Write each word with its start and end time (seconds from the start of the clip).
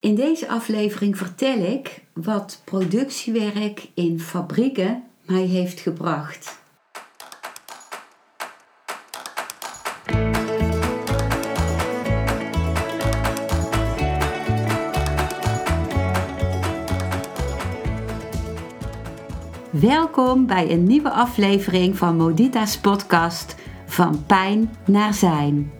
In 0.00 0.14
deze 0.14 0.48
aflevering 0.48 1.16
vertel 1.16 1.58
ik 1.58 2.04
wat 2.12 2.62
productiewerk 2.64 3.88
in 3.94 4.20
fabrieken 4.20 5.02
mij 5.26 5.44
heeft 5.44 5.80
gebracht. 5.80 6.58
Welkom 19.70 20.46
bij 20.46 20.70
een 20.70 20.84
nieuwe 20.84 21.10
aflevering 21.10 21.96
van 21.96 22.16
Modita's 22.16 22.78
podcast 22.78 23.54
Van 23.86 24.26
Pijn 24.26 24.76
naar 24.86 25.14
Zijn. 25.14 25.79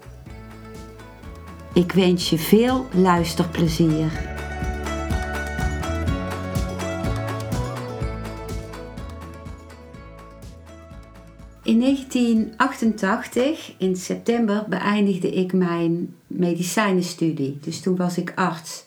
Ik 1.73 1.91
wens 1.91 2.29
je 2.29 2.37
veel 2.37 2.85
luisterplezier. 2.93 4.29
In 11.63 11.79
1988, 11.79 13.73
in 13.77 13.95
september, 13.95 14.65
beëindigde 14.69 15.31
ik 15.31 15.53
mijn 15.53 16.15
medicijnenstudie. 16.27 17.57
Dus 17.61 17.81
toen 17.81 17.95
was 17.95 18.17
ik 18.17 18.31
arts. 18.35 18.85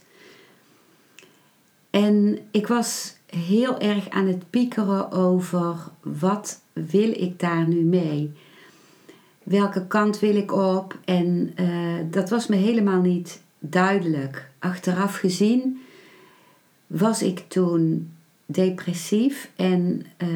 En 1.90 2.38
ik 2.50 2.66
was 2.66 3.16
heel 3.26 3.78
erg 3.78 4.10
aan 4.10 4.26
het 4.26 4.50
piekeren 4.50 5.12
over 5.12 5.76
wat 6.02 6.60
wil 6.72 7.10
ik 7.10 7.38
daar 7.38 7.68
nu 7.68 7.80
mee? 7.80 8.32
Welke 9.44 9.86
kant 9.86 10.18
wil 10.18 10.36
ik 10.36 10.52
op? 10.52 10.98
En 11.04 11.52
uh, 11.60 11.94
dat 12.10 12.30
was 12.30 12.46
me 12.46 12.56
helemaal 12.56 13.00
niet 13.00 13.42
duidelijk. 13.58 14.50
Achteraf 14.58 15.16
gezien 15.16 15.80
was 16.86 17.22
ik 17.22 17.44
toen 17.48 18.12
depressief 18.46 19.50
en 19.56 20.06
uh, 20.18 20.28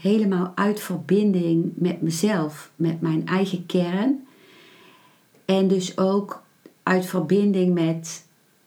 helemaal 0.00 0.52
uit 0.54 0.80
verbinding 0.80 1.72
met 1.74 2.02
mezelf, 2.02 2.70
met 2.76 3.00
mijn 3.00 3.26
eigen 3.26 3.66
kern. 3.66 4.26
En 5.44 5.68
dus 5.68 5.98
ook 5.98 6.42
uit 6.82 7.06
verbinding 7.06 7.74
met 7.74 8.26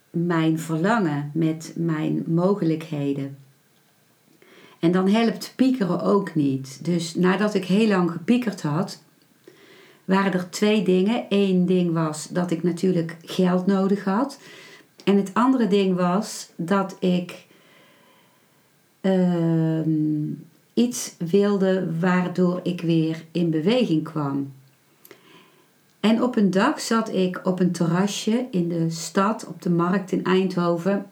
mijn 0.09 0.59
verlangen, 0.59 1.31
met 1.33 1.73
mijn 1.75 2.23
mogelijkheden. 2.27 3.37
En 4.79 4.91
dan 4.91 5.07
helpt 5.07 5.53
piekeren 5.55 6.01
ook 6.01 6.35
niet. 6.35 6.79
Dus 6.85 7.15
nadat 7.15 7.53
ik 7.53 7.65
heel 7.65 7.87
lang 7.87 8.11
gepiekerd 8.11 8.61
had, 8.61 9.03
waren 10.05 10.33
er 10.33 10.49
twee 10.49 10.83
dingen. 10.83 11.25
Eén 11.29 11.65
ding 11.65 11.93
was 11.93 12.27
dat 12.27 12.51
ik 12.51 12.63
natuurlijk 12.63 13.17
geld 13.21 13.65
nodig 13.65 14.03
had. 14.03 14.39
En 15.03 15.17
het 15.17 15.33
andere 15.33 15.67
ding 15.67 15.95
was 15.95 16.49
dat 16.55 16.97
ik 16.99 17.45
ehm, 19.01 20.31
iets 20.73 21.15
wilde 21.17 21.99
waardoor 21.99 22.59
ik 22.63 22.81
weer 22.81 23.23
in 23.31 23.49
beweging 23.49 24.03
kwam. 24.03 24.51
En 25.99 26.23
op 26.23 26.35
een 26.35 26.51
dag 26.51 26.79
zat 26.79 27.13
ik 27.13 27.41
op 27.43 27.59
een 27.59 27.71
terrasje 27.71 28.47
in 28.51 28.69
de 28.69 28.89
stad, 28.89 29.45
op 29.47 29.61
de 29.61 29.69
markt 29.69 30.11
in 30.11 30.23
Eindhoven. 30.23 31.05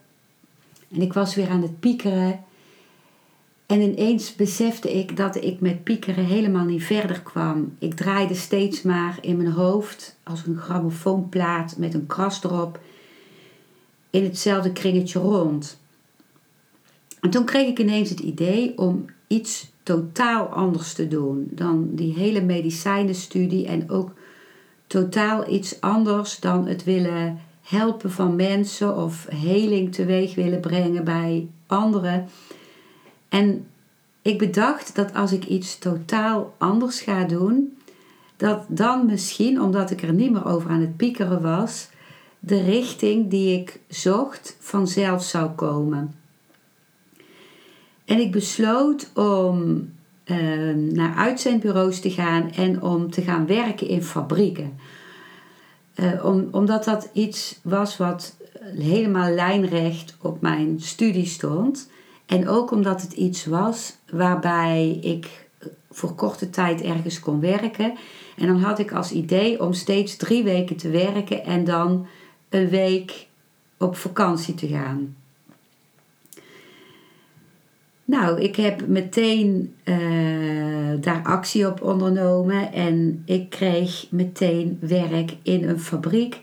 En 0.91 1.02
ik 1.02 1.14
was 1.14 1.35
weer 1.35 1.50
aan 1.50 1.62
het 1.62 1.80
piekeren 1.80 2.44
en 3.69 3.81
ineens 3.81 4.35
besefte 4.35 4.97
ik 4.97 5.18
dat 5.18 5.44
ik 5.44 5.59
met 5.59 5.84
piekeren 5.84 6.25
helemaal 6.25 6.66
niet 6.66 6.84
verder 6.84 7.22
kwam. 7.22 7.75
Ik 7.80 7.94
draaide 7.94 8.34
steeds 8.34 8.81
maar 8.81 9.18
in 9.22 9.38
mijn 9.38 9.52
hoofd 9.52 10.16
als 10.24 10.46
een 10.46 10.57
grammofoonplaat 10.57 11.78
met 11.78 11.94
een 11.94 12.08
kras 12.08 12.44
erop 12.44 12.79
in 14.09 14.24
hetzelfde 14.24 14.72
kringetje 14.72 15.19
rond. 15.19 15.79
En 17.19 17.29
toen 17.29 17.46
kreeg 17.46 17.68
ik 17.68 17.79
ineens 17.79 18.09
het 18.09 18.19
idee 18.19 18.78
om 18.78 19.06
iets 19.28 19.72
totaal 19.84 20.46
anders 20.46 20.94
te 20.94 21.08
doen 21.08 21.47
dan 21.52 21.90
die 21.91 22.13
hele 22.13 22.41
medicijnenstudie 22.41 23.68
en 23.68 23.90
ook 23.90 24.12
totaal 24.88 25.50
iets 25.50 25.81
anders 25.81 26.40
dan 26.40 26.68
het 26.68 26.84
willen 26.84 27.40
helpen 27.62 28.12
van 28.12 28.35
mensen 28.35 28.97
of 28.97 29.28
heling 29.29 29.94
teweeg 29.94 30.35
willen 30.35 30.59
brengen 30.59 31.03
bij 31.03 31.47
anderen. 31.68 32.28
En 33.29 33.67
ik 34.22 34.38
bedacht 34.38 34.95
dat 34.95 35.13
als 35.13 35.31
ik 35.31 35.45
iets 35.45 35.78
totaal 35.78 36.53
anders 36.57 37.01
ga 37.01 37.23
doen, 37.23 37.78
dat 38.38 38.66
dan 38.67 39.06
misschien, 39.06 39.62
omdat 39.62 39.91
ik 39.91 40.01
er 40.01 40.13
niet 40.13 40.31
meer 40.31 40.45
over 40.45 40.69
aan 40.69 40.81
het 40.81 40.97
piekeren 40.97 41.41
was, 41.41 41.90
de 42.40 42.62
richting 42.62 43.29
die 43.29 43.59
ik 43.59 43.79
zocht 43.88 44.57
vanzelf 44.59 45.23
zou 45.23 45.50
komen. 45.50 46.16
En 48.06 48.19
ik 48.19 48.31
besloot 48.31 49.12
om 49.13 49.90
uh, 50.25 50.75
naar 50.75 51.16
uitzendbureaus 51.16 52.00
te 52.00 52.11
gaan 52.11 52.51
en 52.51 52.81
om 52.81 53.11
te 53.11 53.22
gaan 53.22 53.46
werken 53.46 53.88
in 53.88 54.03
fabrieken. 54.03 54.78
Uh, 55.96 56.25
om, 56.25 56.47
omdat 56.51 56.84
dat 56.84 57.09
iets 57.13 57.59
was 57.63 57.97
wat 57.97 58.35
helemaal 58.78 59.31
lijnrecht 59.31 60.17
op 60.22 60.41
mijn 60.41 60.81
studie 60.81 61.25
stond. 61.25 61.90
En 62.29 62.47
ook 62.47 62.72
omdat 62.72 63.01
het 63.01 63.13
iets 63.13 63.45
was 63.45 63.95
waarbij 64.12 65.00
ik 65.01 65.47
voor 65.91 66.16
korte 66.16 66.50
tijd 66.50 66.81
ergens 66.81 67.19
kon 67.19 67.40
werken. 67.40 67.94
En 68.38 68.47
dan 68.47 68.62
had 68.62 68.79
ik 68.79 68.91
als 68.91 69.12
idee 69.12 69.62
om 69.62 69.73
steeds 69.73 70.16
drie 70.16 70.44
weken 70.44 70.75
te 70.75 70.90
werken 70.90 71.44
en 71.45 71.63
dan 71.63 72.07
een 72.50 72.69
week 72.69 73.28
op 73.78 73.95
vakantie 73.95 74.53
te 74.53 74.67
gaan. 74.67 75.16
Nou, 78.06 78.41
ik 78.41 78.56
heb 78.56 78.88
meteen 78.88 79.75
uh, 79.84 79.97
daar 81.00 81.22
actie 81.23 81.67
op 81.67 81.81
ondernomen 81.81 82.73
en 82.73 83.23
ik 83.25 83.50
kreeg 83.50 84.07
meteen 84.09 84.78
werk 84.81 85.35
in 85.44 85.69
een 85.69 85.79
fabriek. 85.79 86.41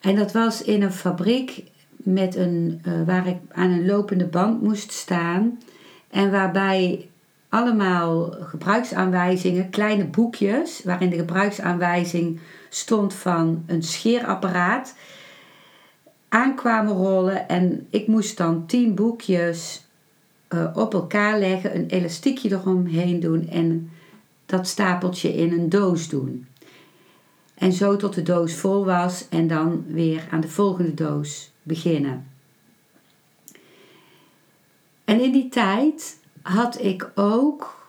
En 0.00 0.16
dat 0.16 0.32
was 0.32 0.62
in 0.62 0.82
een 0.82 0.92
fabriek 0.92 1.64
met 2.04 2.36
een, 2.36 2.82
uh, 2.86 3.06
waar 3.06 3.26
ik 3.26 3.36
aan 3.52 3.70
een 3.70 3.86
lopende 3.86 4.26
band 4.26 4.62
moest 4.62 4.92
staan. 4.92 5.58
En 6.10 6.30
waarbij 6.30 7.08
allemaal 7.48 8.34
gebruiksaanwijzingen, 8.40 9.70
kleine 9.70 10.04
boekjes, 10.04 10.82
waarin 10.84 11.10
de 11.10 11.16
gebruiksaanwijzing 11.16 12.40
stond 12.68 13.14
van 13.14 13.62
een 13.66 13.82
scheerapparaat, 13.82 14.94
aankwamen 16.28 16.94
rollen. 16.94 17.48
En 17.48 17.86
ik 17.90 18.06
moest 18.06 18.36
dan 18.36 18.66
tien 18.66 18.94
boekjes 18.94 19.84
uh, 20.54 20.70
op 20.74 20.94
elkaar 20.94 21.38
leggen, 21.38 21.76
een 21.76 21.86
elastiekje 21.86 22.50
eromheen 22.50 23.20
doen 23.20 23.48
en 23.48 23.90
dat 24.46 24.66
stapeltje 24.66 25.34
in 25.34 25.52
een 25.52 25.68
doos 25.68 26.08
doen. 26.08 26.46
En 27.54 27.72
zo 27.72 27.96
tot 27.96 28.14
de 28.14 28.22
doos 28.22 28.54
vol 28.54 28.84
was 28.84 29.26
en 29.28 29.46
dan 29.46 29.84
weer 29.86 30.26
aan 30.30 30.40
de 30.40 30.48
volgende 30.48 30.94
doos 30.94 31.49
beginnen. 31.62 32.26
En 35.04 35.20
in 35.20 35.32
die 35.32 35.48
tijd 35.48 36.18
had 36.42 36.82
ik 36.82 37.10
ook 37.14 37.88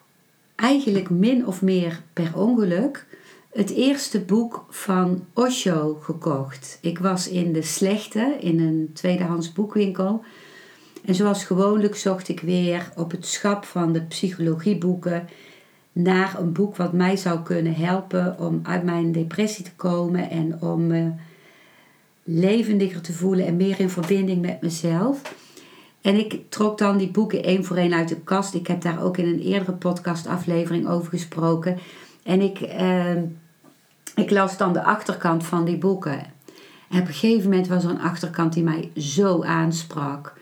eigenlijk 0.55 1.09
min 1.09 1.47
of 1.47 1.61
meer 1.61 2.01
per 2.13 2.37
ongeluk 2.37 3.05
het 3.51 3.69
eerste 3.69 4.21
boek 4.21 4.65
van 4.69 5.25
Osho 5.33 5.99
gekocht. 6.01 6.77
Ik 6.81 6.99
was 6.99 7.27
in 7.27 7.53
de 7.53 7.61
slechte, 7.61 8.37
in 8.39 8.59
een 8.59 8.89
tweedehands 8.93 9.53
boekwinkel. 9.53 10.23
En 11.05 11.15
zoals 11.15 11.45
gewoonlijk 11.45 11.95
zocht 11.95 12.27
ik 12.27 12.39
weer 12.39 12.91
op 12.95 13.11
het 13.11 13.25
schap 13.25 13.65
van 13.65 13.93
de 13.93 14.01
psychologieboeken 14.01 15.27
naar 15.91 16.39
een 16.39 16.51
boek 16.51 16.75
wat 16.75 16.93
mij 16.93 17.15
zou 17.15 17.39
kunnen 17.39 17.75
helpen 17.75 18.39
om 18.39 18.59
uit 18.63 18.83
mijn 18.83 19.11
depressie 19.11 19.63
te 19.63 19.75
komen 19.75 20.29
en 20.29 20.61
om 20.61 20.87
me 20.87 21.11
levendiger 22.39 23.01
te 23.01 23.13
voelen 23.13 23.45
en 23.45 23.55
meer 23.55 23.79
in 23.79 23.89
verbinding 23.89 24.41
met 24.41 24.61
mezelf. 24.61 25.21
En 26.01 26.15
ik 26.15 26.39
trok 26.49 26.77
dan 26.77 26.97
die 26.97 27.11
boeken 27.11 27.43
één 27.43 27.65
voor 27.65 27.77
één 27.77 27.93
uit 27.93 28.07
de 28.07 28.19
kast. 28.19 28.53
Ik 28.53 28.67
heb 28.67 28.81
daar 28.81 29.03
ook 29.03 29.17
in 29.17 29.27
een 29.27 29.39
eerdere 29.39 29.71
podcastaflevering 29.71 30.87
over 30.87 31.09
gesproken. 31.09 31.77
En 32.23 32.41
ik, 32.41 32.61
eh, 32.61 33.15
ik 34.15 34.29
las 34.29 34.57
dan 34.57 34.73
de 34.73 34.83
achterkant 34.83 35.45
van 35.45 35.65
die 35.65 35.77
boeken. 35.77 36.19
En 36.89 37.01
op 37.01 37.07
een 37.07 37.13
gegeven 37.13 37.49
moment 37.49 37.67
was 37.67 37.83
er 37.83 37.89
een 37.89 38.01
achterkant 38.01 38.53
die 38.53 38.63
mij 38.63 38.91
zo 38.95 39.43
aansprak. 39.43 40.33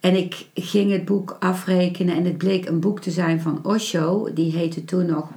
En 0.00 0.16
ik 0.16 0.46
ging 0.54 0.90
het 0.90 1.04
boek 1.04 1.36
afrekenen 1.40 2.16
en 2.16 2.24
het 2.24 2.38
bleek 2.38 2.68
een 2.68 2.80
boek 2.80 3.00
te 3.00 3.10
zijn 3.10 3.40
van 3.40 3.64
Osho. 3.64 4.32
Die 4.32 4.52
heette 4.52 4.84
toen 4.84 5.06
nog 5.06 5.28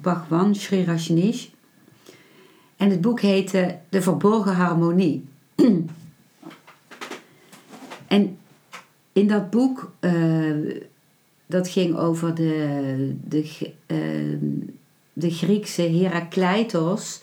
Bhagwan 0.00 0.54
Sri 0.54 0.84
Rajneesh. 0.84 1.46
En 2.76 2.90
het 2.90 3.00
boek 3.00 3.20
heette 3.20 3.78
De 3.88 4.02
Verborgen 4.02 4.54
Harmonie. 4.54 5.24
en 8.06 8.38
in 9.12 9.28
dat 9.28 9.50
boek, 9.50 9.92
uh, 10.00 10.82
dat 11.46 11.68
ging 11.68 11.96
over 11.96 12.34
de, 12.34 13.16
de, 13.24 13.70
uh, 13.86 14.38
de 15.12 15.30
Griekse 15.30 15.82
Herakleitos, 15.82 17.22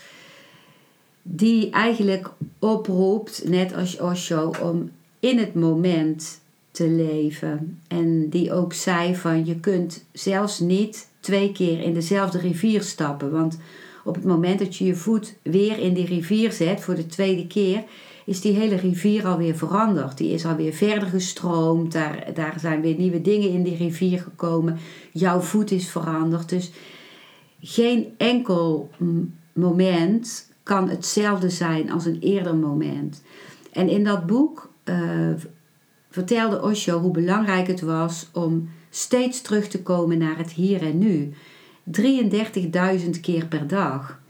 die 1.22 1.70
eigenlijk 1.70 2.30
oproept, 2.60 3.44
net 3.48 3.76
als 3.76 4.00
Osho, 4.00 4.52
om 4.62 4.92
in 5.20 5.38
het 5.38 5.54
moment 5.54 6.42
te 6.72 6.90
leven. 6.90 7.80
En 7.88 8.30
die 8.30 8.54
ook 8.54 8.74
zei 8.74 9.16
van 9.16 9.46
je 9.46 9.60
kunt 9.60 10.06
zelfs 10.12 10.60
niet 10.60 11.08
twee 11.20 11.52
keer 11.52 11.82
in 11.82 11.94
dezelfde 11.94 12.38
rivier 12.38 12.82
stappen. 12.82 13.32
Want 13.32 13.58
op 14.04 14.16
het 14.16 14.24
moment 14.24 14.60
dat 14.60 14.76
je 14.76 14.86
je 14.86 14.96
voet 14.96 15.36
weer 15.42 15.80
in 15.80 15.94
die 15.94 16.06
rivier 16.06 16.52
zet 16.52 16.82
voor 16.82 16.96
de 16.96 17.06
tweede 17.06 17.48
keer, 17.48 17.84
is 18.26 18.42
die 18.42 18.54
hele 18.54 18.76
rivier 18.76 19.28
alweer 19.28 19.56
veranderd. 19.56 20.18
Die 20.18 20.34
is 20.34 20.46
alweer 20.46 20.74
verder 20.74 21.08
gestroomd. 21.08 21.92
Daar, 21.92 22.30
daar 22.34 22.60
zijn 22.60 22.82
weer 22.82 22.96
nieuwe 22.98 23.22
dingen 23.22 23.50
in 23.50 23.64
die 23.64 23.78
rivier 23.78 24.20
gekomen. 24.20 24.78
Jouw 25.12 25.40
voet 25.40 25.72
is 25.72 25.90
veranderd. 25.90 26.50
Dus 26.50 26.72
geen 27.62 28.14
enkel 28.18 28.90
moment 29.54 30.52
kan 30.64 30.90
hetzelfde 30.90 31.50
zijn 31.50 31.92
als 31.92 32.06
een 32.06 32.20
eerder 32.20 32.56
moment. 32.56 33.24
En 33.72 33.90
in 33.90 34.04
dat 34.04 34.26
boek 34.26 34.72
uh, 34.86 34.96
vertelde 36.10 36.62
Osho 36.62 37.00
hoe 37.00 37.12
belangrijk 37.12 37.68
het 37.68 37.82
was 37.82 38.30
om 38.34 38.70
steeds 38.90 39.42
terug 39.42 39.68
te 39.68 39.82
komen 39.82 40.18
naar 40.18 40.38
het 40.38 40.52
hier 40.52 40.82
en 40.82 40.98
nu. 40.98 41.34
33.000 41.92 43.20
keer 43.22 43.46
per 43.46 43.68
dag. 43.68 44.22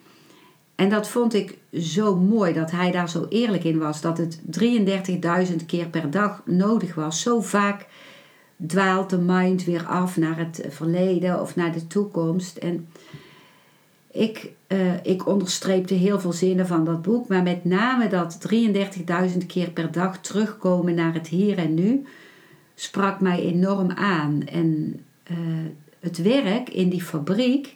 En 0.76 0.90
dat 0.90 1.10
vond 1.10 1.34
ik 1.34 1.58
zo 1.74 2.16
mooi 2.16 2.54
dat 2.54 2.72
hij 2.72 2.92
daar 2.92 3.10
zo 3.10 3.26
eerlijk 3.30 3.64
in 3.64 3.78
was. 3.80 4.02
Dat 4.02 4.18
het 4.18 4.42
33.000 4.60 5.66
keer 5.66 5.88
per 5.88 6.12
dag 6.12 6.42
nodig 6.46 6.96
was. 6.96 7.22
Zo 7.22 7.42
vaak 7.42 7.86
dwaalt 8.68 9.10
de 9.10 9.18
mind 9.18 9.64
weer 9.64 9.86
af 9.86 10.18
naar 10.18 10.38
het 10.38 10.66
verleden 10.70 11.42
of 11.42 11.56
naar 11.56 11.72
de 11.72 11.88
toekomst. 11.88 12.58
En 12.58 12.88
ik, 14.12 14.52
uh, 14.68 15.06
ik 15.06 15.28
onderstreepte 15.28 15.94
heel 15.94 16.20
veel 16.20 16.34
zinnen 16.34 16.68
van 16.68 16.86
dat 16.86 17.02
boek, 17.02 17.28
maar 17.28 17.44
met 17.44 17.66
name 17.66 18.08
dat 18.08 18.48
33.000 18.54 19.46
keer 19.48 19.70
per 19.70 19.92
dag 19.92 20.22
terugkomen 20.22 20.96
naar 20.96 21.14
het 21.14 21.28
hier 21.28 21.58
en 21.58 21.74
nu 21.74 22.06
sprak 22.76 23.20
mij 23.20 23.40
enorm 23.40 23.92
aan. 23.92 24.44
En 24.46 25.00
uh, 25.32 25.38
het 26.04 26.22
werk 26.22 26.70
in 26.70 26.90
die 26.90 27.04
fabriek, 27.04 27.76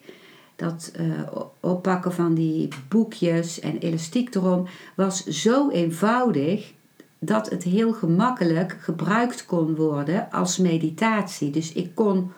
dat 0.56 0.92
uh, 1.00 1.22
oppakken 1.60 2.14
van 2.14 2.34
die 2.34 2.68
boekjes 2.88 3.60
en 3.60 3.78
elastiek 3.78 4.36
erom, 4.36 4.68
was 4.96 5.26
zo 5.26 5.70
eenvoudig 5.70 6.74
dat 7.20 7.50
het 7.50 7.64
heel 7.64 7.94
gemakkelijk 7.94 8.78
gebruikt 8.80 9.46
kon 9.46 9.76
worden 9.76 10.32
als 10.32 10.58
meditatie. 10.58 11.50
Dus 11.50 11.74
ik 11.74 11.96
kon 11.96 12.32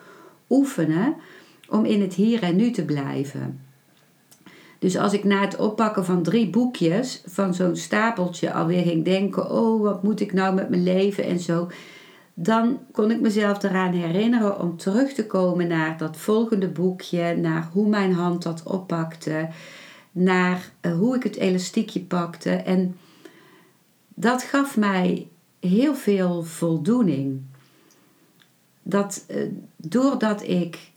oefenen 0.50 1.14
om 1.68 1.84
in 1.84 2.00
het 2.00 2.14
hier 2.14 2.42
en 2.42 2.56
nu 2.56 2.70
te 2.70 2.84
blijven. 2.84 3.60
Dus 4.78 4.96
als 4.96 5.12
ik 5.12 5.24
na 5.24 5.40
het 5.40 5.56
oppakken 5.56 6.04
van 6.04 6.22
drie 6.22 6.50
boekjes 6.50 7.22
van 7.26 7.54
zo'n 7.54 7.76
stapeltje 7.76 8.52
alweer 8.52 8.82
ging 8.82 9.04
denken: 9.04 9.50
oh, 9.50 9.82
wat 9.82 10.02
moet 10.02 10.20
ik 10.20 10.32
nou 10.32 10.54
met 10.54 10.68
mijn 10.68 10.82
leven 10.82 11.24
en 11.24 11.38
zo. 11.38 11.68
Dan 12.42 12.78
kon 12.92 13.10
ik 13.10 13.20
mezelf 13.20 13.62
eraan 13.62 13.92
herinneren 13.92 14.60
om 14.60 14.76
terug 14.76 15.12
te 15.12 15.26
komen 15.26 15.68
naar 15.68 15.96
dat 15.96 16.16
volgende 16.16 16.68
boekje, 16.68 17.36
naar 17.36 17.68
hoe 17.72 17.88
mijn 17.88 18.12
hand 18.12 18.42
dat 18.42 18.62
oppakte, 18.62 19.48
naar 20.12 20.70
eh, 20.80 20.92
hoe 20.92 21.16
ik 21.16 21.22
het 21.22 21.36
elastiekje 21.36 22.00
pakte. 22.00 22.50
En 22.50 22.96
dat 24.08 24.42
gaf 24.42 24.76
mij 24.76 25.28
heel 25.60 25.94
veel 25.94 26.42
voldoening. 26.42 27.40
Dat 28.82 29.24
uh, 29.30 29.42
doordat 29.76 30.42
ik 30.42 30.90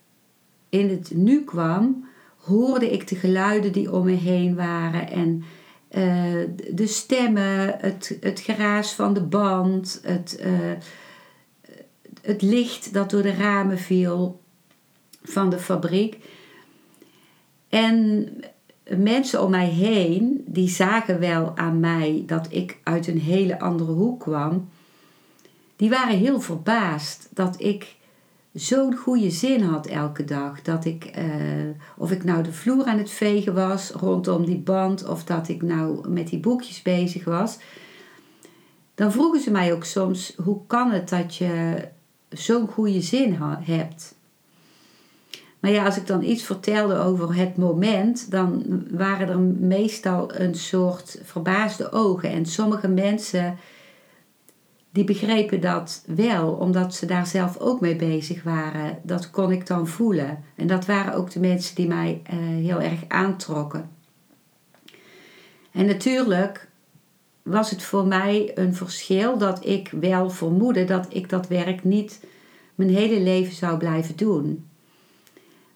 in 0.69 0.89
het 0.89 1.12
nu 1.16 1.44
kwam, 1.44 2.06
hoorde 2.38 2.92
ik 2.92 3.07
de 3.07 3.16
geluiden 3.16 3.72
die 3.72 3.92
om 3.92 4.06
me 4.06 4.12
heen 4.12 4.56
waren 4.56 5.10
en 5.10 5.44
uh, 5.89 6.50
de 6.74 6.88
stemmen, 6.88 7.75
het, 7.80 8.18
het 8.19 8.39
geraas 8.39 8.94
van 8.94 9.13
de 9.13 9.24
band, 9.24 10.00
het, 10.04 10.44
het 12.24 12.42
licht 12.42 12.94
dat 12.94 13.10
door 13.10 13.22
de 13.22 13.34
ramen 13.34 13.78
viel 13.78 14.42
van 15.24 15.50
de 15.50 15.60
fabriek. 15.60 16.18
En 17.70 18.30
mensen 18.88 19.44
om 19.44 19.50
mij 19.50 19.70
heen, 19.70 20.44
die 20.46 20.70
zagen 20.70 21.20
wel 21.20 21.58
aan 21.58 21.80
mij 21.80 22.24
dat 22.25 22.48
ik 22.50 22.80
uit 22.84 23.08
een 23.08 23.20
hele 23.20 23.60
andere 23.60 23.92
hoek 23.92 24.20
kwam. 24.20 24.70
Die 25.75 25.90
waren 25.90 26.18
heel 26.18 26.42
verbaasd 26.42 27.30
dat 27.31 27.62
ik 27.62 27.96
zo'n 28.54 28.96
goede 28.96 29.30
zin 29.30 29.62
had 29.62 29.88
elke 29.88 30.24
dag. 30.24 30.62
Dat 30.62 30.86
ik, 30.86 31.18
uh, 31.18 31.25
of 31.98 32.12
ik 32.12 32.24
nou 32.24 32.44
de 32.44 32.54
vloer 32.54 32.86
aan 32.86 32.98
het 32.98 33.12
vegen 33.12 33.54
was 33.54 33.92
rondom 33.92 34.46
die 34.46 34.60
band, 34.60 35.08
of 35.08 35.24
dat 35.24 35.48
ik 35.48 35.62
nou 35.62 36.10
met 36.10 36.28
die 36.28 36.40
boekjes 36.40 36.81
bezig 36.81 37.24
was. 37.24 37.58
Dan 38.96 39.12
vroegen 39.12 39.42
ze 39.42 39.52
mij 39.52 39.74
ook 39.74 39.84
soms: 39.84 40.34
hoe 40.44 40.62
kan 40.68 40.92
het 40.92 41.10
dat 41.10 41.36
je 41.36 41.84
zo'n 42.33 42.68
goede 42.68 43.01
zin 43.01 43.38
hebt? 43.63 44.15
Maar 45.59 45.71
ja, 45.71 45.85
als 45.85 45.97
ik 45.97 46.07
dan 46.07 46.24
iets 46.24 46.44
vertelde 46.44 46.97
over 46.97 47.35
het 47.35 47.57
moment, 47.57 48.31
dan 48.31 48.63
waren 48.91 49.30
er 49.30 49.39
meestal 49.39 50.35
een 50.35 50.56
soort 50.56 51.19
verbaasde 51.24 51.91
ogen. 51.91 52.30
En 52.30 52.45
sommige 52.45 52.88
mensen 52.88 53.57
die 54.91 55.03
begrepen 55.03 55.62
dat 55.62 56.03
wel, 56.07 56.51
omdat 56.51 56.95
ze 56.95 57.06
daar 57.06 57.27
zelf 57.27 57.57
ook 57.57 57.81
mee 57.81 57.95
bezig 57.95 58.44
waren. 58.44 59.00
Dat 59.03 59.29
kon 59.29 59.51
ik 59.51 59.68
dan 59.68 59.88
voelen. 59.88 60.44
En 60.56 60.68
dat 60.68 60.86
waren 60.86 61.13
ook 61.13 61.31
de 61.31 61.39
mensen 61.39 61.75
die 61.75 61.88
mij 61.88 62.21
uh, 62.33 62.39
heel 62.39 62.81
erg 62.81 63.00
aantrokken. 63.07 63.89
En 65.71 65.86
natuurlijk 65.86 66.69
was 67.44 67.69
het 67.69 67.84
voor 67.84 68.07
mij 68.07 68.51
een 68.56 68.75
verschil 68.75 69.38
dat 69.38 69.66
ik 69.66 69.92
wel 70.00 70.29
vermoedde 70.29 70.86
dat 70.86 71.08
ik 71.10 71.29
dat 71.29 71.48
werk 71.48 71.84
niet 71.84 72.20
mijn 72.75 72.89
hele 72.89 73.20
leven 73.20 73.53
zou 73.53 73.77
blijven 73.77 74.15
doen. 74.15 74.65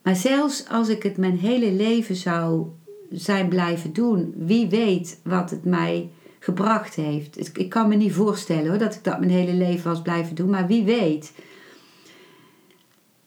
Maar 0.01 0.15
zelfs 0.15 0.67
als 0.69 0.89
ik 0.89 1.03
het 1.03 1.17
mijn 1.17 1.37
hele 1.37 1.71
leven 1.71 2.15
zou 2.15 2.67
zijn 3.09 3.47
blijven 3.47 3.93
doen, 3.93 4.33
wie 4.37 4.69
weet 4.69 5.19
wat 5.23 5.49
het 5.49 5.65
mij 5.65 6.09
gebracht 6.39 6.95
heeft. 6.95 7.57
Ik 7.57 7.69
kan 7.69 7.89
me 7.89 7.95
niet 7.95 8.13
voorstellen 8.13 8.67
hoor, 8.67 8.77
dat 8.77 8.95
ik 8.95 9.03
dat 9.03 9.19
mijn 9.19 9.31
hele 9.31 9.53
leven 9.53 9.89
was 9.89 10.01
blijven 10.01 10.35
doen, 10.35 10.49
maar 10.49 10.67
wie 10.67 10.83
weet. 10.83 11.31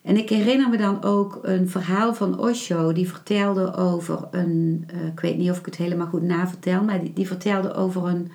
En 0.01 0.17
ik 0.17 0.29
herinner 0.29 0.69
me 0.69 0.77
dan 0.77 1.03
ook 1.03 1.39
een 1.41 1.69
verhaal 1.69 2.13
van 2.13 2.39
Osho, 2.39 2.93
die 2.93 3.09
vertelde 3.09 3.75
over 3.75 4.27
een, 4.31 4.87
uh, 4.93 5.05
ik 5.05 5.19
weet 5.19 5.37
niet 5.37 5.49
of 5.49 5.59
ik 5.59 5.65
het 5.65 5.75
helemaal 5.75 6.07
goed 6.07 6.21
navertel, 6.21 6.83
maar 6.83 6.99
die, 6.99 7.13
die 7.13 7.27
vertelde 7.27 7.73
over 7.73 8.07
een 8.07 8.31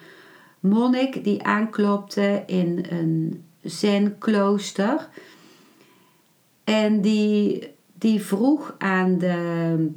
monnik 0.60 1.24
die 1.24 1.42
aanklopte 1.42 2.42
in 2.46 2.86
een 2.88 3.44
zen-klooster. 3.62 5.08
En 6.64 7.00
die, 7.00 7.68
die 7.94 8.20
vroeg 8.20 8.74
aan 8.78 9.18
de 9.18 9.90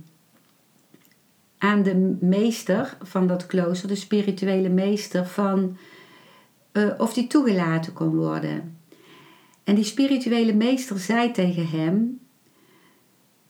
aan 1.59 1.83
de 1.83 2.17
meester 2.19 2.97
van 3.01 3.27
dat 3.27 3.45
klooster, 3.45 3.87
de 3.87 3.95
spirituele 3.95 4.69
meester, 4.69 5.25
van 5.25 5.77
uh, 6.73 6.89
of 6.97 7.13
die 7.13 7.27
toegelaten 7.27 7.93
kon 7.93 8.15
worden. 8.15 8.78
En 9.69 9.75
die 9.75 9.83
spirituele 9.83 10.53
meester 10.53 10.99
zei 10.99 11.31
tegen 11.31 11.67
hem: 11.67 12.19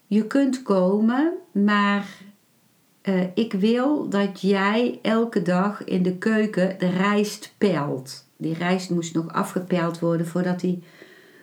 Je 0.07 0.27
kunt 0.27 0.61
komen, 0.61 1.33
maar 1.51 2.07
uh, 3.03 3.23
ik 3.33 3.53
wil 3.53 4.09
dat 4.09 4.41
jij 4.41 4.99
elke 5.01 5.41
dag 5.41 5.83
in 5.83 6.03
de 6.03 6.17
keuken 6.17 6.75
de 6.79 6.89
rijst 6.89 7.53
pelt. 7.57 8.27
Die 8.37 8.53
rijst 8.53 8.89
moest 8.89 9.13
nog 9.13 9.27
afgepeld 9.33 9.99
worden 9.99 10.27
voordat 10.27 10.59
die 10.59 10.83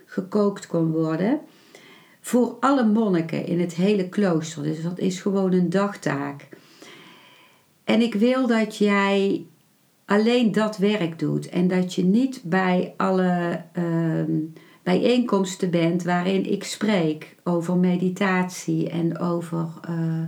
gekookt 0.06 0.66
kon 0.66 0.90
worden. 0.90 1.40
Voor 2.20 2.56
alle 2.60 2.86
monniken 2.86 3.46
in 3.46 3.60
het 3.60 3.74
hele 3.74 4.08
klooster. 4.08 4.62
Dus 4.62 4.82
dat 4.82 4.98
is 4.98 5.20
gewoon 5.20 5.52
een 5.52 5.70
dagtaak. 5.70 6.48
En 7.84 8.00
ik 8.00 8.14
wil 8.14 8.46
dat 8.46 8.76
jij 8.76 9.46
alleen 10.04 10.52
dat 10.52 10.76
werk 10.76 11.18
doet 11.18 11.48
en 11.48 11.68
dat 11.68 11.94
je 11.94 12.04
niet 12.04 12.40
bij 12.44 12.94
alle 12.96 13.62
uh, 13.78 14.38
bijeenkomsten 14.86 15.70
bent 15.70 16.02
waarin 16.02 16.50
ik 16.52 16.64
spreek 16.64 17.36
over 17.44 17.76
meditatie 17.76 18.90
en 18.90 19.18
over 19.18 19.68
uh, 19.88 20.22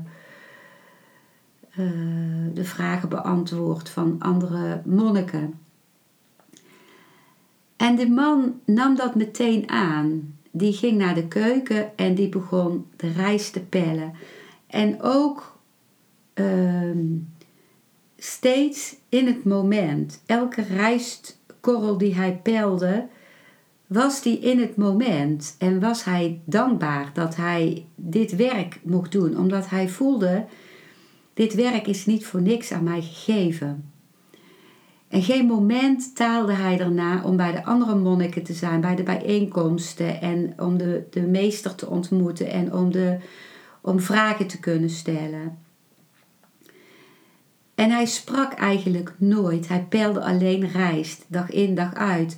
eh, 1.70 2.54
de 2.54 2.64
vragen 2.64 3.08
beantwoord 3.08 3.88
van 3.88 4.16
andere 4.18 4.82
monniken. 4.84 5.58
En 7.76 7.96
de 7.96 8.08
man 8.08 8.60
nam 8.64 8.96
dat 8.96 9.14
meteen 9.14 9.68
aan. 9.68 10.34
Die 10.50 10.72
ging 10.72 10.98
naar 10.98 11.14
de 11.14 11.28
keuken 11.28 11.96
en 11.96 12.14
die 12.14 12.28
begon 12.28 12.86
de 12.96 13.12
rijst 13.12 13.52
te 13.52 13.60
pellen. 13.60 14.12
En 14.66 15.02
ook 15.02 15.58
ehm, 16.34 17.06
steeds 18.16 18.96
in 19.08 19.26
het 19.26 19.44
moment, 19.44 20.22
elke 20.26 20.62
rijstkorrel 20.62 21.98
die 21.98 22.14
hij 22.14 22.40
pelde, 22.42 23.08
was 23.88 24.22
die 24.22 24.38
in 24.38 24.60
het 24.60 24.76
moment 24.76 25.54
en 25.58 25.80
was 25.80 26.04
hij 26.04 26.40
dankbaar 26.44 27.10
dat 27.12 27.36
hij 27.36 27.86
dit 27.94 28.36
werk 28.36 28.80
mocht 28.82 29.12
doen, 29.12 29.38
omdat 29.38 29.68
hij 29.68 29.88
voelde: 29.88 30.44
dit 31.34 31.54
werk 31.54 31.86
is 31.86 32.06
niet 32.06 32.26
voor 32.26 32.42
niks 32.42 32.72
aan 32.72 32.84
mij 32.84 33.02
gegeven. 33.02 33.90
En 35.08 35.22
geen 35.22 35.46
moment 35.46 36.16
taalde 36.16 36.52
hij 36.52 36.78
erna 36.78 37.22
om 37.24 37.36
bij 37.36 37.52
de 37.52 37.64
andere 37.64 37.94
monniken 37.94 38.42
te 38.42 38.52
zijn, 38.52 38.80
bij 38.80 38.96
de 38.96 39.02
bijeenkomsten 39.02 40.20
en 40.20 40.54
om 40.56 40.78
de, 40.78 41.06
de 41.10 41.20
meester 41.20 41.74
te 41.74 41.88
ontmoeten 41.88 42.50
en 42.50 42.72
om, 42.72 42.92
de, 42.92 43.18
om 43.80 44.00
vragen 44.00 44.46
te 44.46 44.60
kunnen 44.60 44.90
stellen. 44.90 45.58
En 47.74 47.90
hij 47.90 48.06
sprak 48.06 48.52
eigenlijk 48.52 49.14
nooit. 49.18 49.68
Hij 49.68 49.86
peilde 49.88 50.20
alleen 50.20 50.68
rijst, 50.68 51.24
dag 51.28 51.50
in, 51.50 51.74
dag 51.74 51.94
uit. 51.94 52.36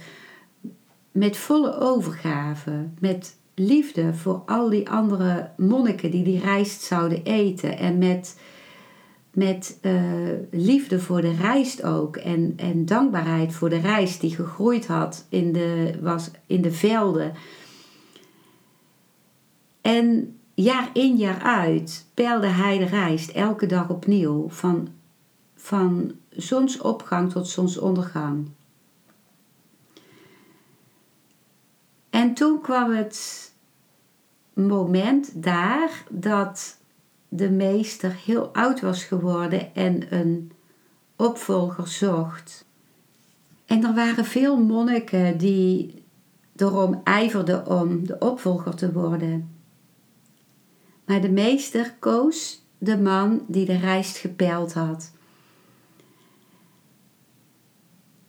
Met 1.12 1.36
volle 1.36 1.78
overgave, 1.78 2.88
met 2.98 3.36
liefde 3.54 4.14
voor 4.14 4.42
al 4.46 4.68
die 4.68 4.90
andere 4.90 5.50
monniken 5.56 6.10
die 6.10 6.24
die 6.24 6.40
rijst 6.40 6.82
zouden 6.82 7.22
eten. 7.24 7.78
En 7.78 7.98
met 7.98 8.36
met 9.34 9.78
uh, 9.82 10.02
liefde 10.50 11.00
voor 11.00 11.20
de 11.20 11.32
rijst 11.32 11.82
ook. 11.82 12.16
En, 12.16 12.52
en 12.56 12.86
dankbaarheid 12.86 13.52
voor 13.52 13.68
de 13.68 13.78
rijst 13.78 14.20
die 14.20 14.34
gegroeid 14.34 14.86
had 14.86 15.26
in 15.28 15.52
de, 15.52 15.98
was 16.02 16.30
in 16.46 16.62
de 16.62 16.72
velden. 16.72 17.32
En 19.80 20.36
jaar 20.54 20.90
in 20.92 21.16
jaar 21.16 21.42
uit 21.42 22.06
peilde 22.14 22.46
hij 22.46 22.78
de 22.78 22.84
rijst 22.84 23.30
elke 23.30 23.66
dag 23.66 23.88
opnieuw. 23.88 24.48
Van, 24.48 24.88
van 25.54 26.12
zonsopgang 26.30 27.30
tot 27.32 27.48
zonsondergang. 27.48 28.48
En 32.20 32.34
toen 32.34 32.60
kwam 32.60 32.92
het 32.92 33.52
moment 34.54 35.42
daar 35.42 36.04
dat 36.10 36.78
de 37.28 37.50
meester 37.50 38.14
heel 38.24 38.46
oud 38.46 38.80
was 38.80 39.04
geworden 39.04 39.74
en 39.74 40.14
een 40.14 40.52
opvolger 41.16 41.88
zocht. 41.88 42.64
En 43.66 43.84
er 43.84 43.94
waren 43.94 44.24
veel 44.24 44.56
monniken 44.56 45.38
die 45.38 46.02
erom 46.56 47.00
ijverden 47.04 47.66
om 47.66 48.06
de 48.06 48.18
opvolger 48.18 48.74
te 48.74 48.92
worden. 48.92 49.50
Maar 51.04 51.20
de 51.20 51.30
meester 51.30 51.94
koos 51.98 52.64
de 52.78 52.98
man 52.98 53.44
die 53.46 53.66
de 53.66 53.76
rijst 53.76 54.16
gepeild 54.16 54.72
had. 54.72 55.12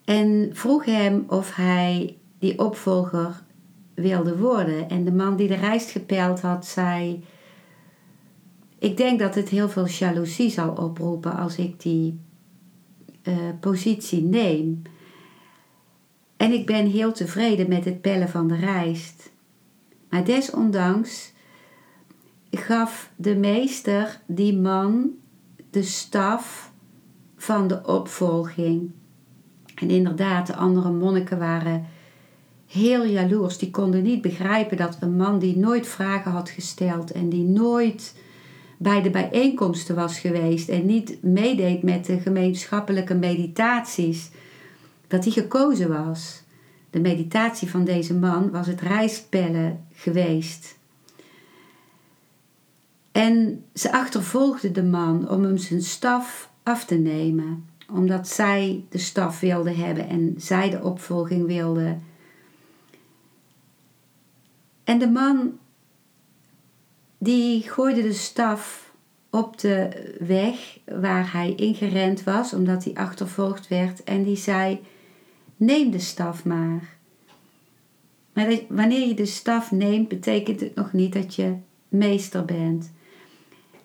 En 0.05 0.49
vroeg 0.53 0.85
hem 0.85 1.23
of 1.27 1.55
hij 1.55 2.17
die 2.39 2.59
opvolger 2.59 3.43
wilde 4.01 4.37
worden. 4.37 4.89
En 4.89 5.03
de 5.03 5.11
man 5.11 5.35
die 5.35 5.47
de 5.47 5.55
rijst 5.55 5.91
gepeild 5.91 6.41
had, 6.41 6.65
zei: 6.65 7.23
ik 8.79 8.97
denk 8.97 9.19
dat 9.19 9.35
het 9.35 9.49
heel 9.49 9.69
veel 9.69 9.87
jaloezie 9.87 10.49
zal 10.49 10.69
oproepen 10.69 11.35
als 11.35 11.57
ik 11.57 11.81
die 11.81 12.19
uh, 13.23 13.33
positie 13.59 14.23
neem. 14.23 14.81
En 16.37 16.51
ik 16.51 16.65
ben 16.65 16.85
heel 16.87 17.11
tevreden 17.11 17.69
met 17.69 17.85
het 17.85 18.01
pellen 18.01 18.29
van 18.29 18.47
de 18.47 18.55
rijst. 18.55 19.31
Maar 20.09 20.23
desondanks 20.23 21.33
gaf 22.51 23.11
de 23.15 23.35
meester 23.35 24.21
die 24.25 24.57
man 24.57 25.09
de 25.69 25.83
staf 25.83 26.71
van 27.35 27.67
de 27.67 27.85
opvolging. 27.85 28.91
En 29.75 29.89
inderdaad, 29.89 30.47
de 30.47 30.55
andere 30.55 30.91
monniken 30.91 31.39
waren 31.39 31.85
heel 32.71 33.05
jaloers. 33.05 33.57
Die 33.57 33.71
konden 33.71 34.03
niet 34.03 34.21
begrijpen 34.21 34.77
dat 34.77 34.97
een 34.99 35.15
man 35.15 35.39
die 35.39 35.57
nooit 35.57 35.87
vragen 35.87 36.31
had 36.31 36.49
gesteld 36.49 37.11
en 37.11 37.29
die 37.29 37.43
nooit 37.43 38.15
bij 38.77 39.01
de 39.01 39.09
bijeenkomsten 39.09 39.95
was 39.95 40.19
geweest 40.19 40.69
en 40.69 40.85
niet 40.85 41.23
meedeed 41.23 41.83
met 41.83 42.05
de 42.05 42.19
gemeenschappelijke 42.19 43.13
meditaties, 43.13 44.29
dat 45.07 45.23
hij 45.23 45.33
gekozen 45.33 46.05
was. 46.05 46.43
De 46.89 46.99
meditatie 46.99 47.69
van 47.69 47.83
deze 47.83 48.13
man 48.13 48.51
was 48.51 48.67
het 48.67 48.81
rijstpellen 48.81 49.85
geweest. 49.93 50.77
En 53.11 53.63
ze 53.73 53.91
achtervolgde 53.91 54.71
de 54.71 54.83
man 54.83 55.29
om 55.29 55.43
hem 55.43 55.57
zijn 55.57 55.81
staf 55.81 56.49
af 56.63 56.85
te 56.85 56.95
nemen, 56.95 57.65
omdat 57.91 58.27
zij 58.27 58.83
de 58.89 58.97
staf 58.97 59.39
wilde 59.39 59.73
hebben 59.73 60.07
en 60.07 60.33
zij 60.37 60.69
de 60.69 60.83
opvolging 60.83 61.47
wilde. 61.47 61.97
En 64.91 64.99
de 64.99 65.09
man 65.09 65.59
die 67.17 67.61
gooide 67.69 68.01
de 68.01 68.13
staf 68.13 68.93
op 69.29 69.59
de 69.59 69.89
weg 70.19 70.79
waar 70.85 71.33
hij 71.33 71.53
ingerend 71.55 72.23
was, 72.23 72.53
omdat 72.53 72.83
hij 72.83 72.93
achtervolgd 72.93 73.67
werd. 73.67 74.03
En 74.03 74.23
die 74.23 74.35
zei: 74.35 74.79
Neem 75.55 75.91
de 75.91 75.99
staf 75.99 76.45
maar. 76.45 76.97
Maar 78.33 78.59
wanneer 78.69 79.07
je 79.07 79.13
de 79.13 79.25
staf 79.25 79.71
neemt, 79.71 80.07
betekent 80.07 80.59
het 80.59 80.75
nog 80.75 80.93
niet 80.93 81.13
dat 81.13 81.35
je 81.35 81.55
meester 81.87 82.45
bent. 82.45 82.91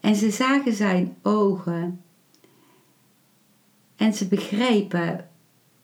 En 0.00 0.14
ze 0.14 0.30
zagen 0.30 0.72
zijn 0.72 1.16
ogen. 1.22 2.00
En 3.96 4.14
ze 4.14 4.28
begrepen 4.28 5.28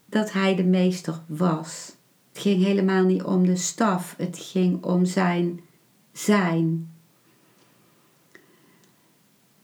dat 0.05 0.31
hij 0.31 0.55
de 0.55 0.63
meester 0.63 1.21
was. 1.27 1.95
Het 2.33 2.41
ging 2.41 2.63
helemaal 2.63 3.03
niet 3.03 3.23
om 3.23 3.45
de 3.45 3.55
staf, 3.55 4.15
het 4.17 4.37
ging 4.37 4.83
om 4.83 5.05
zijn 5.05 5.61
zijn. 6.11 6.91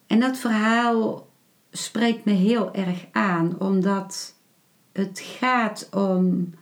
En 0.07 0.19
dat 0.19 0.37
verhaal 0.37 1.27
spreekt 1.71 2.25
me 2.25 2.31
heel 2.31 2.73
erg 2.73 3.05
aan, 3.11 3.59
omdat 3.59 4.35
het 4.91 5.19
gaat 5.19 5.89
om 5.93 6.53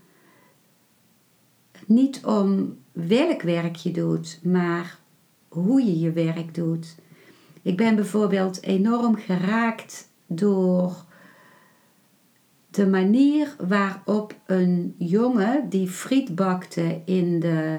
niet 1.85 2.25
om 2.25 2.77
welk 2.91 3.41
werk 3.41 3.75
je 3.75 3.91
doet, 3.91 4.39
maar 4.43 4.99
hoe 5.47 5.81
je 5.81 5.99
je 5.99 6.11
werk 6.11 6.55
doet. 6.55 6.95
Ik 7.61 7.77
ben 7.77 7.95
bijvoorbeeld 7.95 8.63
enorm 8.63 9.15
geraakt 9.15 10.09
door 10.27 11.05
de 12.77 12.87
manier 12.87 13.55
waarop 13.67 14.35
een 14.45 14.95
jongen 14.97 15.69
die 15.69 15.87
friet 15.87 16.35
bakte 16.35 17.01
in 17.05 17.39
de 17.39 17.77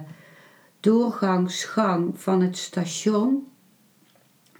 doorgangsgang 0.80 2.20
van 2.20 2.42
het 2.42 2.56
station 2.56 3.46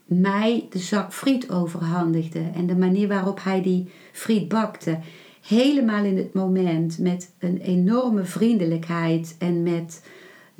mij 0.04 0.66
de 0.70 0.78
zak 0.78 1.12
friet 1.12 1.50
overhandigde 1.50 2.50
en 2.54 2.66
de 2.66 2.76
manier 2.76 3.08
waarop 3.08 3.42
hij 3.42 3.62
die 3.62 3.90
friet 4.12 4.48
bakte. 4.48 4.98
Helemaal 5.46 6.04
in 6.04 6.16
het 6.16 6.34
moment 6.34 6.98
met 6.98 7.32
een 7.38 7.58
enorme 7.58 8.24
vriendelijkheid 8.24 9.36
en 9.38 9.62
met 9.62 10.02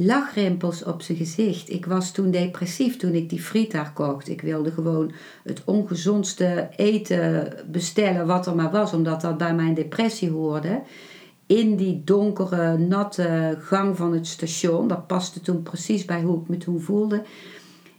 lachrimpels 0.00 0.84
op 0.84 1.02
zijn 1.02 1.18
gezicht. 1.18 1.70
Ik 1.70 1.86
was 1.86 2.10
toen 2.10 2.30
depressief 2.30 2.96
toen 2.96 3.14
ik 3.14 3.30
die 3.30 3.42
friet 3.42 3.92
kocht. 3.94 4.28
Ik 4.28 4.40
wilde 4.40 4.70
gewoon 4.70 5.12
het 5.44 5.62
ongezondste 5.64 6.68
eten 6.76 7.52
bestellen 7.70 8.26
wat 8.26 8.46
er 8.46 8.54
maar 8.54 8.70
was, 8.70 8.92
omdat 8.92 9.20
dat 9.20 9.38
bij 9.38 9.54
mijn 9.54 9.74
depressie 9.74 10.30
hoorde. 10.30 10.82
In 11.46 11.76
die 11.76 12.02
donkere, 12.04 12.78
natte 12.78 13.56
gang 13.60 13.96
van 13.96 14.12
het 14.12 14.26
station. 14.26 14.88
Dat 14.88 15.06
paste 15.06 15.40
toen 15.40 15.62
precies 15.62 16.04
bij 16.04 16.22
hoe 16.22 16.40
ik 16.40 16.48
me 16.48 16.56
toen 16.56 16.80
voelde. 16.80 17.22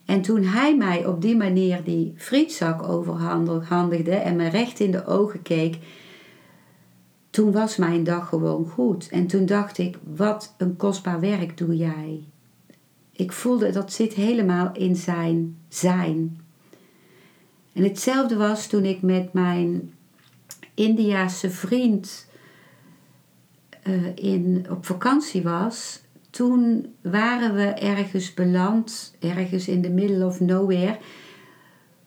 En 0.06 0.22
toen 0.22 0.44
hij 0.44 0.78
mij 0.78 1.06
op 1.06 1.22
die 1.22 1.38
manier 1.38 1.84
die 1.84 2.14
frietzak 2.16 2.84
overhandigde 2.88 4.16
en 4.16 4.36
me 4.36 4.50
recht 4.50 4.80
in 4.80 4.92
de 4.92 5.06
ogen 5.06 5.42
keek, 5.42 5.78
toen 7.30 7.52
was 7.52 7.76
mijn 7.76 8.04
dag 8.04 8.30
gewoon 8.30 8.66
goed. 8.66 9.10
En 9.10 9.28
toen 9.28 9.46
dacht 9.46 9.78
ik, 9.78 9.98
wat 10.16 10.56
een 10.58 10.76
kostbaar 10.76 11.20
werk 11.20 11.58
doe 11.58 11.76
jij. 11.76 12.24
Ik 13.12 13.32
voelde 13.32 13.72
dat 13.72 13.94
zit 13.94 14.14
helemaal 14.14 14.72
in 14.74 14.96
zijn 14.96 15.58
zijn. 15.68 16.42
En 17.74 17.84
hetzelfde 17.84 18.36
was 18.36 18.68
toen 18.68 18.86
ik 18.86 19.02
met 19.02 19.34
mijn 19.34 19.94
Indiaanse 20.74 21.50
vriend 21.50 22.28
uh, 23.84 24.16
in, 24.16 24.66
op 24.70 24.86
vakantie 24.86 25.44
was 25.44 26.02
toen 26.30 26.94
waren 27.02 27.56
we 27.56 27.66
ergens 27.66 28.34
beland, 28.34 29.16
ergens 29.20 29.68
in 29.68 29.82
de 29.82 29.90
middle 29.90 30.26
of 30.26 30.40
nowhere, 30.40 30.98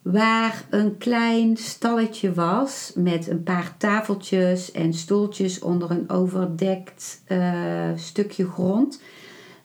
waar 0.03 0.65
een 0.71 0.99
klein 0.99 1.57
stalletje 1.57 2.35
was 2.35 2.93
met 2.95 3.29
een 3.29 3.43
paar 3.43 3.75
tafeltjes 3.77 4.73
en 4.73 4.95
stoeltjes 4.95 5.61
onder 5.61 5.91
een 5.91 6.11
overdekt 6.11 7.23
uh, 7.29 7.91
stukje 7.97 8.47
grond. 8.47 9.01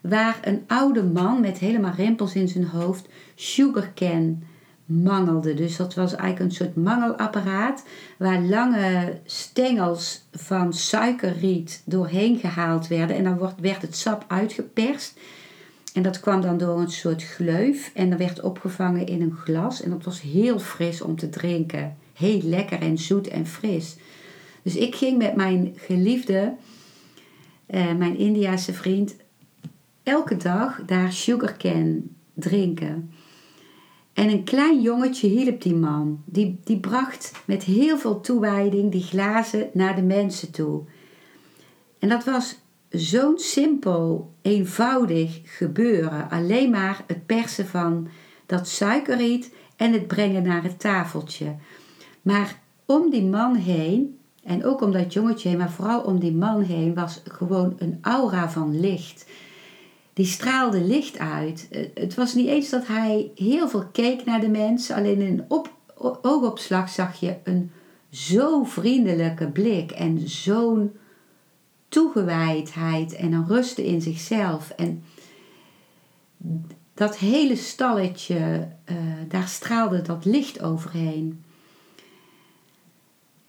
Waar 0.00 0.38
een 0.42 0.64
oude 0.66 1.04
man 1.04 1.40
met 1.40 1.58
helemaal 1.58 1.94
rimpels 1.96 2.34
in 2.34 2.48
zijn 2.48 2.66
hoofd 2.66 3.08
sugarcane 3.34 4.36
mangelde. 4.84 5.54
Dus 5.54 5.76
dat 5.76 5.94
was 5.94 6.14
eigenlijk 6.14 6.50
een 6.50 6.56
soort 6.56 6.76
mangelapparaat 6.76 7.84
waar 8.18 8.40
lange 8.40 9.18
stengels 9.24 10.24
van 10.32 10.72
suikerriet 10.72 11.82
doorheen 11.84 12.38
gehaald 12.38 12.86
werden. 12.86 13.16
En 13.16 13.24
dan 13.24 13.52
werd 13.60 13.82
het 13.82 13.96
sap 13.96 14.24
uitgeperst. 14.28 15.18
En 15.94 16.02
dat 16.02 16.20
kwam 16.20 16.40
dan 16.40 16.58
door 16.58 16.80
een 16.80 16.90
soort 16.90 17.22
gleuf 17.22 17.90
en 17.94 18.10
dat 18.10 18.18
werd 18.18 18.40
opgevangen 18.40 19.06
in 19.06 19.22
een 19.22 19.36
glas. 19.36 19.82
En 19.82 19.90
dat 19.90 20.04
was 20.04 20.20
heel 20.20 20.58
fris 20.58 21.02
om 21.02 21.16
te 21.16 21.28
drinken. 21.28 21.96
Heel 22.14 22.40
lekker 22.42 22.80
en 22.80 22.98
zoet 22.98 23.28
en 23.28 23.46
fris. 23.46 23.96
Dus 24.62 24.76
ik 24.76 24.94
ging 24.94 25.18
met 25.18 25.36
mijn 25.36 25.72
geliefde, 25.76 26.54
eh, 27.66 27.94
mijn 27.94 28.16
Indiase 28.16 28.72
vriend, 28.72 29.16
elke 30.02 30.36
dag 30.36 30.82
daar 30.86 31.12
sugarcane 31.12 32.00
drinken. 32.34 33.10
En 34.12 34.28
een 34.28 34.44
klein 34.44 34.80
jongetje 34.80 35.28
hielp 35.28 35.62
die 35.62 35.74
man. 35.74 36.22
Die, 36.24 36.60
die 36.64 36.78
bracht 36.80 37.32
met 37.44 37.62
heel 37.62 37.98
veel 37.98 38.20
toewijding 38.20 38.92
die 38.92 39.02
glazen 39.02 39.70
naar 39.72 39.96
de 39.96 40.02
mensen 40.02 40.50
toe. 40.50 40.82
En 41.98 42.08
dat 42.08 42.24
was 42.24 42.58
zo'n 42.90 43.38
simpel, 43.38 44.32
eenvoudig 44.42 45.40
gebeuren. 45.44 46.30
Alleen 46.30 46.70
maar 46.70 47.04
het 47.06 47.26
persen 47.26 47.66
van 47.66 48.08
dat 48.46 48.68
suikerriet 48.68 49.54
en 49.76 49.92
het 49.92 50.06
brengen 50.06 50.42
naar 50.42 50.62
het 50.62 50.80
tafeltje. 50.80 51.56
Maar 52.22 52.60
om 52.86 53.10
die 53.10 53.24
man 53.24 53.54
heen, 53.54 54.18
en 54.44 54.64
ook 54.64 54.80
om 54.80 54.92
dat 54.92 55.12
jongetje 55.12 55.48
heen, 55.48 55.58
maar 55.58 55.70
vooral 55.70 56.00
om 56.00 56.18
die 56.18 56.32
man 56.32 56.62
heen, 56.62 56.94
was 56.94 57.22
gewoon 57.24 57.74
een 57.78 57.98
aura 58.00 58.50
van 58.50 58.80
licht. 58.80 59.26
Die 60.12 60.26
straalde 60.26 60.80
licht 60.80 61.18
uit. 61.18 61.68
Het 61.94 62.14
was 62.14 62.34
niet 62.34 62.48
eens 62.48 62.70
dat 62.70 62.86
hij 62.86 63.30
heel 63.34 63.68
veel 63.68 63.86
keek 63.92 64.24
naar 64.24 64.40
de 64.40 64.48
mensen, 64.48 64.96
alleen 64.96 65.20
in 65.20 65.44
op, 65.48 65.72
oogopslag 66.22 66.88
zag 66.88 67.20
je 67.20 67.36
een 67.44 67.70
zo 68.10 68.64
vriendelijke 68.64 69.48
blik 69.48 69.90
en 69.90 70.28
zo'n 70.28 70.92
toegewijdheid 71.88 73.14
en 73.14 73.32
een 73.32 73.46
rust 73.46 73.78
in 73.78 74.02
zichzelf. 74.02 74.70
En 74.70 75.02
dat 76.94 77.18
hele 77.18 77.56
stalletje, 77.56 78.68
uh, 78.90 78.96
daar 79.28 79.48
straalde 79.48 80.02
dat 80.02 80.24
licht 80.24 80.62
overheen. 80.62 81.44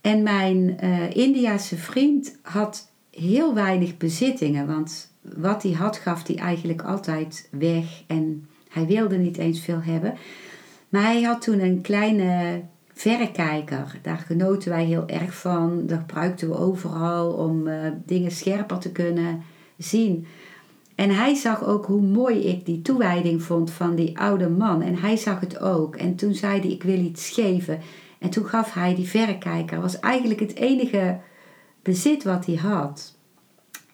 En 0.01 0.23
mijn 0.23 0.77
uh, 0.83 1.15
Indiase 1.15 1.77
vriend 1.77 2.37
had 2.41 2.91
heel 3.11 3.53
weinig 3.53 3.97
bezittingen, 3.97 4.67
want 4.67 5.11
wat 5.21 5.63
hij 5.63 5.71
had 5.71 5.97
gaf 5.97 6.27
hij 6.27 6.35
eigenlijk 6.35 6.81
altijd 6.81 7.47
weg 7.51 8.03
en 8.07 8.47
hij 8.69 8.85
wilde 8.85 9.17
niet 9.17 9.37
eens 9.37 9.59
veel 9.59 9.81
hebben. 9.81 10.17
Maar 10.89 11.01
hij 11.01 11.21
had 11.21 11.41
toen 11.41 11.59
een 11.59 11.81
kleine 11.81 12.61
verrekijker. 12.99 13.99
Daar 14.01 14.17
genoten 14.17 14.69
wij 14.69 14.85
heel 14.85 15.07
erg 15.07 15.33
van. 15.33 15.87
Dat 15.87 15.99
gebruikten 15.99 16.49
we 16.49 16.57
overal 16.57 17.31
om 17.31 17.67
uh, 17.67 17.91
dingen 18.05 18.31
scherper 18.31 18.77
te 18.77 18.91
kunnen 18.91 19.41
zien. 19.77 20.25
En 20.95 21.09
hij 21.09 21.35
zag 21.35 21.63
ook 21.63 21.85
hoe 21.85 22.01
mooi 22.01 22.39
ik 22.39 22.65
die 22.65 22.81
toewijding 22.81 23.43
vond 23.43 23.71
van 23.71 23.95
die 23.95 24.19
oude 24.19 24.49
man. 24.49 24.81
En 24.81 24.95
hij 24.95 25.17
zag 25.17 25.39
het 25.39 25.59
ook. 25.59 25.95
En 25.95 26.15
toen 26.15 26.33
zei 26.33 26.59
hij: 26.59 26.69
Ik 26.69 26.83
wil 26.83 26.99
iets 26.99 27.29
geven. 27.29 27.79
En 28.17 28.29
toen 28.29 28.45
gaf 28.45 28.73
hij 28.73 28.95
die 28.95 29.07
verrekijker. 29.07 29.81
Was 29.81 29.99
eigenlijk 29.99 30.39
het 30.39 30.55
enige 30.55 31.19
bezit 31.81 32.23
wat 32.23 32.45
hij 32.45 32.55
had. 32.55 33.15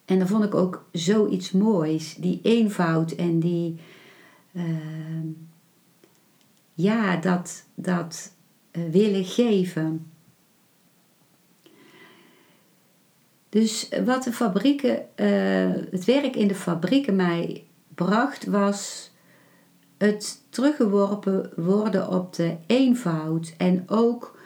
En 0.06 0.20
dat 0.20 0.28
vond 0.28 0.44
ik 0.44 0.56
ook 0.56 0.86
zoiets 0.92 1.52
moois. 1.52 2.16
Die 2.16 2.40
eenvoud 2.44 3.12
en 3.12 3.40
die. 3.40 3.80
Uh, 4.52 4.64
ja, 6.74 7.16
dat, 7.16 7.66
dat 7.76 8.32
eh, 8.32 8.35
willen 8.92 9.26
geven. 9.26 10.12
Dus 13.50 13.90
wat 14.06 14.24
de 14.24 14.32
fabrieken, 14.32 15.18
eh, 15.18 15.92
het 15.92 16.06
werk 16.06 16.36
in 16.36 16.48
de 16.48 16.56
fabrieken 16.56 17.16
mij 17.16 17.64
bracht, 17.94 18.46
was 18.46 19.12
het 19.98 20.42
teruggeworpen 20.50 21.52
worden 21.56 22.10
op 22.10 22.34
de 22.34 22.56
eenvoud. 22.68 23.54
En 23.58 23.84
ook 23.88 24.40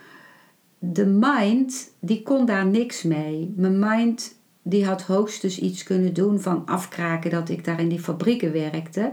de 0.79 1.05
mind, 1.05 1.91
die 1.99 2.23
kon 2.23 2.45
daar 2.45 2.65
niks 2.65 3.03
mee. 3.03 3.53
Mijn 3.55 3.79
mind, 3.79 4.35
die 4.61 4.85
had 4.85 5.01
hoogstens 5.01 5.59
iets 5.59 5.83
kunnen 5.83 6.13
doen 6.13 6.39
van 6.39 6.65
afkraken 6.65 7.31
dat 7.31 7.49
ik 7.49 7.65
daar 7.65 7.79
in 7.79 7.89
die 7.89 7.99
fabrieken 7.99 8.51
werkte. 8.51 9.11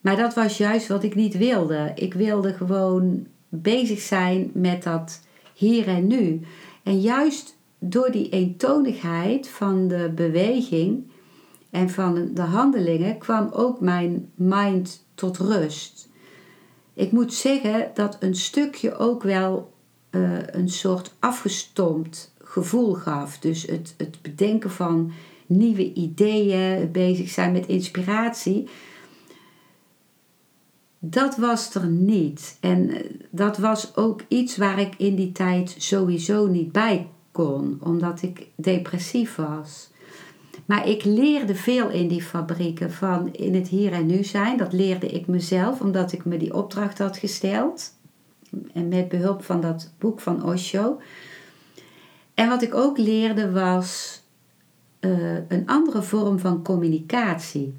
Maar 0.00 0.16
dat 0.16 0.34
was 0.34 0.58
juist 0.58 0.88
wat 0.88 1.02
ik 1.02 1.14
niet 1.14 1.36
wilde. 1.36 1.92
Ik 1.94 2.14
wilde 2.14 2.54
gewoon 2.54 3.26
bezig 3.62 4.00
zijn 4.00 4.50
met 4.54 4.82
dat 4.82 5.20
hier 5.54 5.88
en 5.88 6.06
nu. 6.06 6.40
En 6.82 7.00
juist 7.00 7.56
door 7.78 8.10
die 8.10 8.28
eentonigheid 8.28 9.48
van 9.48 9.88
de 9.88 10.12
beweging 10.14 11.10
en 11.70 11.90
van 11.90 12.30
de 12.34 12.42
handelingen 12.42 13.18
kwam 13.18 13.48
ook 13.52 13.80
mijn 13.80 14.30
mind 14.34 15.04
tot 15.14 15.38
rust. 15.38 16.08
Ik 16.94 17.12
moet 17.12 17.34
zeggen 17.34 17.90
dat 17.94 18.16
een 18.20 18.34
stukje 18.34 18.96
ook 18.96 19.22
wel 19.22 19.72
uh, 20.10 20.38
een 20.46 20.68
soort 20.68 21.14
afgestompt 21.18 22.34
gevoel 22.42 22.94
gaf. 22.94 23.38
Dus 23.38 23.62
het, 23.62 23.94
het 23.96 24.22
bedenken 24.22 24.70
van 24.70 25.12
nieuwe 25.46 25.92
ideeën, 25.92 26.92
bezig 26.92 27.28
zijn 27.28 27.52
met 27.52 27.66
inspiratie 27.66 28.68
dat 31.10 31.36
was 31.36 31.74
er 31.74 31.86
niet. 31.86 32.56
En 32.60 32.90
eh, 32.90 33.10
dat 33.30 33.58
was 33.58 33.96
ook 33.96 34.20
iets 34.28 34.56
waar 34.56 34.80
ik 34.80 34.94
in 34.96 35.14
die 35.14 35.32
tijd 35.32 35.74
sowieso 35.78 36.46
niet 36.46 36.72
bij 36.72 37.08
kon, 37.32 37.78
omdat 37.82 38.22
ik 38.22 38.46
depressief 38.56 39.36
was. 39.36 39.92
Maar 40.64 40.88
ik 40.88 41.04
leerde 41.04 41.54
veel 41.54 41.90
in 41.90 42.08
die 42.08 42.22
fabrieken 42.22 42.92
van 42.92 43.32
in 43.32 43.54
het 43.54 43.68
hier 43.68 43.92
en 43.92 44.06
nu 44.06 44.24
zijn. 44.24 44.56
Dat 44.56 44.72
leerde 44.72 45.06
ik 45.06 45.26
mezelf, 45.26 45.80
omdat 45.80 46.12
ik 46.12 46.24
me 46.24 46.36
die 46.36 46.54
opdracht 46.54 46.98
had 46.98 47.16
gesteld. 47.16 47.92
En 48.72 48.88
met 48.88 49.08
behulp 49.08 49.44
van 49.44 49.60
dat 49.60 49.92
boek 49.98 50.20
van 50.20 50.44
Osho. 50.44 51.00
En 52.34 52.48
wat 52.48 52.62
ik 52.62 52.74
ook 52.74 52.98
leerde 52.98 53.50
was 53.50 54.22
uh, 55.00 55.36
een 55.48 55.66
andere 55.66 56.02
vorm 56.02 56.38
van 56.38 56.62
communicatie. 56.62 57.74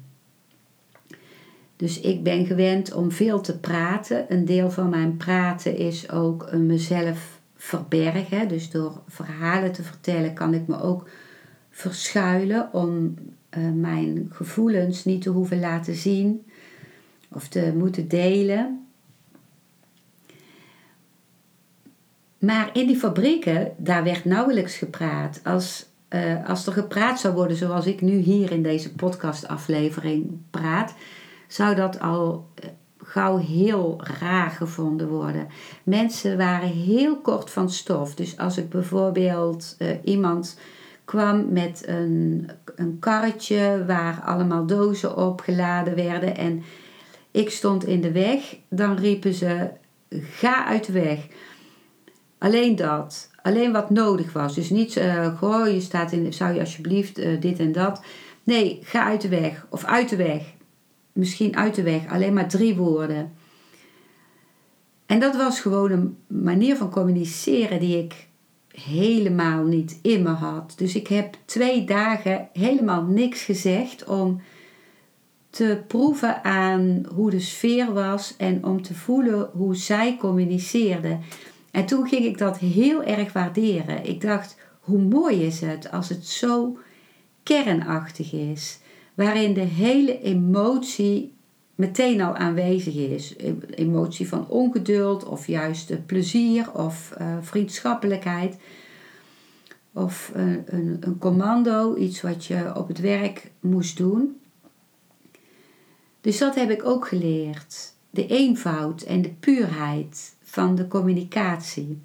Dus 1.76 2.00
ik 2.00 2.22
ben 2.22 2.46
gewend 2.46 2.92
om 2.92 3.12
veel 3.12 3.40
te 3.40 3.58
praten. 3.58 4.24
Een 4.28 4.44
deel 4.44 4.70
van 4.70 4.88
mijn 4.88 5.16
praten 5.16 5.76
is 5.76 6.10
ook 6.10 6.52
mezelf 6.52 7.40
verbergen. 7.56 8.48
Dus 8.48 8.70
door 8.70 9.00
verhalen 9.08 9.72
te 9.72 9.82
vertellen 9.82 10.34
kan 10.34 10.54
ik 10.54 10.66
me 10.66 10.80
ook 10.80 11.08
verschuilen 11.70 12.72
om 12.72 13.14
uh, 13.58 13.70
mijn 13.74 14.28
gevoelens 14.32 15.04
niet 15.04 15.22
te 15.22 15.30
hoeven 15.30 15.60
laten 15.60 15.94
zien 15.94 16.46
of 17.32 17.48
te 17.48 17.72
moeten 17.76 18.08
delen. 18.08 18.86
Maar 22.38 22.70
in 22.72 22.86
die 22.86 22.96
fabrieken, 22.96 23.72
daar 23.76 24.04
werd 24.04 24.24
nauwelijks 24.24 24.76
gepraat. 24.76 25.40
Als, 25.44 25.86
uh, 26.10 26.48
als 26.48 26.66
er 26.66 26.72
gepraat 26.72 27.20
zou 27.20 27.34
worden 27.34 27.56
zoals 27.56 27.86
ik 27.86 28.00
nu 28.00 28.16
hier 28.16 28.52
in 28.52 28.62
deze 28.62 28.94
podcastaflevering 28.94 30.38
praat, 30.50 30.94
zou 31.48 31.74
dat 31.74 32.00
al 32.00 32.48
eh, 32.54 32.68
gauw 32.98 33.38
heel 33.38 34.00
raar 34.20 34.50
gevonden 34.50 35.08
worden. 35.08 35.48
Mensen 35.82 36.36
waren 36.36 36.68
heel 36.68 37.20
kort 37.20 37.50
van 37.50 37.70
stof. 37.70 38.14
Dus 38.14 38.38
als 38.38 38.58
ik 38.58 38.68
bijvoorbeeld 38.68 39.76
uh, 39.78 39.88
iemand 40.04 40.58
kwam 41.04 41.52
met 41.52 41.82
een, 41.86 42.50
een 42.76 42.98
karretje 42.98 43.84
waar 43.86 44.22
allemaal 44.24 44.66
dozen 44.66 45.16
op 45.16 45.40
geladen 45.40 45.94
werden 45.94 46.36
en 46.36 46.62
ik 47.30 47.50
stond 47.50 47.84
in 47.84 48.00
de 48.00 48.12
weg, 48.12 48.56
dan 48.68 48.96
riepen 48.96 49.34
ze: 49.34 49.70
ga 50.10 50.66
uit 50.66 50.86
de 50.86 50.92
weg. 50.92 51.26
Alleen 52.38 52.76
dat. 52.76 53.30
Alleen 53.42 53.72
wat 53.72 53.90
nodig 53.90 54.32
was. 54.32 54.54
Dus 54.54 54.70
niet, 54.70 54.96
uh, 54.96 55.38
goh, 55.38 55.66
je 55.68 55.80
staat 55.80 56.12
in, 56.12 56.32
zou 56.32 56.54
je 56.54 56.60
alsjeblieft 56.60 57.14
dit 57.40 57.58
en 57.58 57.72
dat. 57.72 58.02
Nee, 58.42 58.78
ga 58.82 59.04
uit 59.04 59.20
de 59.20 59.28
weg. 59.28 59.66
Of 59.70 59.84
uit 59.84 60.08
de 60.08 60.16
weg 60.16 60.54
misschien 61.16 61.56
uit 61.56 61.74
de 61.74 61.82
weg, 61.82 62.08
alleen 62.08 62.32
maar 62.32 62.48
drie 62.48 62.76
woorden. 62.76 63.32
En 65.06 65.20
dat 65.20 65.36
was 65.36 65.60
gewoon 65.60 65.90
een 65.90 66.16
manier 66.26 66.76
van 66.76 66.90
communiceren 66.90 67.80
die 67.80 67.98
ik 67.98 68.26
helemaal 68.70 69.64
niet 69.64 69.98
in 70.02 70.22
me 70.22 70.28
had. 70.28 70.74
Dus 70.76 70.94
ik 70.94 71.06
heb 71.06 71.36
twee 71.44 71.84
dagen 71.84 72.48
helemaal 72.52 73.02
niks 73.02 73.42
gezegd 73.42 74.04
om 74.04 74.40
te 75.50 75.82
proeven 75.86 76.44
aan 76.44 77.06
hoe 77.14 77.30
de 77.30 77.40
sfeer 77.40 77.92
was 77.92 78.34
en 78.36 78.64
om 78.64 78.82
te 78.82 78.94
voelen 78.94 79.50
hoe 79.52 79.76
zij 79.76 80.16
communiceerde. 80.16 81.18
En 81.70 81.86
toen 81.86 82.08
ging 82.08 82.24
ik 82.24 82.38
dat 82.38 82.58
heel 82.58 83.02
erg 83.02 83.32
waarderen. 83.32 84.04
Ik 84.04 84.20
dacht, 84.20 84.56
hoe 84.80 84.98
mooi 84.98 85.42
is 85.42 85.60
het 85.60 85.90
als 85.90 86.08
het 86.08 86.26
zo 86.26 86.78
kernachtig 87.42 88.32
is, 88.32 88.78
waarin 89.16 89.54
de 89.54 89.60
hele 89.60 90.20
emotie 90.20 91.34
meteen 91.74 92.20
al 92.20 92.36
aanwezig 92.36 92.94
is. 92.94 93.36
Emotie 93.70 94.28
van 94.28 94.48
ongeduld 94.48 95.24
of 95.24 95.46
juist 95.46 96.06
plezier 96.06 96.72
of 96.72 97.14
uh, 97.20 97.36
vriendschappelijkheid. 97.40 98.56
Of 99.92 100.30
een, 100.34 100.62
een, 100.66 100.96
een 101.00 101.18
commando, 101.18 101.94
iets 101.96 102.20
wat 102.20 102.44
je 102.44 102.72
op 102.76 102.88
het 102.88 103.00
werk 103.00 103.50
moest 103.60 103.96
doen. 103.96 104.40
Dus 106.20 106.38
dat 106.38 106.54
heb 106.54 106.70
ik 106.70 106.84
ook 106.84 107.08
geleerd. 107.08 107.94
De 108.10 108.26
eenvoud 108.26 109.02
en 109.02 109.22
de 109.22 109.32
puurheid 109.32 110.34
van 110.42 110.74
de 110.74 110.88
communicatie. 110.88 111.98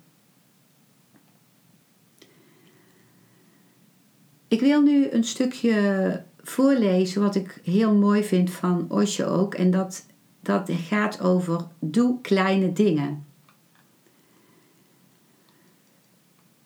Ik 4.48 4.60
wil 4.60 4.82
nu 4.82 5.10
een 5.10 5.24
stukje 5.24 6.24
voorlezen 6.44 7.22
wat 7.22 7.36
ik 7.36 7.60
heel 7.64 7.96
mooi 7.96 8.24
vind 8.24 8.50
van 8.50 8.86
Osho 8.90 9.26
ook. 9.26 9.56
En 9.56 9.72
dat, 9.72 10.06
dat 10.42 10.70
gaat 10.72 11.22
over 11.22 11.68
doe 11.80 12.22
kleine 12.22 12.74
dingen. 12.74 13.26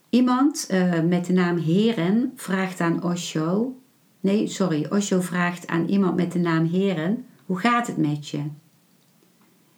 Iemand 0.09 0.67
uh, 0.71 1.01
met 1.01 1.25
de 1.25 1.33
naam 1.33 1.57
Heren 1.57 2.31
vraagt 2.35 2.79
aan 2.79 3.03
Osho. 3.03 3.75
Nee, 4.19 4.47
sorry. 4.47 4.85
Osho 4.89 5.21
vraagt 5.21 5.67
aan 5.67 5.87
iemand 5.87 6.15
met 6.15 6.31
de 6.31 6.39
naam 6.39 6.65
Heren: 6.65 7.25
Hoe 7.45 7.59
gaat 7.59 7.87
het 7.87 7.97
met 7.97 8.27
je? 8.27 8.41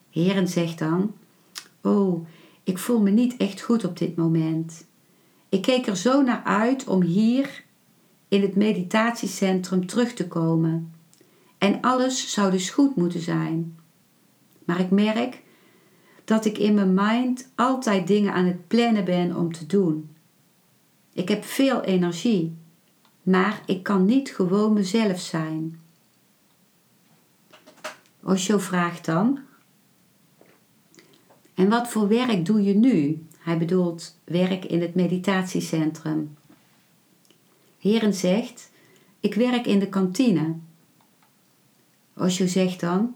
Heren 0.10 0.48
zegt 0.48 0.80
dan: 0.80 1.14
Oh, 1.82 2.28
ik 2.64 2.78
voel 2.78 3.02
me 3.02 3.10
niet 3.10 3.38
echt 3.38 3.62
goed 3.62 3.86
op 3.86 3.98
dit 3.98 4.16
moment. 4.16 4.86
Ik 5.50 5.62
keek 5.62 5.88
er 5.88 5.98
zo 5.98 6.22
naar 6.22 6.42
uit 6.44 6.88
om 6.88 7.02
hier 7.02 7.64
in 8.28 8.42
het 8.42 8.56
meditatiecentrum 8.56 9.86
terug 9.86 10.14
te 10.14 10.28
komen. 10.28 10.94
En 11.58 11.82
alles 11.82 12.32
zou 12.32 12.52
dus 12.52 12.70
goed 12.70 12.96
moeten 12.96 13.22
zijn. 13.22 13.80
Maar 14.66 14.80
ik 14.80 14.90
merk 14.90 15.44
dat 16.24 16.46
ik 16.46 16.58
in 16.58 16.74
mijn 16.74 16.94
mind 16.94 17.50
altijd 17.56 18.08
dingen 18.08 18.34
aan 18.34 18.46
het 18.46 18.68
plannen 18.68 19.06
ben 19.06 19.36
om 19.36 19.52
te 19.52 19.66
doen. 19.66 20.10
Ik 21.14 21.30
heb 21.30 21.44
veel 21.44 21.82
energie, 21.82 22.56
maar 23.24 23.62
ik 23.66 23.84
kan 23.84 24.06
niet 24.06 24.30
gewoon 24.36 24.74
mezelf 24.74 25.20
zijn. 25.20 25.80
Osho 28.24 28.58
vraagt 28.58 29.06
dan: 29.06 29.40
En 31.54 31.70
wat 31.70 31.88
voor 31.88 32.08
werk 32.08 32.46
doe 32.46 32.64
je 32.64 32.76
nu? 32.76 33.26
Hij 33.38 33.58
bedoelt 33.58 34.20
werk 34.24 34.66
in 34.66 34.82
het 34.82 34.96
meditatiecentrum. 34.96 36.37
Heren 37.78 38.14
zegt: 38.14 38.72
Ik 39.20 39.34
werk 39.34 39.66
in 39.66 39.80
de 39.80 39.90
kantine. 39.90 40.56
Osho 42.16 42.48
zegt 42.48 42.80
dan: 42.80 43.16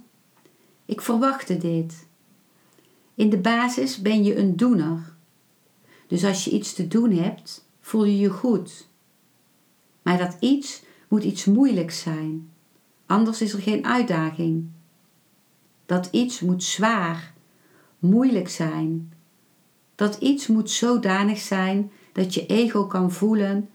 Ik 0.86 1.02
verwachtte 1.02 1.58
dit. 1.58 2.08
In 3.16 3.30
de 3.30 3.38
basis 3.38 4.02
ben 4.02 4.24
je 4.24 4.38
een 4.38 4.56
doener. 4.56 5.14
Dus 6.08 6.24
als 6.24 6.44
je 6.44 6.52
iets 6.52 6.74
te 6.74 6.88
doen 6.88 7.12
hebt, 7.12 7.66
voel 7.80 8.06
je 8.06 8.20
je 8.20 8.30
goed. 8.30 8.88
Maar 10.02 10.18
dat 10.18 10.38
iets 10.40 10.84
moet 11.08 11.24
iets 11.24 11.46
moeilijks 11.46 12.00
zijn, 12.00 12.50
anders 13.06 13.42
is 13.42 13.54
er 13.54 13.62
geen 13.62 13.86
uitdaging. 13.86 14.70
Dat 15.86 16.08
iets 16.12 16.40
moet 16.40 16.64
zwaar, 16.64 17.34
moeilijk 18.00 18.50
zijn. 18.50 19.14
Dat 19.96 20.16
iets 20.16 20.48
moet 20.48 20.70
zodanig 20.70 21.40
zijn 21.40 21.92
dat 22.12 22.34
je 22.34 22.46
ego 22.46 22.86
kan 22.86 23.12
voelen 23.12 23.70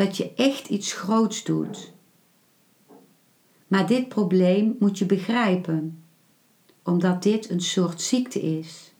dat 0.00 0.16
je 0.16 0.32
echt 0.34 0.68
iets 0.68 0.92
groots 0.92 1.44
doet. 1.44 1.92
Maar 3.66 3.86
dit 3.86 4.08
probleem 4.08 4.76
moet 4.78 4.98
je 4.98 5.06
begrijpen, 5.06 6.02
omdat 6.82 7.22
dit 7.22 7.50
een 7.50 7.60
soort 7.60 8.00
ziekte 8.00 8.40
is. 8.40 8.92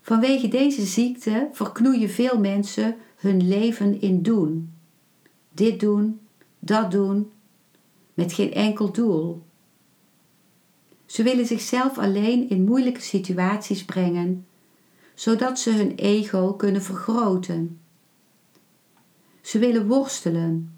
Vanwege 0.00 0.48
deze 0.48 0.86
ziekte 0.86 1.48
verknoeien 1.52 2.10
veel 2.10 2.38
mensen 2.38 2.96
hun 3.16 3.48
leven 3.48 4.00
in 4.00 4.22
doen. 4.22 4.72
Dit 5.52 5.80
doen, 5.80 6.20
dat 6.58 6.90
doen, 6.90 7.30
met 8.14 8.32
geen 8.32 8.52
enkel 8.52 8.92
doel. 8.92 9.42
Ze 11.06 11.22
willen 11.22 11.46
zichzelf 11.46 11.98
alleen 11.98 12.48
in 12.48 12.64
moeilijke 12.64 13.00
situaties 13.00 13.84
brengen, 13.84 14.46
zodat 15.14 15.58
ze 15.58 15.70
hun 15.70 15.94
ego 15.94 16.52
kunnen 16.52 16.82
vergroten. 16.82 17.80
Ze 19.50 19.58
willen 19.58 19.86
worstelen. 19.86 20.74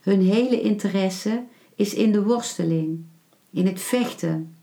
Hun 0.00 0.20
hele 0.20 0.60
interesse 0.60 1.44
is 1.74 1.94
in 1.94 2.12
de 2.12 2.22
worsteling, 2.22 3.04
in 3.50 3.66
het 3.66 3.80
vechten. 3.80 4.56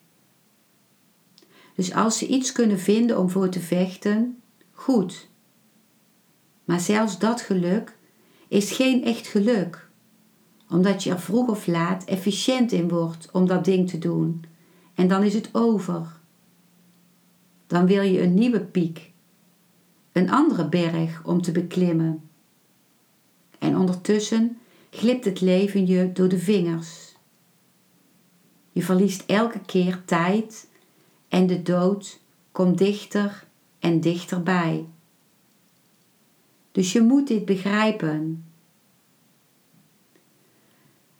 Dus 1.76 1.94
als 1.94 2.18
ze 2.18 2.28
iets 2.28 2.52
kunnen 2.52 2.80
vinden 2.80 3.20
om 3.20 3.30
voor 3.30 3.50
te 3.50 3.60
vechten, 3.60 4.42
goed. 4.72 5.30
Maar 6.64 6.80
zelfs 6.80 7.20
dat 7.20 7.42
geluk 7.42 7.98
is 8.48 8.72
geen 8.72 9.04
echt 9.04 9.28
geluk, 9.28 9.90
omdat 10.70 11.04
je 11.04 11.10
er 11.10 11.20
vroeg 11.20 11.48
of 11.48 11.68
laat 11.68 12.04
efficiënt 12.04 12.72
in 12.72 12.90
wordt 12.90 13.32
om 13.32 13.48
dat 13.48 13.66
ding 13.66 13.90
te 13.90 13.98
doen. 13.98 14.44
En 14.94 15.08
dan 15.08 15.24
is 15.24 15.34
het 15.34 15.50
over. 15.52 16.20
Dan 17.68 17.86
wil 17.86 18.02
je 18.02 18.22
een 18.22 18.34
nieuwe 18.34 18.62
piek, 18.62 19.12
een 20.12 20.32
andere 20.32 20.70
berg 20.70 21.26
om 21.26 21.42
te 21.42 21.52
beklimmen 21.52 22.30
en 23.62 23.78
ondertussen 23.78 24.58
glipt 24.90 25.26
het 25.26 25.42
leven 25.42 25.86
je 25.86 26.12
door 26.12 26.28
de 26.28 26.38
vingers. 26.38 27.16
Je 28.72 28.84
verliest 28.84 29.24
elke 29.26 29.60
keer 29.60 30.02
tijd 30.06 30.68
en 31.28 31.48
de 31.48 31.62
dood 31.62 32.20
komt 32.52 32.78
dichter 32.78 33.48
en 33.80 34.00
dichterbij. 34.00 34.86
Dus 36.72 36.92
je 36.92 37.02
moet 37.02 37.28
dit 37.28 37.46
begrijpen. 37.46 38.46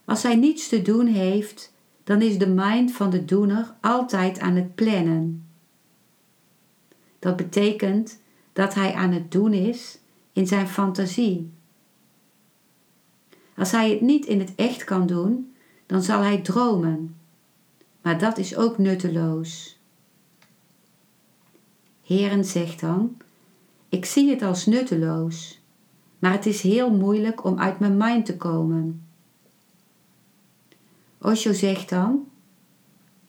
Als 0.04 0.22
hij 0.22 0.36
niets 0.36 0.68
te 0.68 0.82
doen 0.82 1.06
heeft, 1.06 1.72
dan 2.04 2.22
is 2.22 2.38
de 2.38 2.48
mind 2.48 2.92
van 2.92 3.10
de 3.10 3.24
doener 3.24 3.74
altijd 3.80 4.38
aan 4.38 4.56
het 4.56 4.74
plannen. 4.74 5.46
Dat 7.18 7.36
betekent 7.36 8.20
dat 8.52 8.74
hij 8.74 8.94
aan 8.94 9.12
het 9.12 9.32
doen 9.32 9.52
is 9.52 9.98
in 10.32 10.46
zijn 10.46 10.68
fantasie. 10.68 11.50
Als 13.62 13.70
hij 13.70 13.90
het 13.90 14.00
niet 14.00 14.26
in 14.26 14.38
het 14.38 14.52
echt 14.56 14.84
kan 14.84 15.06
doen, 15.06 15.54
dan 15.86 16.02
zal 16.02 16.20
hij 16.20 16.40
dromen. 16.40 17.16
Maar 18.00 18.18
dat 18.18 18.38
is 18.38 18.56
ook 18.56 18.78
nutteloos. 18.78 19.78
Heren 22.04 22.44
zegt 22.44 22.80
dan: 22.80 23.16
Ik 23.88 24.04
zie 24.04 24.30
het 24.30 24.42
als 24.42 24.66
nutteloos, 24.66 25.60
maar 26.18 26.32
het 26.32 26.46
is 26.46 26.62
heel 26.62 26.90
moeilijk 26.90 27.44
om 27.44 27.58
uit 27.58 27.78
mijn 27.78 27.96
mind 27.96 28.26
te 28.26 28.36
komen. 28.36 29.06
Osho 31.20 31.52
zegt 31.52 31.88
dan: 31.88 32.26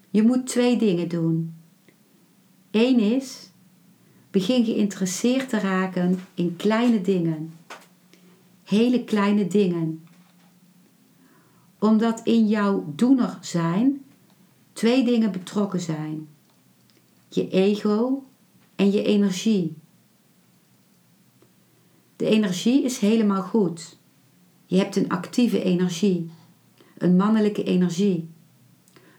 Je 0.10 0.24
moet 0.24 0.48
twee 0.48 0.78
dingen 0.78 1.08
doen. 1.08 1.54
Eén 2.72 3.00
is: 3.00 3.52
begin 4.32 4.66
geïnteresseerd 4.66 5.50
te 5.50 5.60
raken 5.60 6.20
in 6.34 6.56
kleine 6.56 7.02
dingen. 7.02 7.54
Hele 8.64 9.04
kleine 9.04 9.48
dingen 9.48 10.03
omdat 11.84 12.22
in 12.24 12.48
jouw 12.48 12.94
doener 12.96 13.38
zijn 13.42 14.02
twee 14.74 15.06
dingen 15.06 15.32
betrokken 15.32 15.80
zijn: 15.80 16.28
je 17.30 17.50
ego 17.50 18.24
en 18.76 18.92
je 18.92 19.04
energie. 19.04 19.76
De 22.16 22.26
energie 22.26 22.84
is 22.84 22.98
helemaal 22.98 23.42
goed. 23.42 23.98
Je 24.66 24.78
hebt 24.78 24.96
een 24.96 25.10
actieve 25.10 25.64
energie, 25.64 26.30
een 26.98 27.16
mannelijke 27.16 27.64
energie, 27.64 28.30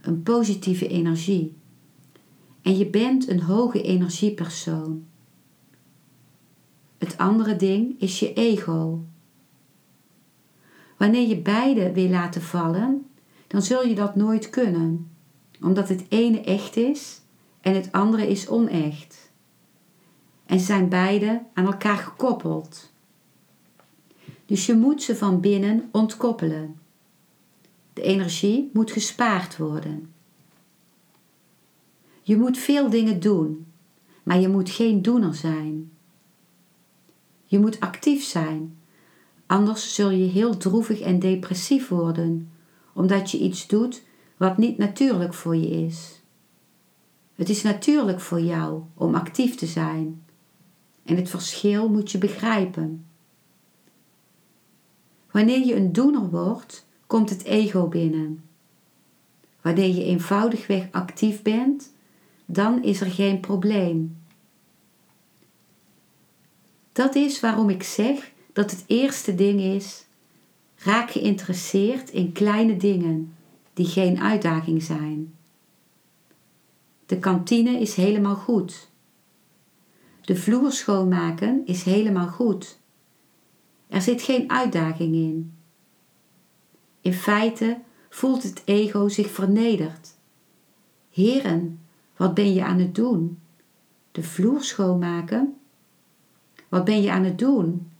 een 0.02 0.22
positieve 0.22 0.88
energie. 0.88 1.54
En 2.62 2.76
je 2.76 2.86
bent 2.86 3.28
een 3.28 3.40
hoge 3.40 3.82
energiepersoon. 3.82 5.04
Het 6.98 7.18
andere 7.18 7.56
ding 7.56 8.00
is 8.00 8.18
je 8.18 8.32
ego. 8.32 9.04
Wanneer 11.04 11.28
je 11.28 11.36
beide 11.36 11.92
wil 11.92 12.08
laten 12.08 12.42
vallen, 12.42 13.06
dan 13.46 13.62
zul 13.62 13.86
je 13.86 13.94
dat 13.94 14.16
nooit 14.16 14.50
kunnen, 14.50 15.10
omdat 15.60 15.88
het 15.88 16.04
ene 16.08 16.40
echt 16.40 16.76
is 16.76 17.20
en 17.60 17.74
het 17.74 17.92
andere 17.92 18.28
is 18.28 18.48
onecht. 18.48 19.32
En 20.46 20.60
zijn 20.60 20.88
beide 20.88 21.42
aan 21.54 21.66
elkaar 21.66 21.96
gekoppeld. 21.96 22.92
Dus 24.46 24.66
je 24.66 24.74
moet 24.74 25.02
ze 25.02 25.16
van 25.16 25.40
binnen 25.40 25.88
ontkoppelen. 25.92 26.78
De 27.92 28.02
energie 28.02 28.70
moet 28.72 28.90
gespaard 28.90 29.56
worden. 29.56 30.12
Je 32.22 32.36
moet 32.36 32.58
veel 32.58 32.90
dingen 32.90 33.20
doen, 33.20 33.66
maar 34.22 34.40
je 34.40 34.48
moet 34.48 34.70
geen 34.70 35.02
doener 35.02 35.34
zijn. 35.34 35.90
Je 37.44 37.58
moet 37.58 37.80
actief 37.80 38.24
zijn, 38.24 38.78
anders 39.46 39.94
zul 39.94 40.10
je 40.10 40.24
heel 40.24 40.56
droevig 40.56 41.00
en 41.00 41.18
depressief 41.18 41.88
worden, 41.88 42.50
omdat 42.92 43.30
je 43.30 43.38
iets 43.38 43.66
doet 43.66 44.02
wat 44.36 44.58
niet 44.58 44.78
natuurlijk 44.78 45.34
voor 45.34 45.56
je 45.56 45.68
is. 45.68 46.22
Het 47.34 47.48
is 47.48 47.62
natuurlijk 47.62 48.20
voor 48.20 48.40
jou 48.40 48.82
om 48.94 49.14
actief 49.14 49.54
te 49.54 49.66
zijn. 49.66 50.24
En 51.04 51.16
het 51.16 51.30
verschil 51.30 51.88
moet 51.88 52.10
je 52.10 52.18
begrijpen. 52.18 53.06
Wanneer 55.30 55.66
je 55.66 55.76
een 55.76 55.92
doener 55.92 56.30
wordt, 56.30 56.86
komt 57.06 57.30
het 57.30 57.44
ego 57.44 57.88
binnen. 57.88 58.44
Wanneer 59.60 59.94
je 59.94 60.04
eenvoudigweg 60.04 60.88
actief 60.90 61.42
bent, 61.42 61.92
dan 62.46 62.82
is 62.82 63.00
er 63.00 63.10
geen 63.10 63.40
probleem. 63.40 64.16
Dat 66.92 67.14
is 67.14 67.40
waarom 67.40 67.70
ik 67.70 67.82
zeg 67.82 68.32
dat 68.54 68.70
het 68.70 68.84
eerste 68.86 69.34
ding 69.34 69.60
is: 69.60 70.06
raak 70.76 71.10
geïnteresseerd 71.10 72.10
in 72.10 72.32
kleine 72.32 72.76
dingen 72.76 73.34
die 73.72 73.86
geen 73.86 74.20
uitdaging 74.20 74.82
zijn. 74.82 75.34
De 77.06 77.18
kantine 77.18 77.80
is 77.80 77.94
helemaal 77.94 78.34
goed. 78.34 78.88
De 80.20 80.36
vloer 80.36 80.72
schoonmaken 80.72 81.62
is 81.64 81.82
helemaal 81.82 82.28
goed. 82.28 82.78
Er 83.88 84.02
zit 84.02 84.22
geen 84.22 84.50
uitdaging 84.50 85.14
in. 85.14 85.52
In 87.00 87.12
feite 87.12 87.78
voelt 88.08 88.42
het 88.42 88.62
ego 88.64 89.08
zich 89.08 89.30
vernederd. 89.30 90.14
Heren, 91.10 91.80
wat 92.16 92.34
ben 92.34 92.54
je 92.54 92.64
aan 92.64 92.78
het 92.78 92.94
doen? 92.94 93.38
De 94.12 94.22
vloer 94.22 94.62
schoonmaken? 94.62 95.56
Wat 96.68 96.84
ben 96.84 97.02
je 97.02 97.10
aan 97.10 97.24
het 97.24 97.38
doen? 97.38 97.90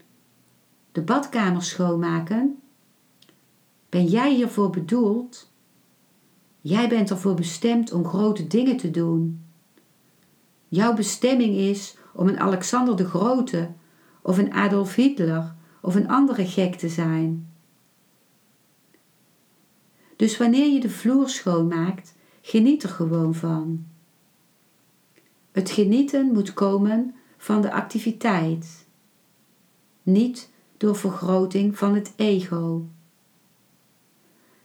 De 0.94 1.02
badkamer 1.02 1.62
schoonmaken? 1.62 2.59
Ben 3.88 4.04
jij 4.04 4.35
hiervoor 4.35 4.70
bedoeld? 4.70 5.50
Jij 6.61 6.88
bent 6.88 7.11
ervoor 7.11 7.35
bestemd 7.35 7.92
om 7.92 8.07
grote 8.07 8.46
dingen 8.46 8.76
te 8.76 8.90
doen. 8.90 9.44
Jouw 10.68 10.94
bestemming 10.94 11.57
is 11.57 11.96
om 12.12 12.28
een 12.28 12.40
Alexander 12.40 12.96
de 12.96 13.04
Grote 13.04 13.70
of 14.22 14.38
een 14.38 14.52
Adolf 14.52 14.94
Hitler 14.94 15.54
of 15.80 15.94
een 15.94 16.09
andere 16.09 16.46
gek 16.46 16.74
te 16.74 16.88
zijn. 16.88 17.52
Dus 20.16 20.37
wanneer 20.37 20.72
je 20.72 20.80
de 20.80 20.90
vloer 20.90 21.28
schoonmaakt, 21.28 22.14
geniet 22.40 22.83
er 22.83 22.88
gewoon 22.88 23.35
van. 23.35 23.87
Het 25.52 25.70
genieten 25.70 26.33
moet 26.33 26.52
komen 26.52 27.14
van 27.37 27.62
de 27.62 27.72
activiteit, 27.72 28.87
niet 30.02 30.52
door 30.76 30.96
vergroting 30.96 31.78
van 31.78 31.94
het 31.94 32.12
ego. 32.16 32.87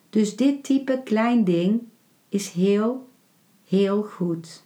Dus 0.09 0.35
dit 0.35 0.63
type 0.63 1.01
klein 1.03 1.43
ding 1.43 1.81
is 2.29 2.49
heel, 2.49 3.09
heel 3.65 4.03
goed. 4.03 4.63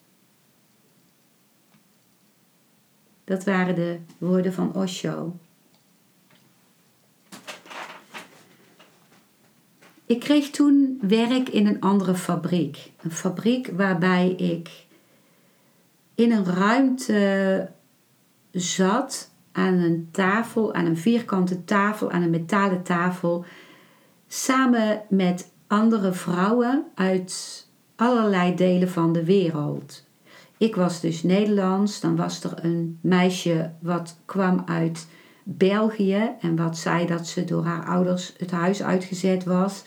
Dat 3.23 3.43
waren 3.43 3.75
de 3.75 3.99
woorden 4.17 4.53
van 4.53 4.75
Osho. 4.75 5.35
Ik 10.05 10.19
kreeg 10.19 10.49
toen 10.49 10.97
werk 11.01 11.49
in 11.49 11.67
een 11.67 11.81
andere 11.81 12.15
fabriek. 12.15 12.91
Een 13.01 13.11
fabriek 13.11 13.67
waarbij 13.67 14.29
ik 14.29 14.85
in 16.15 16.31
een 16.31 16.45
ruimte 16.45 17.71
zat 18.51 19.31
aan 19.53 19.73
een 19.73 20.09
tafel, 20.11 20.73
aan 20.73 20.85
een 20.85 20.97
vierkante 20.97 21.63
tafel, 21.63 22.11
aan 22.11 22.21
een 22.21 22.29
metalen 22.29 22.83
tafel, 22.83 23.45
samen 24.27 25.01
met 25.09 25.51
andere 25.67 26.13
vrouwen 26.13 26.83
uit 26.95 27.67
allerlei 27.95 28.55
delen 28.55 28.89
van 28.89 29.13
de 29.13 29.23
wereld. 29.23 30.05
Ik 30.57 30.75
was 30.75 31.01
dus 31.01 31.23
Nederlands, 31.23 31.99
dan 31.99 32.15
was 32.15 32.43
er 32.43 32.65
een 32.65 32.97
meisje 33.01 33.71
wat 33.79 34.17
kwam 34.25 34.63
uit 34.65 35.07
België 35.43 36.31
en 36.39 36.55
wat 36.55 36.77
zei 36.77 37.05
dat 37.05 37.27
ze 37.27 37.43
door 37.43 37.63
haar 37.63 37.85
ouders 37.85 38.33
het 38.37 38.51
huis 38.51 38.83
uitgezet 38.83 39.43
was. 39.43 39.83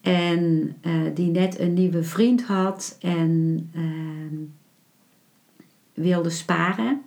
En 0.00 0.74
uh, 0.82 1.14
die 1.14 1.30
net 1.30 1.58
een 1.58 1.74
nieuwe 1.74 2.02
vriend 2.02 2.44
had 2.44 2.96
en 3.00 3.70
uh, 3.74 4.38
wilde 5.94 6.30
sparen 6.30 7.02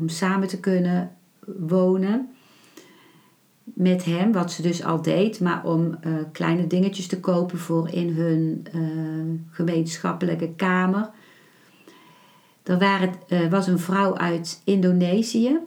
om 0.00 0.08
samen 0.08 0.48
te 0.48 0.60
kunnen 0.60 1.16
wonen 1.44 2.28
met 3.64 4.04
hem, 4.04 4.32
wat 4.32 4.52
ze 4.52 4.62
dus 4.62 4.84
al 4.84 5.02
deed, 5.02 5.40
maar 5.40 5.64
om 5.64 5.98
uh, 6.06 6.12
kleine 6.32 6.66
dingetjes 6.66 7.06
te 7.06 7.20
kopen 7.20 7.58
voor 7.58 7.88
in 7.90 8.08
hun 8.08 8.66
gemeenschappelijke 9.50 10.54
kamer. 10.56 11.10
Er 12.62 12.78
waren, 12.78 13.50
was 13.50 13.66
een 13.66 13.78
vrouw 13.78 14.16
uit 14.16 14.60
Indonesië. 14.64 15.58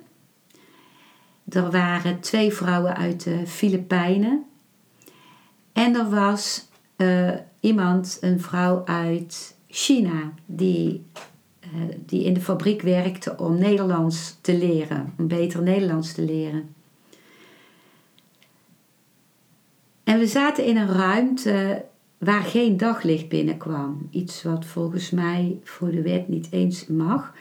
Er 1.49 1.71
waren 1.71 2.19
twee 2.19 2.53
vrouwen 2.53 2.95
uit 2.95 3.23
de 3.23 3.47
Filipijnen. 3.47 4.45
En 5.73 5.95
er 5.95 6.09
was 6.09 6.67
iemand, 7.59 8.17
een 8.21 8.41
vrouw 8.41 8.85
uit 8.85 9.55
China, 9.67 10.31
die, 10.45 11.05
die 12.05 12.23
in 12.23 12.33
de 12.33 12.41
fabriek 12.41 12.81
werkte 12.81 13.37
om 13.37 13.57
Nederlands 13.57 14.37
te 14.41 14.57
leren, 14.57 15.13
om 15.17 15.27
beter 15.27 15.61
Nederlands 15.61 16.13
te 16.13 16.21
leren. 16.21 16.75
En 20.03 20.19
we 20.19 20.27
zaten 20.27 20.65
in 20.65 20.77
een 20.77 20.93
ruimte 20.93 21.85
waar 22.17 22.43
geen 22.43 22.77
daglicht 22.77 23.29
binnenkwam. 23.29 24.07
Iets 24.11 24.43
wat 24.43 24.65
volgens 24.65 25.09
mij 25.09 25.59
voor 25.63 25.91
de 25.91 26.01
wet 26.01 26.27
niet 26.27 26.47
eens 26.51 26.87
mag. 26.87 27.33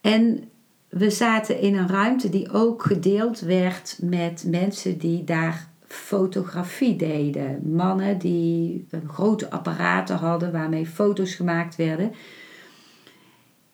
En 0.00 0.48
we 0.88 1.10
zaten 1.10 1.60
in 1.60 1.76
een 1.76 1.88
ruimte 1.88 2.28
die 2.28 2.52
ook 2.52 2.82
gedeeld 2.82 3.40
werd 3.40 3.98
met 4.02 4.44
mensen 4.46 4.98
die 4.98 5.24
daar 5.24 5.68
fotografie 5.86 6.96
deden. 6.96 7.74
Mannen 7.74 8.18
die 8.18 8.86
grote 9.06 9.50
apparaten 9.50 10.16
hadden 10.16 10.52
waarmee 10.52 10.86
foto's 10.86 11.34
gemaakt 11.34 11.76
werden. 11.76 12.12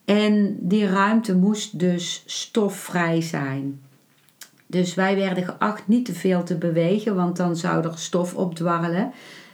En 0.07 0.57
die 0.61 0.87
ruimte 0.87 1.37
moest 1.37 1.79
dus 1.79 2.23
stofvrij 2.27 3.21
zijn. 3.21 3.81
Dus 4.67 4.95
wij 4.95 5.17
werden 5.17 5.45
geacht 5.45 5.89
niet 5.89 6.05
te 6.05 6.13
veel 6.13 6.43
te 6.43 6.57
bewegen, 6.57 7.15
want 7.15 7.37
dan 7.37 7.57
zou 7.57 7.85
er 7.85 7.99
stof 7.99 8.35
opdwarrelen. 8.35 9.13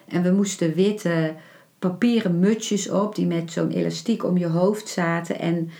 En 0.08 0.22
we 0.22 0.30
moesten 0.30 0.74
witte 0.74 1.34
papieren 1.78 2.38
mutsjes 2.38 2.90
op 2.90 3.14
die 3.14 3.26
met 3.26 3.52
zo'n 3.52 3.70
elastiek 3.70 4.24
om 4.24 4.38
je 4.38 4.46
hoofd 4.46 4.88
zaten. 4.88 5.38
En 5.38 5.70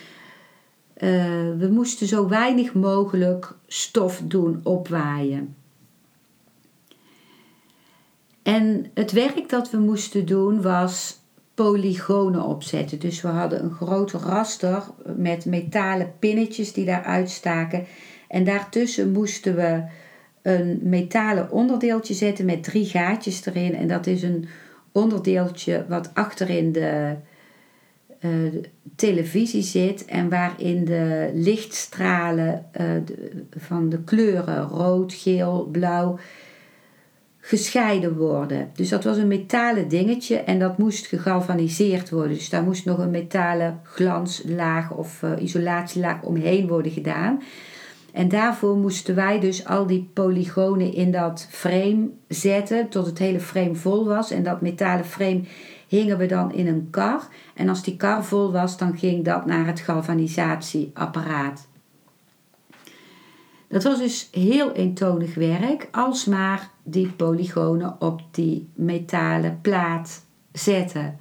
uh, 0.97 1.11
we 1.59 1.69
moesten 1.73 2.07
zo 2.07 2.29
weinig 2.29 2.75
mogelijk 2.75 3.55
stof 3.67 4.23
doen 4.25 4.61
opwaaien. 4.63 5.57
En 8.43 8.91
het 8.95 9.13
werk 9.13 9.49
dat 9.49 9.71
we 9.71 9.79
moesten 9.79 10.27
doen 10.27 10.63
was 10.63 11.22
polygonen 11.55 12.43
opzetten. 12.43 12.99
Dus 12.99 13.21
we 13.21 13.29
hadden 13.29 13.65
een 13.65 13.73
groot 13.73 14.11
raster 14.11 14.83
met 15.17 15.45
metalen 15.45 16.13
pinnetjes 16.19 16.73
die 16.73 16.85
daar 16.85 17.03
uitstaken. 17.03 17.85
En 18.29 18.45
daartussen 18.45 19.13
moesten 19.13 19.57
we 19.57 19.83
een 20.43 20.79
metalen 20.83 21.51
onderdeeltje 21.51 22.15
zetten 22.15 22.45
met 22.45 22.63
drie 22.65 22.87
gaatjes 22.87 23.47
erin. 23.47 23.75
En 23.75 23.89
dat 23.89 24.07
is 24.07 24.23
een 24.23 24.49
onderdeeltje 24.93 25.85
wat 25.89 26.11
achterin 26.15 26.73
de 26.73 27.15
uh, 28.21 28.31
televisie 28.97 29.63
zit 29.63 30.05
en 30.05 30.29
waarin 30.29 30.85
de 30.85 31.31
lichtstralen 31.35 32.67
de, 32.73 33.45
van 33.59 33.89
de 33.89 34.03
kleuren 34.03 34.63
rood, 34.63 35.13
geel, 35.13 35.69
blauw 35.73 36.19
gescheiden 37.45 38.17
worden. 38.17 38.71
Dus 38.75 38.89
dat 38.89 39.05
was 39.05 39.17
een 39.17 39.29
metalen 39.29 39.89
dingetje 39.89 40.37
en 40.37 40.59
dat 40.59 40.79
moest 40.79 41.07
gegalvaniseerd 41.07 42.11
worden. 42.11 42.33
Dus 42.33 42.49
daar 42.49 42.63
moest 42.63 42.85
nog 42.85 42.99
een 42.99 43.11
metalen 43.11 43.81
glanslaag 43.83 44.91
of 44.91 45.23
uh, 45.23 45.31
isolatielaag 45.39 46.23
omheen 46.23 46.69
worden 46.69 46.93
gedaan. 46.93 47.43
En 48.13 48.29
daarvoor 48.29 48.77
moesten 48.77 49.15
wij 49.15 49.41
dus 49.41 49.65
al 49.67 49.87
die 49.87 50.11
polygonen 50.13 50.95
in 50.95 51.11
dat 51.11 51.47
frame 51.51 52.09
zetten 52.29 52.89
tot 52.89 53.07
het 53.07 53.19
hele 53.19 53.41
frame 53.41 53.75
vol 53.75 54.07
was. 54.07 54.31
En 54.31 54.43
dat 54.43 54.61
metalen 54.61 55.05
frame 55.05 55.41
hingen 55.89 56.19
we 56.19 56.27
dan 56.27 56.53
in 56.53 56.67
een 56.67 56.89
kar. 56.91 57.29
En 57.55 57.69
als 57.69 57.83
die 57.83 57.97
kar 57.97 58.25
vol 58.25 58.53
was, 58.53 58.77
dan 58.77 58.99
ging 58.99 59.25
dat 59.25 59.47
naar 59.47 59.67
het 59.67 59.81
galvanisatieapparaat. 59.81 61.71
Dat 63.73 63.83
was 63.83 63.99
dus 63.99 64.29
heel 64.31 64.73
eentonig 64.73 65.35
werk, 65.35 65.89
alsmaar 65.91 66.71
die 66.83 67.09
polygonen 67.09 67.97
op 68.01 68.21
die 68.31 68.69
metalen 68.75 69.59
plaat 69.63 70.25
zetten. 70.53 71.19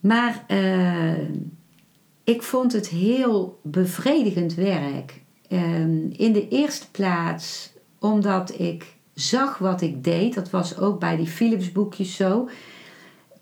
Maar 0.00 0.44
uh, 0.48 1.28
ik 2.24 2.42
vond 2.42 2.72
het 2.72 2.88
heel 2.88 3.60
bevredigend 3.62 4.54
werk. 4.54 5.20
Uh, 5.48 5.60
in 6.12 6.32
de 6.32 6.48
eerste 6.48 6.90
plaats 6.90 7.72
omdat 7.98 8.58
ik 8.58 8.96
zag 9.14 9.58
wat 9.58 9.80
ik 9.80 10.04
deed. 10.04 10.34
Dat 10.34 10.50
was 10.50 10.78
ook 10.78 11.00
bij 11.00 11.16
die 11.16 11.26
Philips 11.26 11.72
boekjes 11.72 12.16
zo. 12.16 12.48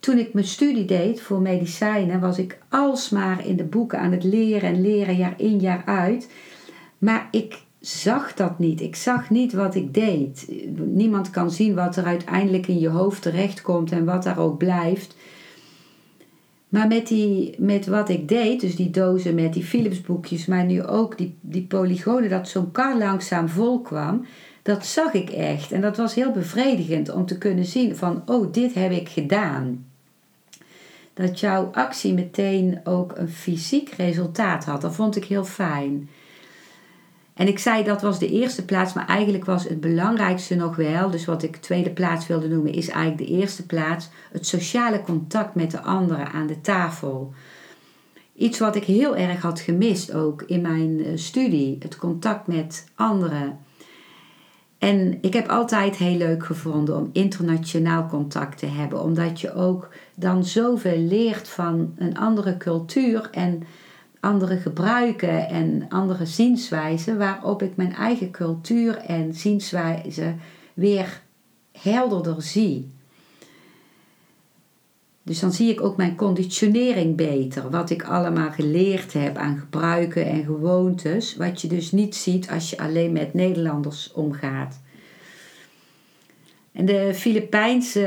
Toen 0.01 0.19
ik 0.19 0.33
mijn 0.33 0.47
studie 0.47 0.85
deed 0.85 1.21
voor 1.21 1.41
medicijnen, 1.41 2.21
was 2.21 2.39
ik 2.39 2.59
alsmaar 2.69 3.47
in 3.47 3.57
de 3.57 3.65
boeken 3.65 3.99
aan 3.99 4.13
het 4.13 4.25
leren 4.25 4.71
en 4.71 4.81
leren 4.81 5.17
jaar 5.17 5.35
in 5.37 5.61
jaar 5.61 5.83
uit. 5.85 6.29
Maar 6.99 7.29
ik 7.31 7.63
zag 7.81 8.35
dat 8.35 8.59
niet. 8.59 8.81
Ik 8.81 8.97
zag 8.97 9.31
niet 9.31 9.53
wat 9.53 9.75
ik 9.75 9.95
deed. 9.95 10.49
Niemand 10.77 11.31
kan 11.31 11.51
zien 11.51 11.75
wat 11.75 11.97
er 11.97 12.05
uiteindelijk 12.05 12.67
in 12.67 12.79
je 12.79 12.89
hoofd 12.89 13.23
terechtkomt 13.23 13.93
en 13.93 14.05
wat 14.05 14.23
daar 14.23 14.39
ook 14.39 14.59
blijft. 14.59 15.17
Maar 16.69 16.87
met, 16.87 17.07
die, 17.07 17.55
met 17.59 17.87
wat 17.87 18.09
ik 18.09 18.29
deed, 18.29 18.61
dus 18.61 18.77
die 18.77 18.91
dozen 18.91 19.35
met 19.35 19.53
die 19.53 19.65
Philips 19.65 20.01
boekjes, 20.01 20.47
maar 20.47 20.65
nu 20.65 20.85
ook 20.85 21.19
die, 21.19 21.37
die 21.41 21.63
polygonen, 21.63 22.31
dat 22.31 22.49
zo'n 22.49 22.73
kar 22.73 22.99
langzaam 22.99 23.49
vol 23.49 23.81
kwam, 23.81 24.27
dat 24.63 24.87
zag 24.87 25.13
ik 25.13 25.31
echt. 25.31 25.73
En 25.73 25.81
dat 25.81 25.97
was 25.97 26.15
heel 26.15 26.33
bevredigend 26.33 27.11
om 27.11 27.27
te 27.27 27.39
kunnen 27.39 27.65
zien 27.65 27.97
van, 27.97 28.23
oh, 28.27 28.53
dit 28.53 28.75
heb 28.75 28.93
ik 28.93 29.09
gedaan. 29.09 29.87
Dat 31.15 31.41
jouw 31.41 31.69
actie 31.73 32.15
meteen 32.15 32.81
ook 32.85 33.13
een 33.17 33.29
fysiek 33.29 33.89
resultaat 33.89 34.65
had. 34.65 34.81
Dat 34.81 34.95
vond 34.95 35.17
ik 35.17 35.25
heel 35.25 35.45
fijn. 35.45 36.09
En 37.39 37.49
ik 37.49 37.59
zei 37.59 37.85
dat 37.85 38.03
was 38.03 38.19
de 38.19 38.31
eerste 38.31 38.65
plaats, 38.65 38.93
maar 38.93 39.07
eigenlijk 39.07 39.45
was 39.45 39.69
het 39.69 39.81
belangrijkste 39.81 40.55
nog 40.55 40.77
wel, 40.77 41.11
dus 41.11 41.25
wat 41.25 41.43
ik 41.43 41.57
tweede 41.57 41.91
plaats 41.91 42.27
wilde 42.27 42.49
noemen, 42.49 42.73
is 42.73 42.89
eigenlijk 42.89 43.31
de 43.31 43.37
eerste 43.37 43.67
plaats, 43.67 44.09
het 44.33 44.47
sociale 44.47 45.01
contact 45.01 45.55
met 45.55 45.71
de 45.71 45.81
anderen 45.81 46.33
aan 46.33 46.47
de 46.47 46.61
tafel. 46.61 47.33
Iets 48.35 48.59
wat 48.59 48.77
ik 48.77 48.85
heel 48.85 49.17
erg 49.17 49.43
had 49.43 49.61
gemist 49.61 50.15
ook 50.15 50.43
in 50.43 50.61
mijn 50.61 51.05
eh, 51.05 51.11
studie, 51.15 51.77
het 51.81 51.97
contact 51.97 52.47
met 52.47 52.87
anderen. 52.95 53.59
En 54.79 55.19
ik 55.21 55.33
heb 55.33 55.49
altijd 55.49 55.97
heel 55.97 56.17
leuk 56.17 56.45
gevonden 56.45 56.97
om 56.97 57.11
internationaal 57.13 58.07
contact 58.07 58.59
te 58.59 58.67
hebben, 58.67 59.03
omdat 59.03 59.41
je 59.41 59.55
ook 59.55 59.89
dan 60.15 60.45
zoveel 60.45 60.99
leert 60.99 61.49
van 61.49 61.95
een 61.97 62.19
andere 62.19 62.57
cultuur 62.57 63.29
en 63.31 63.63
andere 64.21 64.57
gebruiken 64.57 65.49
en 65.49 65.87
andere 65.89 66.27
zienswijzen, 66.27 67.19
waarop 67.19 67.63
ik 67.63 67.77
mijn 67.77 67.95
eigen 67.95 68.31
cultuur 68.31 68.97
en 68.97 69.35
zienswijze 69.35 70.35
weer 70.75 71.23
helderder 71.73 72.43
zie. 72.43 72.91
Dus 75.23 75.41
dan 75.41 75.53
zie 75.53 75.71
ik 75.71 75.81
ook 75.81 75.97
mijn 75.97 76.17
conditionering 76.17 77.17
beter, 77.17 77.71
wat 77.71 77.91
ik 77.91 78.05
allemaal 78.05 78.51
geleerd 78.51 79.13
heb 79.13 79.37
aan 79.37 79.59
gebruiken 79.59 80.27
en 80.27 80.45
gewoontes, 80.45 81.37
wat 81.37 81.61
je 81.61 81.69
dus 81.69 81.93
niet 81.93 82.17
ziet 82.17 82.51
als 82.51 82.71
je 82.71 82.79
alleen 82.79 83.13
met 83.13 83.35
Nederlanders 83.35 84.13
omgaat. 84.13 84.81
En 86.79 86.85
de 86.85 87.15
Filipijnse, 87.15 88.07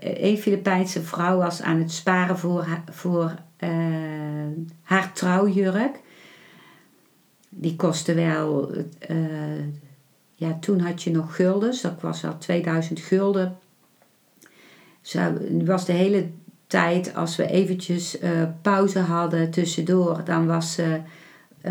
een 0.00 0.38
Filipijnse 0.38 1.02
vrouw 1.02 1.36
was 1.36 1.62
aan 1.62 1.78
het 1.78 1.92
sparen 1.92 2.38
voor, 2.38 2.66
voor 2.90 3.34
uh, 3.58 3.70
haar 4.82 5.12
trouwjurk. 5.12 6.00
Die 7.48 7.76
kostte 7.76 8.14
wel, 8.14 8.74
uh, 9.10 9.64
ja, 10.34 10.56
toen 10.60 10.80
had 10.80 11.02
je 11.02 11.10
nog 11.10 11.36
guldens, 11.36 11.80
dat 11.80 12.00
was 12.00 12.24
al 12.24 12.38
2000 12.38 13.00
gulden. 13.00 13.58
Ze 15.00 15.62
was 15.64 15.84
de 15.84 15.92
hele 15.92 16.28
tijd, 16.66 17.14
als 17.14 17.36
we 17.36 17.46
eventjes 17.46 18.18
pauze 18.62 18.98
hadden 18.98 19.50
tussendoor, 19.50 20.24
dan 20.24 20.46
was 20.46 20.72
ze 20.74 21.00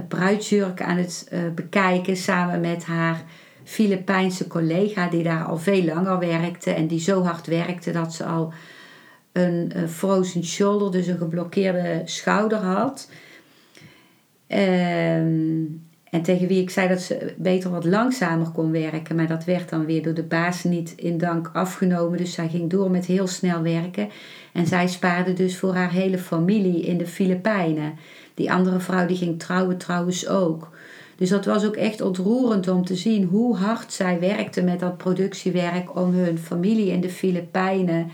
bruidsjurk 0.07 0.81
aan 0.81 0.97
het 0.97 1.31
bekijken 1.55 2.17
samen 2.17 2.61
met 2.61 2.85
haar 2.85 3.23
Filipijnse 3.67 4.47
collega 4.47 5.09
die 5.09 5.23
daar 5.23 5.43
al 5.43 5.57
veel 5.57 5.83
langer 5.83 6.19
werkte 6.19 6.71
en 6.71 6.87
die 6.87 6.99
zo 6.99 7.23
hard 7.23 7.47
werkte 7.47 7.91
dat 7.91 8.13
ze 8.13 8.23
al 8.23 8.53
een 9.31 9.71
frozen 9.89 10.43
shoulder, 10.43 10.91
dus 10.91 11.07
een 11.07 11.17
geblokkeerde 11.17 12.01
schouder 12.05 12.57
had. 12.57 13.09
Ehm, 14.47 15.63
en 16.09 16.21
tegen 16.21 16.47
wie 16.47 16.61
ik 16.61 16.69
zei 16.69 16.87
dat 16.87 17.01
ze 17.01 17.33
beter 17.37 17.69
wat 17.69 17.85
langzamer 17.85 18.49
kon 18.49 18.71
werken. 18.71 19.15
Maar 19.15 19.27
dat 19.27 19.45
werd 19.45 19.69
dan 19.69 19.85
weer 19.85 20.03
door 20.03 20.13
de 20.13 20.23
baas 20.23 20.63
niet 20.63 20.93
in 20.95 21.17
dank 21.17 21.49
afgenomen. 21.53 22.17
Dus 22.17 22.33
zij 22.33 22.47
ging 22.47 22.69
door 22.69 22.91
met 22.91 23.05
heel 23.05 23.27
snel 23.27 23.61
werken. 23.61 24.09
En 24.53 24.67
zij 24.67 24.87
spaarde 24.87 25.33
dus 25.33 25.57
voor 25.57 25.75
haar 25.75 25.91
hele 25.91 26.17
familie 26.17 26.81
in 26.81 26.97
de 26.97 27.07
Filipijnen. 27.07 27.93
Die 28.33 28.51
andere 28.51 28.79
vrouw 28.79 29.07
die 29.07 29.17
ging 29.17 29.39
trouwen 29.39 29.77
trouwens 29.77 30.27
ook. 30.27 30.76
Dus 31.17 31.29
dat 31.29 31.45
was 31.45 31.65
ook 31.65 31.75
echt 31.75 32.01
ontroerend 32.01 32.67
om 32.67 32.85
te 32.85 32.95
zien 32.95 33.23
hoe 33.23 33.55
hard 33.55 33.93
zij 33.93 34.19
werkte 34.19 34.61
met 34.61 34.79
dat 34.79 34.97
productiewerk 34.97 35.95
om 35.95 36.13
hun 36.13 36.37
familie 36.37 36.91
in 36.91 37.01
de 37.01 37.09
Filipijnen 37.09 38.11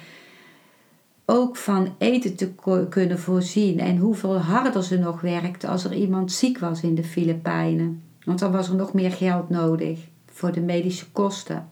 ook 1.25 1.57
van 1.57 1.95
eten 1.97 2.35
te 2.35 2.49
kunnen 2.89 3.19
voorzien. 3.19 3.79
En 3.79 3.97
hoeveel 3.97 4.37
harder 4.37 4.83
ze 4.83 4.97
nog 4.97 5.21
werkte 5.21 5.67
als 5.67 5.83
er 5.83 5.93
iemand 5.93 6.31
ziek 6.31 6.59
was 6.59 6.81
in 6.81 6.95
de 6.95 7.03
Filipijnen. 7.03 8.01
Want 8.25 8.39
dan 8.39 8.51
was 8.51 8.69
er 8.69 8.75
nog 8.75 8.93
meer 8.93 9.11
geld 9.11 9.49
nodig 9.49 9.99
voor 10.25 10.51
de 10.51 10.61
medische 10.61 11.11
kosten. 11.11 11.69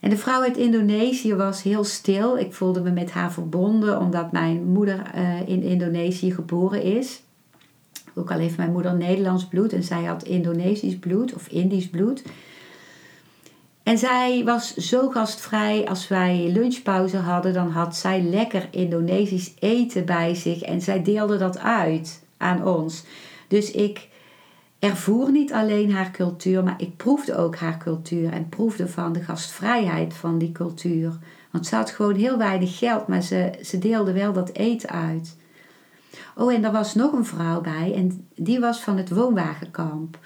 En 0.00 0.10
de 0.10 0.16
vrouw 0.16 0.42
uit 0.42 0.56
Indonesië 0.56 1.34
was 1.34 1.62
heel 1.62 1.84
stil. 1.84 2.38
Ik 2.38 2.52
voelde 2.52 2.80
me 2.80 2.90
met 2.90 3.10
haar 3.10 3.32
verbonden 3.32 4.00
omdat 4.00 4.32
mijn 4.32 4.64
moeder 4.64 5.10
uh, 5.14 5.48
in 5.48 5.62
Indonesië 5.62 6.32
geboren 6.32 6.82
is. 6.82 7.22
Ook 8.14 8.30
al 8.30 8.38
heeft 8.38 8.56
mijn 8.56 8.72
moeder 8.72 8.94
Nederlands 8.94 9.46
bloed 9.46 9.72
en 9.72 9.82
zij 9.82 10.04
had 10.04 10.22
Indonesisch 10.22 10.98
bloed 10.98 11.34
of 11.34 11.48
Indisch 11.48 11.88
bloed. 11.88 12.22
En 13.84 13.98
zij 13.98 14.42
was 14.44 14.74
zo 14.74 15.10
gastvrij. 15.10 15.88
Als 15.88 16.08
wij 16.08 16.50
lunchpauze 16.52 17.16
hadden, 17.16 17.52
dan 17.52 17.70
had 17.70 17.96
zij 17.96 18.22
lekker 18.22 18.68
Indonesisch 18.70 19.54
eten 19.58 20.04
bij 20.04 20.34
zich. 20.34 20.62
En 20.62 20.80
zij 20.80 21.02
deelde 21.02 21.38
dat 21.38 21.58
uit 21.58 22.22
aan 22.36 22.66
ons. 22.66 23.04
Dus 23.48 23.70
ik 23.70 24.08
ervoer 24.78 25.30
niet 25.30 25.52
alleen 25.52 25.92
haar 25.92 26.10
cultuur, 26.10 26.64
maar 26.64 26.74
ik 26.76 26.96
proefde 26.96 27.36
ook 27.36 27.56
haar 27.56 27.78
cultuur. 27.78 28.32
En 28.32 28.48
proefde 28.48 28.88
van 28.88 29.12
de 29.12 29.20
gastvrijheid 29.22 30.14
van 30.14 30.38
die 30.38 30.52
cultuur. 30.52 31.18
Want 31.50 31.66
ze 31.66 31.74
had 31.74 31.90
gewoon 31.90 32.14
heel 32.14 32.38
weinig 32.38 32.78
geld, 32.78 33.06
maar 33.06 33.22
ze, 33.22 33.50
ze 33.62 33.78
deelde 33.78 34.12
wel 34.12 34.32
dat 34.32 34.52
eten 34.52 34.88
uit. 34.88 35.36
Oh, 36.36 36.54
en 36.54 36.64
er 36.64 36.72
was 36.72 36.94
nog 36.94 37.12
een 37.12 37.24
vrouw 37.24 37.60
bij 37.60 37.94
en 37.94 38.28
die 38.34 38.60
was 38.60 38.80
van 38.80 38.96
het 38.96 39.10
woonwagenkamp. 39.10 40.18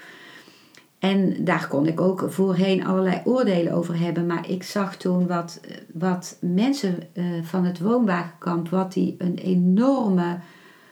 En 0.99 1.43
daar 1.43 1.67
kon 1.67 1.87
ik 1.87 2.01
ook 2.01 2.25
voorheen 2.27 2.85
allerlei 2.85 3.21
oordelen 3.23 3.73
over 3.73 3.99
hebben. 3.99 4.25
Maar 4.25 4.49
ik 4.49 4.63
zag 4.63 4.95
toen 4.95 5.27
wat, 5.27 5.59
wat 5.93 6.37
mensen 6.41 6.97
uh, 7.13 7.25
van 7.43 7.65
het 7.65 7.79
woonwagenkamp, 7.79 8.69
wat 8.69 8.93
die 8.93 9.15
een 9.17 9.35
enorme 9.35 10.39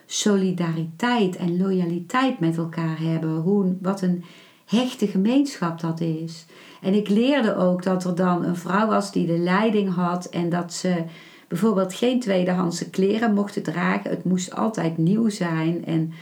solidariteit 0.06 1.36
en 1.36 1.58
loyaliteit 1.58 2.40
met 2.40 2.56
elkaar 2.56 2.98
hebben. 2.98 3.36
Hoe, 3.36 3.76
wat 3.80 4.02
een 4.02 4.24
hechte 4.64 5.06
gemeenschap 5.06 5.80
dat 5.80 6.00
is. 6.00 6.46
En 6.80 6.94
ik 6.94 7.08
leerde 7.08 7.56
ook 7.56 7.82
dat 7.82 8.04
er 8.04 8.14
dan 8.14 8.44
een 8.44 8.56
vrouw 8.56 8.86
was 8.86 9.12
die 9.12 9.26
de 9.26 9.38
leiding 9.38 9.94
had 9.94 10.24
en 10.24 10.48
dat 10.48 10.72
ze 10.72 11.04
bijvoorbeeld 11.48 11.94
geen 11.94 12.20
tweedehandse 12.20 12.90
kleren 12.90 13.34
mochten 13.34 13.62
dragen. 13.62 14.10
Het 14.10 14.24
moest 14.24 14.54
altijd 14.54 14.98
nieuw 14.98 15.28
zijn. 15.28 15.84
En 15.84 16.12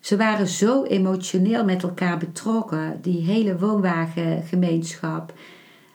ze 0.00 0.16
waren 0.16 0.46
zo 0.46 0.82
emotioneel 0.82 1.64
met 1.64 1.82
elkaar 1.82 2.18
betrokken, 2.18 2.98
die 3.02 3.22
hele 3.22 3.58
woonwagengemeenschap. 3.58 5.32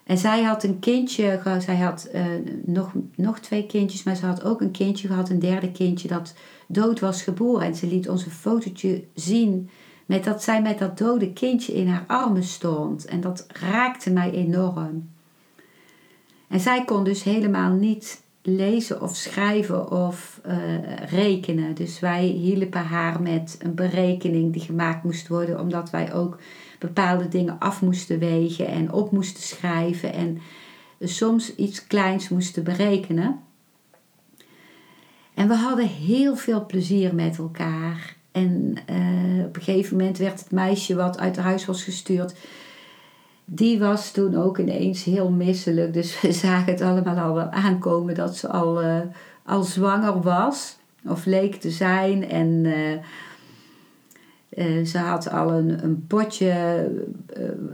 En 0.04 0.18
zij 0.18 0.44
had 0.44 0.64
een 0.64 0.80
kindje, 0.80 1.60
zij 1.60 1.78
had 1.78 2.10
uh, 2.14 2.26
nog, 2.66 2.92
nog 3.16 3.40
twee 3.40 3.66
kindjes, 3.66 4.04
maar 4.04 4.16
ze 4.16 4.26
had 4.26 4.44
ook 4.44 4.62
een 4.62 4.72
kindje 4.72 5.08
gehad, 5.08 5.30
een 5.30 5.40
derde 5.40 5.72
kindje 5.72 6.08
dat 6.08 6.34
dood 6.68 7.00
was 7.00 7.22
geboren. 7.22 7.66
En 7.66 7.76
ze 7.76 7.88
liet 7.88 8.10
ons 8.10 8.26
een 8.26 8.32
fotootje 8.32 9.04
zien 9.14 9.70
met 10.06 10.24
dat 10.24 10.44
zij 10.44 10.62
met 10.62 10.80
dat 10.80 10.98
dode 10.98 11.34
kindje 11.34 11.74
in 11.74 11.88
haar 11.88 12.04
armen 12.08 12.44
stond. 12.44 13.06
En 13.06 13.22
dat 13.22 13.46
raakte 13.48 14.12
mij 14.12 14.32
enorm. 14.32 15.10
En 16.48 16.60
zij 16.60 16.86
kon 16.86 17.04
dus 17.04 17.24
helemaal 17.24 17.72
niet 17.72 18.22
lezen 18.56 19.02
of 19.02 19.16
schrijven 19.16 19.92
of 19.92 20.42
uh, 20.48 20.56
rekenen. 21.10 21.74
Dus 21.76 22.00
wij 22.00 22.26
hielpen 22.26 22.84
haar 22.84 23.22
met 23.22 23.58
een 23.60 23.76
berekening 23.76 24.54
die 24.54 24.62
gemaakt 24.62 25.04
moest 25.04 25.28
worden, 25.28 25.60
omdat 25.60 25.90
wij 25.90 26.14
ook 26.14 26.38
bepaalde 26.80 27.28
dingen 27.28 27.60
af 27.60 27.82
moesten 27.82 28.20
wegen 28.20 28.68
en 28.68 28.92
op 28.92 29.12
moesten 29.12 29.44
schrijven 29.44 30.14
en 30.14 30.42
soms 31.00 31.56
iets 31.56 31.88
kleins 31.88 32.30
moesten 32.30 32.64
berekenen. 32.64 33.40
En 35.34 35.48
we 35.48 35.56
hadden 35.56 35.88
heel 35.88 36.36
veel 36.36 36.66
plezier 36.66 37.16
met 37.16 37.38
elkaar. 37.38 38.16
En 38.32 38.76
eh, 38.86 39.46
op 39.46 39.56
een 39.56 39.62
gegeven 39.62 39.98
moment 39.98 40.18
werd 40.18 40.40
het 40.40 40.52
meisje 40.52 40.96
wat 40.96 41.20
uit 41.20 41.38
huis 41.38 41.66
was 41.66 41.84
gestuurd, 41.84 42.36
die 43.52 43.80
was 43.80 44.12
toen 44.12 44.36
ook 44.36 44.58
ineens 44.58 45.04
heel 45.04 45.30
misselijk. 45.30 45.94
Dus 45.94 46.22
we 46.22 46.32
zagen 46.46 46.72
het 46.72 46.82
allemaal 46.82 47.18
al 47.18 47.34
wel 47.34 47.50
aankomen 47.50 48.16
dat 48.16 48.36
ze 48.36 48.48
al, 48.48 48.84
uh, 48.84 49.00
al 49.46 49.64
zwanger 49.64 50.22
was, 50.22 50.78
of 51.08 51.26
leek 51.26 51.56
te 51.56 51.70
zijn. 51.70 52.30
En 52.30 52.48
uh, 54.58 54.86
ze 54.86 54.98
had 54.98 55.30
al 55.30 55.52
een, 55.52 55.84
een 55.84 56.06
potje, 56.08 56.88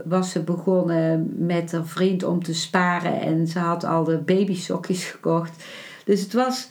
was 0.04 0.30
ze 0.30 0.40
begonnen 0.40 1.34
met 1.36 1.72
haar 1.72 1.86
vriend 1.86 2.22
om 2.24 2.42
te 2.42 2.54
sparen. 2.54 3.20
En 3.20 3.46
ze 3.46 3.58
had 3.58 3.84
al 3.84 4.04
de 4.04 4.18
babysokjes 4.18 5.04
gekocht. 5.04 5.64
Dus 6.04 6.20
het 6.20 6.32
was 6.32 6.68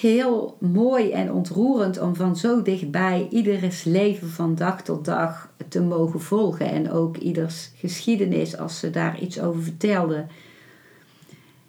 heel 0.00 0.56
mooi 0.60 1.10
en 1.10 1.32
ontroerend 1.32 2.00
om 2.00 2.14
van 2.14 2.36
zo 2.36 2.62
dichtbij 2.62 3.26
ieders 3.30 3.84
leven 3.84 4.28
van 4.28 4.54
dag 4.54 4.82
tot 4.82 5.04
dag 5.04 5.50
te 5.68 5.82
mogen 5.82 6.20
volgen. 6.20 6.70
En 6.70 6.90
ook 6.90 7.16
ieders 7.16 7.70
geschiedenis 7.76 8.58
als 8.58 8.78
ze 8.78 8.90
daar 8.90 9.20
iets 9.20 9.40
over 9.40 9.62
vertelde. 9.62 10.26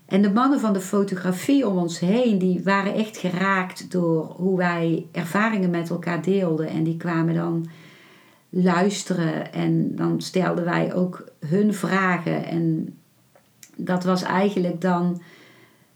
En 0.05 0.21
de 0.21 0.31
mannen 0.31 0.59
van 0.59 0.73
de 0.73 0.79
fotografie 0.79 1.67
om 1.67 1.77
ons 1.77 1.99
heen, 1.99 2.37
die 2.37 2.63
waren 2.63 2.93
echt 2.93 3.17
geraakt 3.17 3.91
door 3.91 4.25
hoe 4.25 4.57
wij 4.57 5.05
ervaringen 5.11 5.69
met 5.69 5.89
elkaar 5.89 6.21
deelden. 6.21 6.67
En 6.67 6.83
die 6.83 6.97
kwamen 6.97 7.33
dan 7.33 7.67
luisteren 8.49 9.53
en 9.53 9.95
dan 9.95 10.21
stelden 10.21 10.65
wij 10.65 10.93
ook 10.93 11.27
hun 11.47 11.73
vragen. 11.73 12.45
En 12.45 12.95
dat 13.75 14.03
was 14.03 14.23
eigenlijk 14.23 14.81
dan 14.81 15.21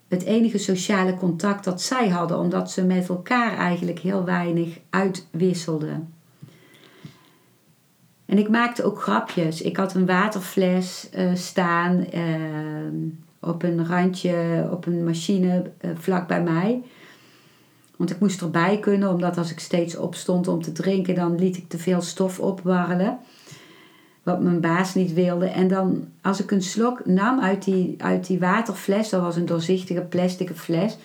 het 0.08 0.24
enige 0.24 0.58
sociale 0.58 1.16
contact 1.16 1.64
dat 1.64 1.82
zij 1.82 2.10
hadden, 2.10 2.40
omdat 2.40 2.72
ze 2.72 2.84
met 2.84 3.10
elkaar 3.10 3.58
eigenlijk 3.58 4.00
heel 4.00 4.24
weinig 4.24 4.80
uitwisselden. 4.90 6.14
En 8.26 8.38
ik 8.38 8.50
maakte 8.50 8.84
ook 8.84 9.02
grapjes. 9.02 9.62
Ik 9.62 9.78
had 9.78 9.94
een 9.94 10.06
waterfles 10.06 11.10
uh, 11.18 11.36
staan 11.36 12.06
uh, 12.14 13.10
op 13.40 13.64
een 13.64 13.88
randje, 13.88 14.68
op 14.72 14.86
een 14.86 15.04
machine 15.04 15.72
uh, 15.82 15.92
vlak 15.96 16.28
bij 16.28 16.44
mij. 16.44 16.82
Want 17.96 18.10
ik 18.10 18.20
moest 18.20 18.42
erbij 18.42 18.80
kunnen, 18.80 19.10
omdat 19.10 19.38
als 19.38 19.52
ik 19.52 19.60
steeds 19.60 19.98
opstond 19.98 20.48
om 20.48 20.62
te 20.62 20.72
drinken, 20.72 21.16
dan 21.16 21.40
liet 21.40 21.58
ik 21.58 21.70
te 21.70 21.78
veel 21.78 22.02
stof 22.02 22.40
opwarrelen 22.40 23.20
wat 24.28 24.42
mijn 24.42 24.60
baas 24.60 24.94
niet 24.94 25.14
wilde. 25.14 25.46
En 25.46 25.68
dan, 25.68 26.08
als 26.22 26.42
ik 26.42 26.52
een 26.52 26.62
slok 26.62 27.06
nam 27.06 27.40
uit 27.40 27.64
die, 27.64 27.96
uit 27.98 28.28
die 28.28 28.40
waterfles, 28.40 29.10
dat 29.10 29.22
was 29.22 29.36
een 29.36 29.46
doorzichtige 29.46 30.02
plastic 30.02 30.52
fles, 30.56 30.98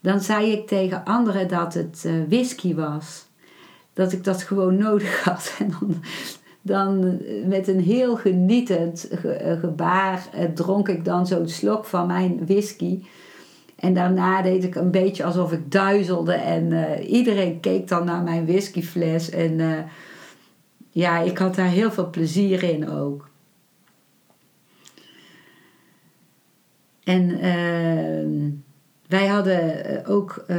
dan 0.00 0.20
zei 0.20 0.52
ik 0.52 0.66
tegen 0.66 1.04
anderen 1.04 1.48
dat 1.48 1.74
het 1.74 2.02
uh, 2.06 2.12
whisky 2.28 2.74
was. 2.74 3.26
Dat 3.92 4.12
ik 4.12 4.24
dat 4.24 4.42
gewoon 4.42 4.76
nodig 4.86 5.24
had. 5.24 5.54
En 5.58 5.70
dan, 5.80 6.02
dan 6.62 7.18
met 7.48 7.68
een 7.68 7.80
heel 7.80 8.16
genietend 8.16 9.08
eh, 9.08 9.60
gebaar 9.60 10.28
dronk 10.54 10.88
ik 10.88 11.04
dan 11.04 11.26
zo'n 11.26 11.48
slok 11.48 11.84
van 11.84 12.06
mijn 12.06 12.46
whisky. 12.46 13.02
En 13.76 13.94
daarna 13.94 14.42
deed 14.42 14.64
ik 14.64 14.74
een 14.74 14.90
beetje 14.90 15.24
alsof 15.24 15.52
ik 15.52 15.72
duizelde. 15.72 16.32
En 16.32 16.72
iedereen 17.02 17.60
keek 17.60 17.88
dan 17.88 18.04
naar 18.04 18.22
mijn 18.22 18.46
whiskyfles. 18.46 19.30
En 19.30 19.60
ja, 20.90 21.20
ik 21.20 21.38
had 21.38 21.54
daar 21.54 21.70
heel 21.70 21.90
veel 21.90 22.10
plezier 22.10 22.62
in 22.62 22.88
ook. 22.88 23.28
En 27.04 27.30
uh, 27.30 28.52
wij 29.08 29.26
hadden 29.26 29.84
eh, 29.84 30.10
ook 30.10 30.44
uh, 30.48 30.56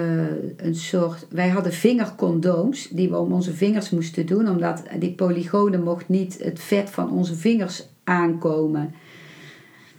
een 0.57 0.75
soort, 0.75 1.27
wij 1.29 1.49
hadden 1.49 1.73
vingercondooms 1.73 2.87
die 2.87 3.09
we 3.09 3.17
om 3.17 3.33
onze 3.33 3.53
vingers 3.53 3.89
moesten 3.89 4.25
doen, 4.25 4.49
omdat 4.49 4.83
die 4.99 5.13
polygonen 5.13 5.83
mocht 5.83 6.09
niet 6.09 6.43
het 6.43 6.59
vet 6.59 6.89
van 6.89 7.11
onze 7.11 7.35
vingers 7.35 7.87
aankomen. 8.03 8.93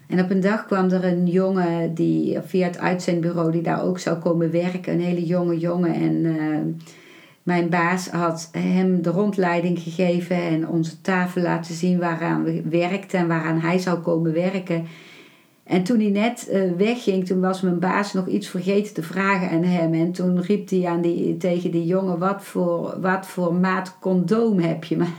En 0.06 0.20
op 0.20 0.30
een 0.30 0.40
dag 0.40 0.66
kwam 0.66 0.90
er 0.90 1.04
een 1.04 1.26
jongen 1.26 1.94
die 1.94 2.38
via 2.40 2.66
het 2.66 2.78
uitzendbureau 2.78 3.52
die 3.52 3.62
daar 3.62 3.84
ook 3.84 3.98
zou 3.98 4.18
komen 4.18 4.50
werken, 4.50 4.92
een 4.92 5.00
hele 5.00 5.26
jonge 5.26 5.58
jongen 5.58 5.94
en 5.94 6.14
uh, 6.24 6.58
mijn 7.50 7.68
baas 7.68 8.08
had 8.08 8.48
hem 8.52 9.02
de 9.02 9.10
rondleiding 9.10 9.78
gegeven 9.78 10.36
en 10.36 10.68
onze 10.68 11.00
tafel 11.00 11.42
laten 11.42 11.74
zien 11.74 11.98
waaraan 11.98 12.44
we 12.44 12.62
werkten 12.68 13.18
en 13.18 13.28
waaraan 13.28 13.60
hij 13.60 13.78
zou 13.78 13.98
komen 13.98 14.32
werken. 14.32 14.86
En 15.64 15.82
toen 15.82 16.00
hij 16.00 16.10
net 16.10 16.48
uh, 16.52 16.72
wegging, 16.76 17.26
toen 17.26 17.40
was 17.40 17.60
mijn 17.60 17.78
baas 17.78 18.12
nog 18.12 18.26
iets 18.26 18.48
vergeten 18.48 18.94
te 18.94 19.02
vragen 19.02 19.50
aan 19.50 19.62
hem. 19.62 19.94
En 19.94 20.12
toen 20.12 20.40
riep 20.40 20.68
hij 20.68 20.86
aan 20.86 21.00
die, 21.00 21.36
tegen 21.36 21.70
die 21.70 21.86
jongen, 21.86 22.18
wat 22.18 22.44
voor, 22.44 23.00
wat 23.00 23.26
voor 23.26 23.54
maat 23.54 23.96
condoom 24.00 24.58
heb 24.58 24.84
je? 24.84 24.96
Maar 25.00 25.14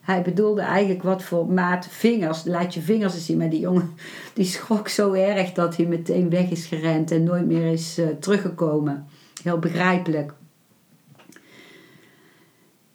hij 0.00 0.22
bedoelde 0.22 0.60
eigenlijk 0.60 1.02
wat 1.02 1.22
voor 1.22 1.46
maat 1.46 1.86
vingers. 1.90 2.44
Laat 2.44 2.74
je 2.74 2.80
vingers 2.80 3.14
eens 3.14 3.26
zien. 3.26 3.38
Maar 3.38 3.50
die 3.50 3.60
jongen 3.60 3.90
die 4.34 4.44
schrok 4.44 4.88
zo 4.88 5.12
erg 5.12 5.52
dat 5.52 5.76
hij 5.76 5.86
meteen 5.86 6.30
weg 6.30 6.50
is 6.50 6.66
gerend 6.66 7.10
en 7.10 7.24
nooit 7.24 7.46
meer 7.46 7.72
is 7.72 7.98
uh, 7.98 8.06
teruggekomen. 8.06 9.06
Heel 9.42 9.58
begrijpelijk. 9.58 10.32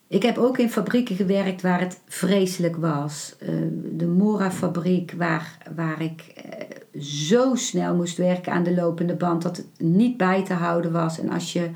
Ik 0.08 0.24
heb 0.24 0.38
ook 0.38 0.58
in 0.58 0.70
fabrieken 0.70 1.16
gewerkt 1.16 1.62
waar 1.62 1.80
het 1.80 2.02
vreselijk 2.08 2.76
was. 2.76 3.36
Uh, 3.42 3.50
de 3.92 4.08
Mora-fabriek, 4.08 5.14
waar, 5.18 5.58
waar 5.76 6.02
ik 6.02 6.34
uh, 6.94 7.02
zo 7.02 7.56
snel 7.56 7.96
moest 7.96 8.18
werken 8.18 8.54
aan 8.54 8.64
de 8.64 8.74
lopende 8.74 9.16
band 9.16 9.42
dat 9.42 9.58
het 9.58 9.68
niet 9.78 10.18
bij 10.18 10.44
te 10.44 10.54
houden 10.54 10.92
was. 10.92 11.20
En 11.20 11.30
als 11.30 11.54
je 11.54 11.70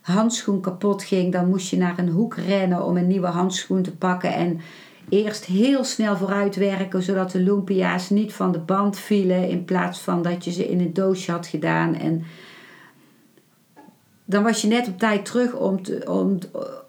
handschoen 0.00 0.60
kapot 0.60 1.02
ging, 1.02 1.32
dan 1.32 1.48
moest 1.48 1.70
je 1.70 1.76
naar 1.76 1.98
een 1.98 2.08
hoek 2.08 2.36
rennen 2.36 2.84
om 2.84 2.96
een 2.96 3.06
nieuwe 3.06 3.26
handschoen 3.26 3.82
te 3.82 3.96
pakken. 3.96 4.34
En 4.34 4.60
eerst 5.08 5.44
heel 5.44 5.84
snel 5.84 6.16
vooruit 6.16 6.56
werken, 6.56 7.02
zodat 7.02 7.30
de 7.30 7.40
lumpia's 7.40 8.10
niet 8.10 8.32
van 8.32 8.52
de 8.52 8.58
band 8.58 8.98
vielen, 8.98 9.48
in 9.48 9.64
plaats 9.64 10.00
van 10.00 10.22
dat 10.22 10.44
je 10.44 10.52
ze 10.52 10.68
in 10.68 10.80
een 10.80 10.92
doosje 10.92 11.30
had 11.30 11.46
gedaan. 11.46 11.94
En 11.94 12.22
dan 14.30 14.42
was 14.42 14.62
je 14.62 14.68
net 14.68 14.88
op 14.88 14.98
tijd 14.98 15.24
terug 15.24 15.54
om 15.54 15.82
te, 15.82 16.02
om, 16.08 16.38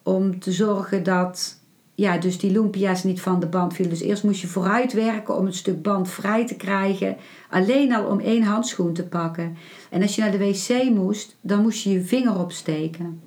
om 0.03 0.39
te 0.39 0.51
zorgen 0.51 1.03
dat 1.03 1.59
ja, 1.95 2.17
dus 2.17 2.37
die 2.37 2.51
lumpia's 2.51 3.03
niet 3.03 3.21
van 3.21 3.39
de 3.39 3.45
band 3.45 3.73
vielen. 3.73 3.93
Dus 3.93 4.01
eerst 4.01 4.23
moest 4.23 4.41
je 4.41 4.47
vooruit 4.47 4.93
werken 4.93 5.37
om 5.37 5.45
een 5.45 5.53
stuk 5.53 5.81
band 5.81 6.09
vrij 6.09 6.45
te 6.45 6.55
krijgen. 6.55 7.17
Alleen 7.49 7.95
al 7.95 8.05
om 8.05 8.19
één 8.19 8.43
handschoen 8.43 8.93
te 8.93 9.03
pakken. 9.03 9.57
En 9.89 10.01
als 10.01 10.15
je 10.15 10.21
naar 10.21 10.31
de 10.31 10.37
wc 10.37 10.89
moest, 10.89 11.35
dan 11.41 11.61
moest 11.61 11.83
je 11.83 11.91
je 11.91 12.01
vinger 12.01 12.39
opsteken. 12.39 13.21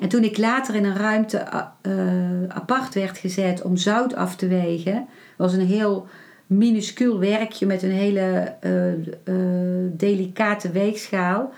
En 0.00 0.08
toen 0.08 0.24
ik 0.24 0.38
later 0.38 0.74
in 0.74 0.84
een 0.84 0.96
ruimte 0.96 1.46
uh, 1.82 2.48
apart 2.48 2.94
werd 2.94 3.18
gezet 3.18 3.62
om 3.62 3.76
zout 3.76 4.14
af 4.14 4.36
te 4.36 4.46
wegen, 4.46 5.06
was 5.36 5.52
een 5.52 5.66
heel 5.66 6.06
minuscuul 6.46 7.18
werkje 7.18 7.66
met 7.66 7.82
een 7.82 7.90
hele 7.90 8.54
uh, 8.60 8.92
uh, 9.24 9.90
delicate 9.92 10.70
weegschaal. 10.70 11.52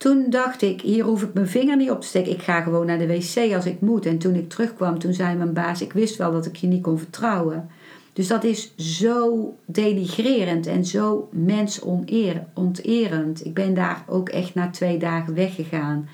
Toen 0.00 0.30
dacht 0.30 0.62
ik, 0.62 0.80
hier 0.80 1.04
hoef 1.04 1.22
ik 1.22 1.34
mijn 1.34 1.48
vinger 1.48 1.76
niet 1.76 1.90
op 1.90 2.00
te 2.00 2.06
steken. 2.06 2.32
Ik 2.32 2.42
ga 2.42 2.60
gewoon 2.60 2.86
naar 2.86 2.98
de 2.98 3.06
wc 3.06 3.54
als 3.54 3.66
ik 3.66 3.80
moet. 3.80 4.06
En 4.06 4.18
toen 4.18 4.34
ik 4.34 4.48
terugkwam, 4.48 4.98
toen 4.98 5.14
zei 5.14 5.36
mijn 5.36 5.52
baas, 5.52 5.82
ik 5.82 5.92
wist 5.92 6.16
wel 6.16 6.32
dat 6.32 6.46
ik 6.46 6.56
je 6.56 6.66
niet 6.66 6.82
kon 6.82 6.98
vertrouwen. 6.98 7.70
Dus 8.12 8.26
dat 8.26 8.44
is 8.44 8.72
zo 8.76 9.54
denigrerend 9.64 10.66
en 10.66 10.84
zo 10.84 11.28
mensonterend. 11.32 13.44
Ik 13.44 13.54
ben 13.54 13.74
daar 13.74 14.04
ook 14.06 14.28
echt 14.28 14.54
na 14.54 14.70
twee 14.70 14.98
dagen 14.98 15.34
weggegaan. 15.34 16.08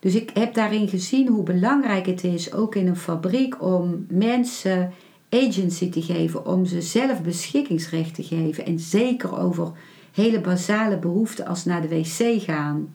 Dus 0.00 0.14
ik 0.14 0.30
heb 0.34 0.54
daarin 0.54 0.88
gezien 0.88 1.28
hoe 1.28 1.42
belangrijk 1.42 2.06
het 2.06 2.24
is, 2.24 2.52
ook 2.52 2.74
in 2.74 2.86
een 2.86 2.96
fabriek, 2.96 3.62
om 3.62 4.06
mensen 4.08 4.92
agency 5.30 5.90
te 5.90 6.02
geven, 6.02 6.46
om 6.46 6.66
ze 6.66 6.80
zelf 6.80 7.22
beschikkingsrecht 7.22 8.14
te 8.14 8.22
geven. 8.22 8.66
En 8.66 8.78
zeker 8.78 9.38
over 9.38 9.72
hele 10.16 10.40
basale 10.40 10.98
behoeften 10.98 11.46
als 11.46 11.64
naar 11.64 11.82
de 11.82 11.88
wc 11.88 12.42
gaan. 12.42 12.94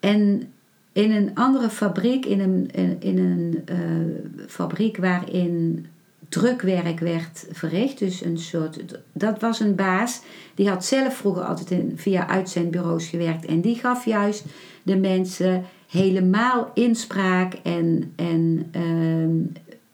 En 0.00 0.52
in 0.92 1.12
een 1.12 1.34
andere 1.34 1.68
fabriek, 1.68 2.26
in 2.26 2.40
een, 2.40 2.70
in 3.00 3.18
een 3.18 3.64
uh, 3.70 4.46
fabriek 4.46 4.96
waarin 4.96 5.86
drukwerk 6.28 7.00
werd 7.00 7.46
verricht, 7.50 7.98
dus 7.98 8.24
een 8.24 8.38
soort, 8.38 9.00
dat 9.12 9.40
was 9.40 9.60
een 9.60 9.74
baas, 9.74 10.22
die 10.54 10.68
had 10.68 10.84
zelf 10.84 11.16
vroeger 11.16 11.42
altijd 11.42 11.70
in, 11.70 11.92
via 11.96 12.28
uitzendbureaus 12.28 13.08
gewerkt 13.08 13.44
en 13.44 13.60
die 13.60 13.74
gaf 13.74 14.04
juist 14.04 14.44
de 14.82 14.96
mensen 14.96 15.64
helemaal 15.88 16.70
inspraak 16.74 17.54
en, 17.54 18.12
en 18.16 18.70
uh, 18.76 19.28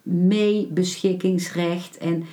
meebeschikkingsrecht. 0.02 1.98
En 1.98 2.24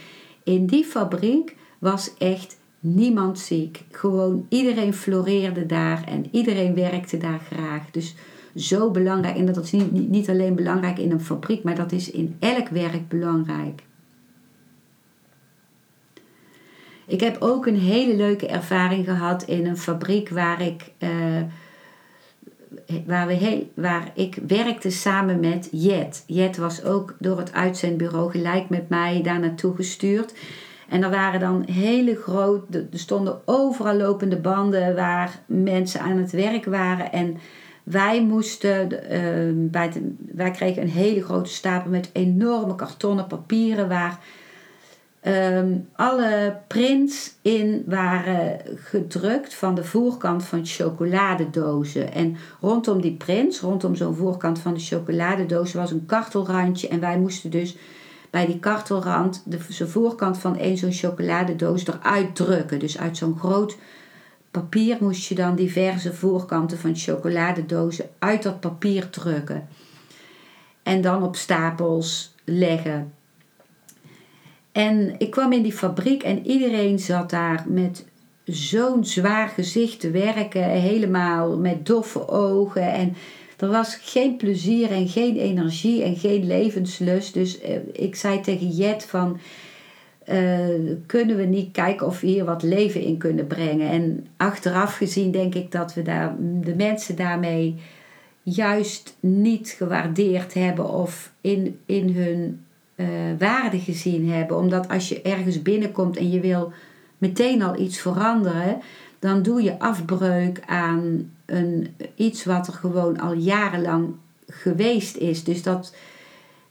in 0.44 0.66
die 0.66 0.86
fabriek 0.86 1.56
was 1.82 2.14
echt 2.18 2.58
niemand 2.80 3.40
ziek. 3.40 3.84
Gewoon 3.92 4.46
iedereen 4.50 4.94
floreerde 4.94 5.66
daar 5.66 6.04
en 6.08 6.26
iedereen 6.32 6.74
werkte 6.74 7.18
daar 7.18 7.40
graag. 7.40 7.92
Dus 7.92 8.16
zo 8.56 8.92
belangrijk. 8.92 9.38
En 9.38 9.46
dat 9.46 9.64
is 9.64 9.72
niet, 9.72 10.10
niet 10.10 10.30
alleen 10.30 10.56
belangrijk 10.56 10.98
in 10.98 11.12
een 11.12 11.22
fabriek, 11.22 11.64
maar 11.64 11.76
dat 11.76 11.92
is 11.92 12.12
in 12.12 12.36
elk 12.40 12.68
werk 12.68 13.08
belangrijk. 13.08 13.84
Ik 17.08 17.20
heb 17.20 17.38
ook 17.40 17.66
een 17.66 17.80
hele 17.80 18.16
leuke 18.16 18.48
ervaring 18.48 19.06
gehad 19.06 19.44
in 19.44 19.66
een 19.66 19.78
fabriek 19.78 20.30
waar 20.30 20.62
ik 20.62 20.92
uh, 21.00 21.10
waar, 23.06 23.28
we 23.28 23.34
heel, 23.34 23.72
waar 23.74 24.12
ik 24.16 24.38
werkte 24.48 24.90
samen 24.90 25.40
met 25.40 25.70
Jet. 25.72 26.24
Jet 26.28 26.58
was 26.58 26.84
ook 26.84 27.16
door 27.20 27.38
het 27.38 27.54
uitzendbureau 27.54 28.32
gelijk 28.32 28.70
met 28.70 28.90
mij 28.90 29.22
daar 29.22 29.40
naartoe 29.40 29.76
gestuurd. 29.76 30.34
En 30.92 31.04
er 31.04 31.10
waren 31.10 31.40
dan 31.40 31.66
hele 31.72 32.16
grote, 32.16 32.88
er 32.92 33.00
stonden 33.00 33.42
overal 33.46 33.96
lopende 33.96 34.38
banden 34.38 34.96
waar 34.96 35.40
mensen 35.46 36.02
aan 36.02 36.18
het 36.18 36.32
werk 36.32 36.66
waren. 36.66 37.12
En 37.12 37.38
wij 37.84 38.24
moesten, 38.24 39.10
ehm, 39.10 39.54
bij 39.56 39.92
wij 40.32 40.52
kregen 40.52 40.82
een 40.82 40.90
hele 40.90 41.24
grote 41.24 41.50
stapel 41.50 41.92
met 41.92 42.10
enorme 42.14 42.76
kartonnen 42.76 43.28
papieren 43.28 43.88
waar 43.88 44.20
ehm, 45.22 45.78
alle 45.96 46.58
prints 46.68 47.34
in 47.42 47.84
waren 47.86 48.60
gedrukt 48.76 49.54
van 49.54 49.76
de 49.76 49.84
voorkant 49.84 50.46
van 50.46 50.66
chocoladedozen. 50.66 52.14
En 52.14 52.36
rondom 52.62 53.02
die 53.02 53.16
prints, 53.16 53.60
rondom 53.60 53.96
zo'n 53.96 54.16
voorkant 54.16 54.60
van 54.60 54.74
de 54.74 54.80
chocoladedoos, 54.80 55.74
was 55.74 55.92
een 55.92 56.06
kartelrandje. 56.06 56.88
En 56.88 57.00
wij 57.00 57.20
moesten 57.20 57.52
dus 57.52 57.76
bij 58.32 58.46
die 58.46 58.60
kartelrand 58.60 59.44
de, 59.46 59.88
voorkant 59.88 60.38
van 60.38 60.58
één 60.58 60.78
zo'n 60.78 60.92
chocoladedoos 60.92 61.88
eruit 61.88 62.36
drukken. 62.36 62.80
Dus 62.80 62.98
uit 62.98 63.18
zo'n 63.18 63.40
groot 63.40 63.78
papier 64.52 64.98
moest 65.00 65.28
je 65.28 65.36
dan 65.36 65.56
diverse 65.56 66.14
voorkanten 66.14 66.78
van 66.78 66.96
chocoladedozen 66.96 68.10
uit 68.20 68.44
dat 68.44 68.60
papier 68.60 69.10
drukken. 69.10 69.68
En 70.84 71.02
dan 71.02 71.24
op 71.24 71.36
stapels 71.36 72.36
leggen. 72.44 73.14
En 74.72 75.16
ik 75.18 75.32
kwam 75.32 75.52
in 75.52 75.62
die 75.62 75.74
fabriek 75.74 76.24
en 76.24 76.48
iedereen 76.48 77.00
zat 77.00 77.30
daar 77.30 77.66
met 77.68 78.06
zo'n 78.44 79.06
zwaar 79.06 79.48
gezicht 79.48 80.00
te 80.00 80.12
werken, 80.12 80.70
helemaal 80.70 81.58
met 81.58 81.86
doffe 81.86 82.28
ogen. 82.28 82.94
En 82.94 83.16
er 83.62 83.68
was 83.68 83.96
geen 83.96 84.38
plezier 84.38 84.92
en 84.92 85.08
geen 85.08 85.38
energie 85.38 86.04
en 86.04 86.16
geen 86.16 86.48
levenslust. 86.48 87.34
Dus 87.34 87.60
eh, 87.60 87.78
ik 87.94 88.16
zei 88.16 88.42
tegen 88.42 88.70
Jet 88.70 89.06
van... 89.06 89.40
Uh, 90.30 90.92
kunnen 91.06 91.38
we 91.38 91.44
niet 91.44 91.72
kijken 91.72 92.08
of 92.08 92.20
we 92.20 92.28
hier 92.28 92.46
wat 92.46 92.64
leven 92.64 93.02
in 93.02 93.18
kunnen 93.18 93.48
brengen. 93.48 93.90
En 93.90 94.28
achteraf 94.38 94.96
gezien 94.96 95.32
denk 95.32 95.56
ik 95.56 95.72
dat 95.72 95.94
we 95.94 96.02
daar, 96.02 96.36
de 96.40 96.76
mensen 96.76 97.16
daarmee 97.16 97.76
juist 98.44 99.18
niet 99.20 99.70
gewaardeerd 99.78 100.54
hebben 100.54 100.90
of 100.90 101.32
in, 101.42 101.80
in 101.86 102.16
hun 102.16 102.66
uh, 102.96 103.08
waarde 103.38 103.80
gezien 103.80 104.30
hebben. 104.30 104.58
Omdat 104.58 104.88
als 104.88 105.10
je 105.10 105.22
ergens 105.22 105.62
binnenkomt 105.62 106.18
en 106.18 106.32
je 106.32 106.40
wil 106.40 106.72
meteen 107.18 107.62
al 107.62 107.80
iets 107.80 108.00
veranderen, 108.00 108.82
dan 109.20 109.42
doe 109.42 109.64
je 109.64 109.80
afbreuk 109.80 110.62
aan 110.66 111.32
een, 111.52 111.96
iets 112.16 112.46
wat 112.46 112.68
er 112.68 112.74
gewoon 112.74 113.20
al 113.20 113.34
jarenlang 113.34 114.16
geweest 114.48 115.16
is. 115.16 115.44
Dus 115.44 115.64
dat, 115.64 115.94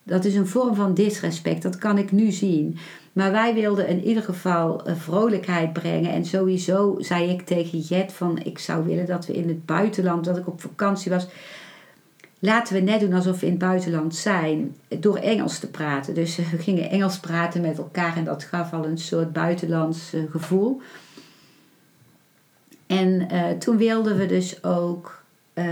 dat 0.03 0.25
is 0.25 0.35
een 0.35 0.47
vorm 0.47 0.75
van 0.75 0.95
disrespect, 0.95 1.63
dat 1.63 1.79
kan 1.79 1.99
ik 1.99 2.13
nu 2.13 2.31
zien. 2.31 2.79
Maar 3.13 3.33
wij 3.33 3.55
wilden 3.55 3.89
in 3.89 4.05
ieder 4.05 4.23
geval 4.23 4.83
vrolijkheid 4.87 5.73
brengen. 5.73 6.13
En 6.13 6.25
sowieso 6.25 6.97
zei 6.99 7.31
ik 7.31 7.43
tegen 7.43 7.79
Jet 7.79 8.13
van 8.13 8.39
ik 8.45 8.59
zou 8.59 8.85
willen 8.85 9.07
dat 9.07 9.27
we 9.27 9.33
in 9.33 9.49
het 9.49 9.67
buitenland, 9.67 10.25
dat 10.25 10.37
ik 10.37 10.47
op 10.47 10.61
vakantie 10.61 11.11
was. 11.11 11.27
Laten 12.39 12.75
we 12.75 12.81
net 12.81 13.01
doen 13.01 13.13
alsof 13.13 13.41
we 13.41 13.47
in 13.47 13.53
het 13.53 13.61
buitenland 13.61 14.15
zijn, 14.15 14.77
door 14.89 15.17
Engels 15.17 15.59
te 15.59 15.71
praten. 15.71 16.15
Dus 16.15 16.37
we 16.37 16.59
gingen 16.59 16.91
Engels 16.91 17.19
praten 17.19 17.61
met 17.61 17.79
elkaar 17.79 18.17
en 18.17 18.25
dat 18.25 18.45
gaf 18.45 18.73
al 18.73 18.85
een 18.85 18.99
soort 18.99 19.33
buitenlands 19.33 20.13
eh, 20.13 20.21
gevoel. 20.31 20.81
En 22.91 23.29
uh, 23.33 23.51
toen 23.51 23.77
wilden 23.77 24.17
we 24.17 24.27
dus 24.27 24.65
ook 24.65 25.23
uh, 25.55 25.65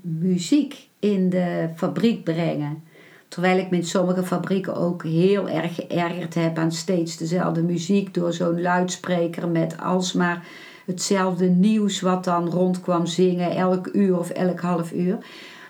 muziek 0.00 0.88
in 0.98 1.30
de 1.30 1.68
fabriek 1.76 2.24
brengen. 2.24 2.82
Terwijl 3.28 3.58
ik 3.58 3.70
met 3.70 3.88
sommige 3.88 4.22
fabrieken 4.22 4.76
ook 4.76 5.02
heel 5.02 5.48
erg 5.48 5.74
geërgerd 5.74 6.34
heb 6.34 6.58
aan 6.58 6.72
steeds 6.72 7.16
dezelfde 7.16 7.62
muziek 7.62 8.14
door 8.14 8.32
zo'n 8.32 8.60
luidspreker 8.60 9.48
met 9.48 9.80
alsmaar 9.80 10.46
hetzelfde 10.86 11.48
nieuws 11.48 12.00
wat 12.00 12.24
dan 12.24 12.48
rondkwam 12.48 13.06
zingen 13.06 13.50
elk 13.50 13.88
uur 13.92 14.18
of 14.18 14.30
elk 14.30 14.60
half 14.60 14.92
uur. 14.92 15.18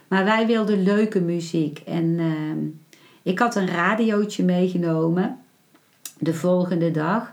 Maar 0.08 0.24
wij 0.24 0.46
wilden 0.46 0.82
leuke 0.82 1.20
muziek. 1.20 1.82
En 1.86 2.04
uh, 2.04 2.32
ik 3.22 3.38
had 3.38 3.54
een 3.54 3.68
radiootje 3.68 4.44
meegenomen 4.44 5.38
de 6.18 6.34
volgende 6.34 6.90
dag. 6.90 7.32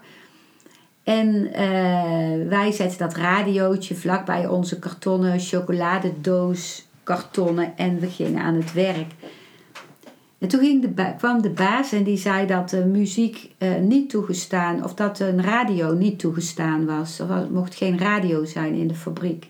En 1.04 1.36
uh, 1.36 2.50
wij 2.50 2.72
zetten 2.72 2.98
dat 2.98 3.16
radiootje 3.16 3.96
vlakbij 3.96 4.48
onze 4.48 4.80
kartonnen 4.80 5.40
chocoladedoos 5.40 6.88
kartonnen 7.04 7.78
en 7.78 8.00
we 8.00 8.10
gingen 8.10 8.44
aan 8.44 8.56
het 8.56 8.74
werk. 8.74 9.12
En 10.40 10.48
toen 10.48 10.60
ging 10.60 10.82
de 10.96 11.14
kwam 11.18 11.42
de 11.42 11.50
baas 11.50 11.92
en 11.92 12.04
die 12.04 12.18
zei 12.18 12.48
dat 12.48 12.70
de 12.70 12.86
muziek 12.86 13.52
uh, 13.60 13.76
niet 13.76 14.10
toegestaan, 14.10 14.84
of 14.84 14.94
dat 14.94 15.20
een 15.20 15.44
radio 15.44 15.94
niet 15.94 16.20
toegestaan 16.20 16.86
was. 16.86 17.20
Er 17.20 17.48
mocht 17.52 17.76
geen 17.76 18.00
radio 18.00 18.46
zijn 18.46 18.74
in 18.74 18.88
de 18.88 18.96
fabriek. 18.96 19.48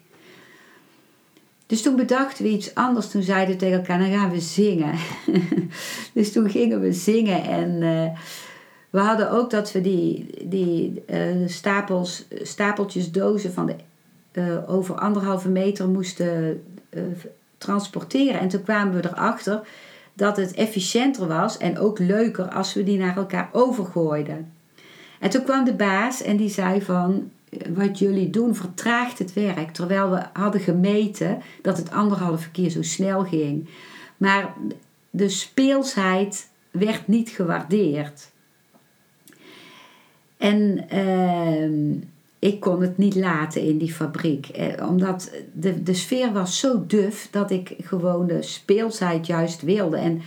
Dus 1.65 1.81
toen 1.81 1.95
bedachten 1.95 2.43
we 2.43 2.49
iets 2.49 2.75
anders. 2.75 3.09
Toen 3.09 3.21
zeiden 3.21 3.53
we 3.53 3.59
tegen 3.59 3.77
elkaar, 3.77 3.99
dan 3.99 4.11
gaan 4.11 4.31
we 4.31 4.39
zingen. 4.39 4.93
dus 6.13 6.31
toen 6.31 6.49
gingen 6.49 6.81
we 6.81 6.93
zingen 6.93 7.43
en... 7.43 7.81
Uh, 7.81 8.19
we 8.93 8.99
hadden 8.99 9.31
ook 9.31 9.49
dat 9.49 9.71
we 9.71 9.81
die, 9.81 10.27
die 10.43 11.03
uh, 11.09 11.47
stapels, 11.47 12.25
stapeltjes 12.41 13.11
dozen 13.11 13.53
van 13.53 13.65
de, 13.65 13.75
uh, 14.33 14.69
over 14.69 14.95
anderhalve 14.95 15.49
meter 15.49 15.87
moesten 15.87 16.63
uh, 16.89 17.03
transporteren. 17.57 18.39
En 18.39 18.47
toen 18.47 18.63
kwamen 18.63 19.01
we 19.01 19.09
erachter 19.09 19.61
dat 20.13 20.37
het 20.37 20.53
efficiënter 20.53 21.27
was 21.27 21.57
en 21.57 21.79
ook 21.79 21.99
leuker 21.99 22.49
als 22.49 22.73
we 22.73 22.83
die 22.83 22.97
naar 22.97 23.17
elkaar 23.17 23.49
overgooiden. 23.51 24.51
En 25.19 25.29
toen 25.29 25.43
kwam 25.43 25.63
de 25.63 25.73
baas 25.73 26.21
en 26.21 26.37
die 26.37 26.49
zei 26.49 26.81
van 26.81 27.31
wat 27.69 27.99
jullie 27.99 28.29
doen 28.29 28.55
vertraagt 28.55 29.19
het 29.19 29.33
werk. 29.33 29.71
Terwijl 29.71 30.09
we 30.09 30.23
hadden 30.33 30.61
gemeten 30.61 31.41
dat 31.61 31.77
het 31.77 31.91
anderhalve 31.91 32.51
keer 32.51 32.69
zo 32.69 32.81
snel 32.81 33.23
ging. 33.23 33.69
Maar 34.17 34.53
de 35.09 35.29
speelsheid 35.29 36.49
werd 36.71 37.07
niet 37.07 37.29
gewaardeerd. 37.29 38.31
En 40.43 40.85
uh, 40.93 41.97
ik 42.39 42.59
kon 42.59 42.81
het 42.81 42.97
niet 42.97 43.15
laten 43.15 43.61
in 43.61 43.77
die 43.77 43.93
fabriek. 43.93 44.47
Eh, 44.47 44.87
omdat 44.87 45.31
de, 45.53 45.83
de 45.83 45.93
sfeer 45.93 46.31
was 46.31 46.59
zo 46.59 46.83
duf 46.87 47.27
dat 47.31 47.51
ik 47.51 47.75
gewoon 47.83 48.27
de 48.27 48.41
speelsheid 48.41 49.27
juist 49.27 49.61
wilde. 49.61 49.97
En 49.97 50.21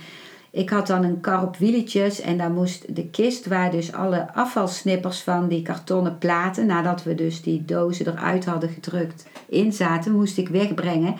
ik 0.51 0.69
had 0.69 0.87
dan 0.87 1.03
een 1.03 1.19
kar 1.19 1.43
op 1.43 1.57
wieletjes 1.57 2.21
en 2.21 2.37
daar 2.37 2.51
moest 2.51 2.95
de 2.95 3.07
kist 3.07 3.45
waar 3.45 3.71
dus 3.71 3.93
alle 3.93 4.33
afvalsnippers 4.33 5.21
van 5.21 5.47
die 5.47 5.61
kartonnen 5.61 6.17
platen, 6.17 6.65
nadat 6.65 7.03
we 7.03 7.15
dus 7.15 7.41
die 7.41 7.65
dozen 7.65 8.07
eruit 8.07 8.45
hadden 8.45 8.69
gedrukt, 8.69 9.27
in 9.45 9.73
zaten, 9.73 10.11
moest 10.11 10.37
ik 10.37 10.49
wegbrengen. 10.49 11.15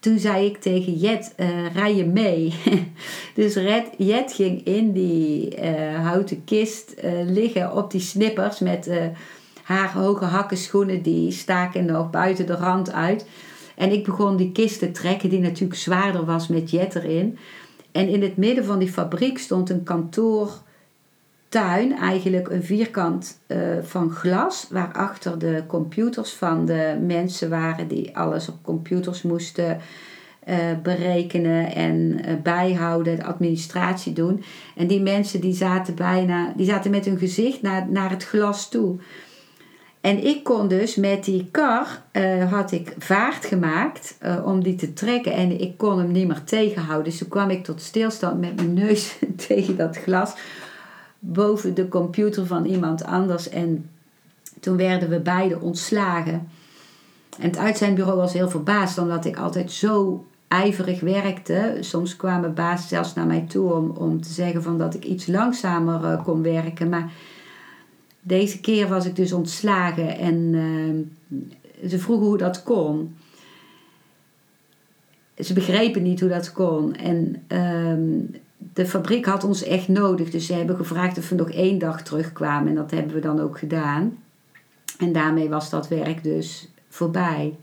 Toen 0.00 0.18
zei 0.18 0.46
ik 0.46 0.60
tegen 0.60 0.92
Jet, 0.92 1.34
uh, 1.36 1.74
rij 1.74 1.96
je 1.96 2.04
mee? 2.04 2.54
dus 3.34 3.54
Red, 3.54 3.86
Jet 3.96 4.32
ging 4.32 4.64
in 4.64 4.92
die 4.92 5.60
uh, 5.62 6.04
houten 6.04 6.44
kist 6.44 6.94
uh, 7.04 7.10
liggen 7.24 7.72
op 7.72 7.90
die 7.90 8.00
snippers 8.00 8.58
met 8.58 8.90
haar 9.62 9.92
hoge 9.92 10.24
hakken 10.24 10.56
schoenen. 10.56 11.02
Die 11.02 11.32
staken 11.32 11.84
nog 11.84 12.10
buiten 12.10 12.46
de 12.46 12.54
rand 12.54 12.92
uit. 12.92 13.26
En 13.76 13.92
ik 13.92 14.04
begon 14.04 14.36
die 14.36 14.52
kist 14.52 14.78
te 14.78 14.90
trekken, 14.90 15.28
die 15.28 15.38
natuurlijk 15.38 15.80
zwaarder 15.80 16.24
was 16.24 16.48
met 16.48 16.70
Jet 16.70 16.94
erin. 16.94 17.38
En 17.92 18.08
in 18.08 18.22
het 18.22 18.36
midden 18.36 18.64
van 18.64 18.78
die 18.78 18.92
fabriek 18.92 19.38
stond 19.38 19.70
een 19.70 19.82
kantoortuin, 21.48 21.98
eigenlijk 21.98 22.48
een 22.48 22.62
vierkant 22.62 23.40
uh, 23.46 23.58
van 23.82 24.10
glas, 24.10 24.66
waarachter 24.70 25.38
de 25.38 25.62
computers 25.66 26.32
van 26.32 26.66
de 26.66 26.98
mensen 27.06 27.50
waren 27.50 27.88
die 27.88 28.16
alles 28.16 28.48
op 28.48 28.56
computers 28.62 29.22
moesten 29.22 29.80
uh, 30.48 30.56
berekenen 30.82 31.74
en 31.74 31.94
uh, 31.94 32.34
bijhouden, 32.42 33.16
de 33.16 33.24
administratie 33.24 34.12
doen. 34.12 34.42
En 34.76 34.86
die 34.86 35.02
mensen 35.02 35.40
die 35.40 35.54
zaten 35.54 35.94
bijna, 35.94 36.52
die 36.56 36.66
zaten 36.66 36.90
met 36.90 37.04
hun 37.04 37.18
gezicht 37.18 37.62
naar, 37.62 37.86
naar 37.90 38.10
het 38.10 38.24
glas 38.24 38.68
toe. 38.68 38.96
En 40.00 40.26
ik 40.26 40.44
kon 40.44 40.68
dus 40.68 40.96
met 40.96 41.24
die 41.24 41.48
kar, 41.50 42.02
had 42.50 42.72
ik 42.72 42.94
vaart 42.98 43.44
gemaakt 43.44 44.18
om 44.44 44.62
die 44.62 44.74
te 44.74 44.92
trekken. 44.92 45.32
En 45.32 45.60
ik 45.60 45.76
kon 45.76 45.98
hem 45.98 46.12
niet 46.12 46.26
meer 46.26 46.44
tegenhouden. 46.44 47.04
Dus 47.04 47.18
toen 47.18 47.28
kwam 47.28 47.50
ik 47.50 47.64
tot 47.64 47.82
stilstand 47.82 48.40
met 48.40 48.56
mijn 48.56 48.74
neus 48.74 49.18
tegen 49.46 49.76
dat 49.76 49.96
glas. 49.96 50.34
Boven 51.18 51.74
de 51.74 51.88
computer 51.88 52.46
van 52.46 52.64
iemand 52.64 53.04
anders. 53.04 53.48
En 53.48 53.90
toen 54.60 54.76
werden 54.76 55.08
we 55.08 55.20
beide 55.20 55.60
ontslagen. 55.60 56.48
En 57.38 57.46
het 57.46 57.56
uitzendbureau 57.56 58.16
was 58.16 58.32
heel 58.32 58.50
verbaasd. 58.50 58.98
Omdat 58.98 59.24
ik 59.24 59.36
altijd 59.36 59.72
zo 59.72 60.24
ijverig 60.48 61.00
werkte. 61.00 61.76
Soms 61.80 62.16
kwamen 62.16 62.54
baas 62.54 62.88
zelfs 62.88 63.14
naar 63.14 63.26
mij 63.26 63.44
toe 63.48 63.72
om, 63.72 63.90
om 63.90 64.20
te 64.20 64.32
zeggen 64.32 64.62
van 64.62 64.78
dat 64.78 64.94
ik 64.94 65.04
iets 65.04 65.26
langzamer 65.26 66.02
uh, 66.02 66.24
kon 66.24 66.42
werken. 66.42 66.88
Maar 66.88 67.12
deze 68.20 68.60
keer 68.60 68.88
was 68.88 69.06
ik 69.06 69.16
dus 69.16 69.32
ontslagen 69.32 70.18
en 70.18 70.34
uh, 70.34 71.88
ze 71.88 71.98
vroegen 71.98 72.26
hoe 72.26 72.38
dat 72.38 72.62
kon. 72.62 73.16
ze 75.38 75.52
begrepen 75.52 76.02
niet 76.02 76.20
hoe 76.20 76.28
dat 76.28 76.52
kon. 76.52 76.94
En 76.94 77.42
ehm, 77.46 78.40
de 78.72 78.86
fabriek 78.86 79.26
had 79.26 79.44
ons 79.44 79.62
echt 79.62 79.88
nodig. 79.88 80.30
Dus 80.30 80.46
ze 80.46 80.54
hebben 80.54 80.76
gevraagd 80.76 81.18
of 81.18 81.28
we 81.28 81.34
nog 81.34 81.50
één 81.50 81.78
dag 81.78 82.02
terugkwamen. 82.02 82.68
En 82.68 82.74
dat 82.74 82.90
hebben 82.90 83.14
we 83.14 83.20
dan 83.20 83.40
ook 83.40 83.58
gedaan. 83.58 84.18
En 84.98 85.12
daarmee 85.12 85.48
was 85.48 85.70
dat 85.70 85.88
werk 85.88 86.22
dus 86.22 86.68
voorbij. 86.88 87.56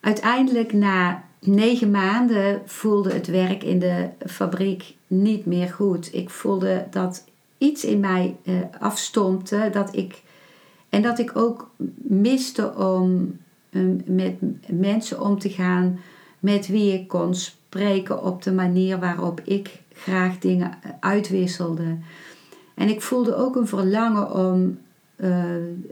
Uiteindelijk 0.00 0.72
na 0.72 1.24
negen 1.40 1.90
maanden 1.90 2.62
voelde 2.64 3.12
het 3.12 3.26
werk 3.26 3.62
in 3.62 3.78
de 3.78 4.08
fabriek 4.26 4.94
niet 5.06 5.46
meer 5.46 5.68
goed. 5.68 6.14
Ik 6.14 6.30
voelde 6.30 6.86
dat 6.90 7.24
iets 7.58 7.84
in 7.84 8.00
mij 8.00 8.36
uh, 8.44 8.60
afstompte. 8.78 9.68
Dat 9.72 9.96
ik, 9.96 10.22
en 10.88 11.02
dat 11.02 11.18
ik 11.18 11.36
ook 11.36 11.70
miste 12.02 12.74
om 12.74 13.38
um, 13.70 14.02
met 14.06 14.34
mensen 14.68 15.20
om 15.20 15.38
te 15.38 15.50
gaan 15.50 16.00
met 16.38 16.66
wie 16.66 16.92
ik 16.92 17.08
kon 17.08 17.34
spreken 17.34 17.63
op 18.22 18.42
de 18.42 18.52
manier 18.52 18.98
waarop 18.98 19.40
ik 19.44 19.80
graag 19.92 20.38
dingen 20.38 20.70
uitwisselde. 21.00 21.96
En 22.74 22.88
ik 22.88 23.02
voelde 23.02 23.36
ook 23.36 23.56
een 23.56 23.66
verlangen 23.66 24.32
om 24.34 24.78
uh, 25.16 25.44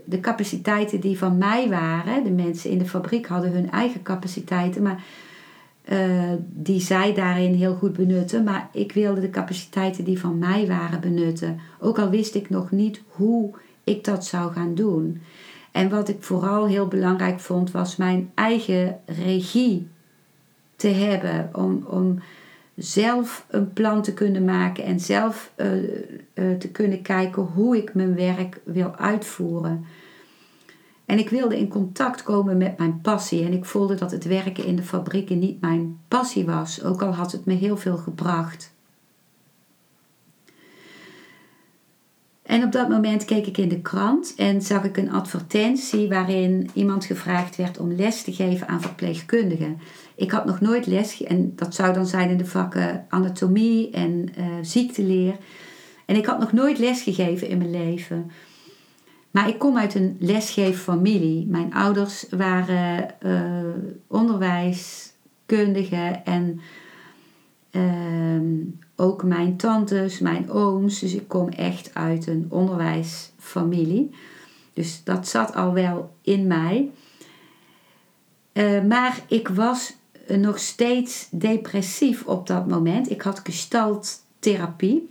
de 0.05 0.19
capaciteiten 0.19 0.99
die 0.99 1.17
van 1.17 1.37
mij 1.37 1.69
waren, 1.69 2.23
de 2.23 2.31
mensen 2.31 2.69
in 2.69 2.77
de 2.77 2.85
fabriek 2.85 3.27
hadden 3.27 3.51
hun 3.51 3.71
eigen 3.71 4.01
capaciteiten, 4.01 4.81
maar 4.81 5.03
uh, 5.91 6.33
die 6.49 6.81
zij 6.81 7.13
daarin 7.13 7.53
heel 7.53 7.75
goed 7.75 7.93
benutten. 7.93 8.43
Maar 8.43 8.69
ik 8.71 8.91
wilde 8.91 9.21
de 9.21 9.29
capaciteiten 9.29 10.03
die 10.03 10.19
van 10.19 10.37
mij 10.37 10.67
waren 10.67 10.99
benutten. 10.99 11.59
Ook 11.79 11.99
al 11.99 12.09
wist 12.09 12.35
ik 12.35 12.49
nog 12.49 12.71
niet 12.71 13.01
hoe 13.07 13.53
ik 13.83 14.03
dat 14.03 14.25
zou 14.25 14.53
gaan 14.53 14.75
doen. 14.75 15.21
En 15.71 15.89
wat 15.89 16.09
ik 16.09 16.23
vooral 16.23 16.67
heel 16.67 16.87
belangrijk 16.87 17.39
vond, 17.39 17.71
was 17.71 17.95
mijn 17.95 18.31
eigen 18.33 18.99
regie 19.05 19.87
te 20.83 20.89
hebben. 20.89 21.49
Om, 21.53 21.83
om 21.87 22.19
zelf 22.75 23.45
een 23.49 23.73
plan 23.73 24.01
te 24.01 24.13
kunnen 24.13 24.45
maken 24.45 24.83
en 24.83 24.99
zelf 24.99 25.51
uh, 25.57 25.83
uh, 26.33 26.57
te 26.57 26.69
kunnen 26.71 27.01
kijken 27.01 27.41
hoe 27.41 27.77
ik 27.77 27.93
mijn 27.93 28.15
werk 28.15 28.61
wil 28.63 28.95
uitvoeren. 28.95 29.85
En 31.05 31.19
ik 31.19 31.29
wilde 31.29 31.59
in 31.59 31.67
contact 31.67 32.23
komen 32.23 32.57
met 32.57 32.77
mijn 32.77 33.01
passie. 33.01 33.45
En 33.45 33.53
ik 33.53 33.65
voelde 33.65 33.95
dat 33.95 34.11
het 34.11 34.25
werken 34.25 34.65
in 34.65 34.75
de 34.75 34.83
fabrieken 34.83 35.39
niet 35.39 35.61
mijn 35.61 35.99
passie 36.07 36.45
was, 36.45 36.83
ook 36.83 37.01
al 37.01 37.13
had 37.13 37.31
het 37.31 37.45
me 37.45 37.53
heel 37.53 37.77
veel 37.77 37.97
gebracht. 37.97 38.71
En 42.43 42.63
op 42.63 42.71
dat 42.71 42.89
moment 42.89 43.25
keek 43.25 43.45
ik 43.47 43.57
in 43.57 43.69
de 43.69 43.81
krant 43.81 44.33
en 44.37 44.61
zag 44.61 44.83
ik 44.83 44.97
een 44.97 45.11
advertentie 45.11 46.09
waarin 46.09 46.69
iemand 46.73 47.05
gevraagd 47.05 47.55
werd 47.55 47.77
om 47.77 47.93
les 47.93 48.23
te 48.23 48.33
geven 48.33 48.67
aan 48.67 48.81
verpleegkundigen. 48.81 49.79
Ik 50.15 50.31
had 50.31 50.45
nog 50.45 50.61
nooit 50.61 50.85
les, 50.85 51.23
en 51.23 51.53
dat 51.55 51.75
zou 51.75 51.93
dan 51.93 52.05
zijn 52.05 52.29
in 52.29 52.37
de 52.37 52.45
vakken 52.45 53.05
anatomie 53.09 53.91
en 53.91 54.29
uh, 54.37 54.45
ziekteleer. 54.61 55.35
En 56.05 56.15
ik 56.15 56.25
had 56.25 56.39
nog 56.39 56.51
nooit 56.51 56.79
les 56.79 57.01
gegeven 57.01 57.47
in 57.47 57.57
mijn 57.57 57.71
leven. 57.71 58.31
Maar 59.31 59.49
ik 59.49 59.59
kom 59.59 59.77
uit 59.77 59.95
een 59.95 60.17
lesgeeffamilie. 60.19 61.47
Mijn 61.47 61.73
ouders 61.73 62.25
waren 62.29 63.15
uh, 63.25 63.63
onderwijskundigen 64.07 66.25
en 66.25 66.61
uh, 67.71 68.41
ook 68.95 69.23
mijn 69.23 69.57
tantes, 69.57 70.19
mijn 70.19 70.51
ooms. 70.51 70.99
Dus 70.99 71.13
ik 71.13 71.27
kom 71.27 71.49
echt 71.49 71.93
uit 71.93 72.27
een 72.27 72.45
onderwijsfamilie. 72.49 74.11
Dus 74.73 75.03
dat 75.03 75.27
zat 75.27 75.55
al 75.55 75.73
wel 75.73 76.15
in 76.21 76.47
mij. 76.47 76.91
Uh, 78.53 78.83
maar 78.83 79.19
ik 79.27 79.47
was 79.47 79.95
nog 80.27 80.59
steeds 80.59 81.27
depressief 81.31 82.25
op 82.25 82.47
dat 82.47 82.67
moment. 82.67 83.11
Ik 83.11 83.21
had 83.21 83.39
gestalttherapie. 83.43 85.09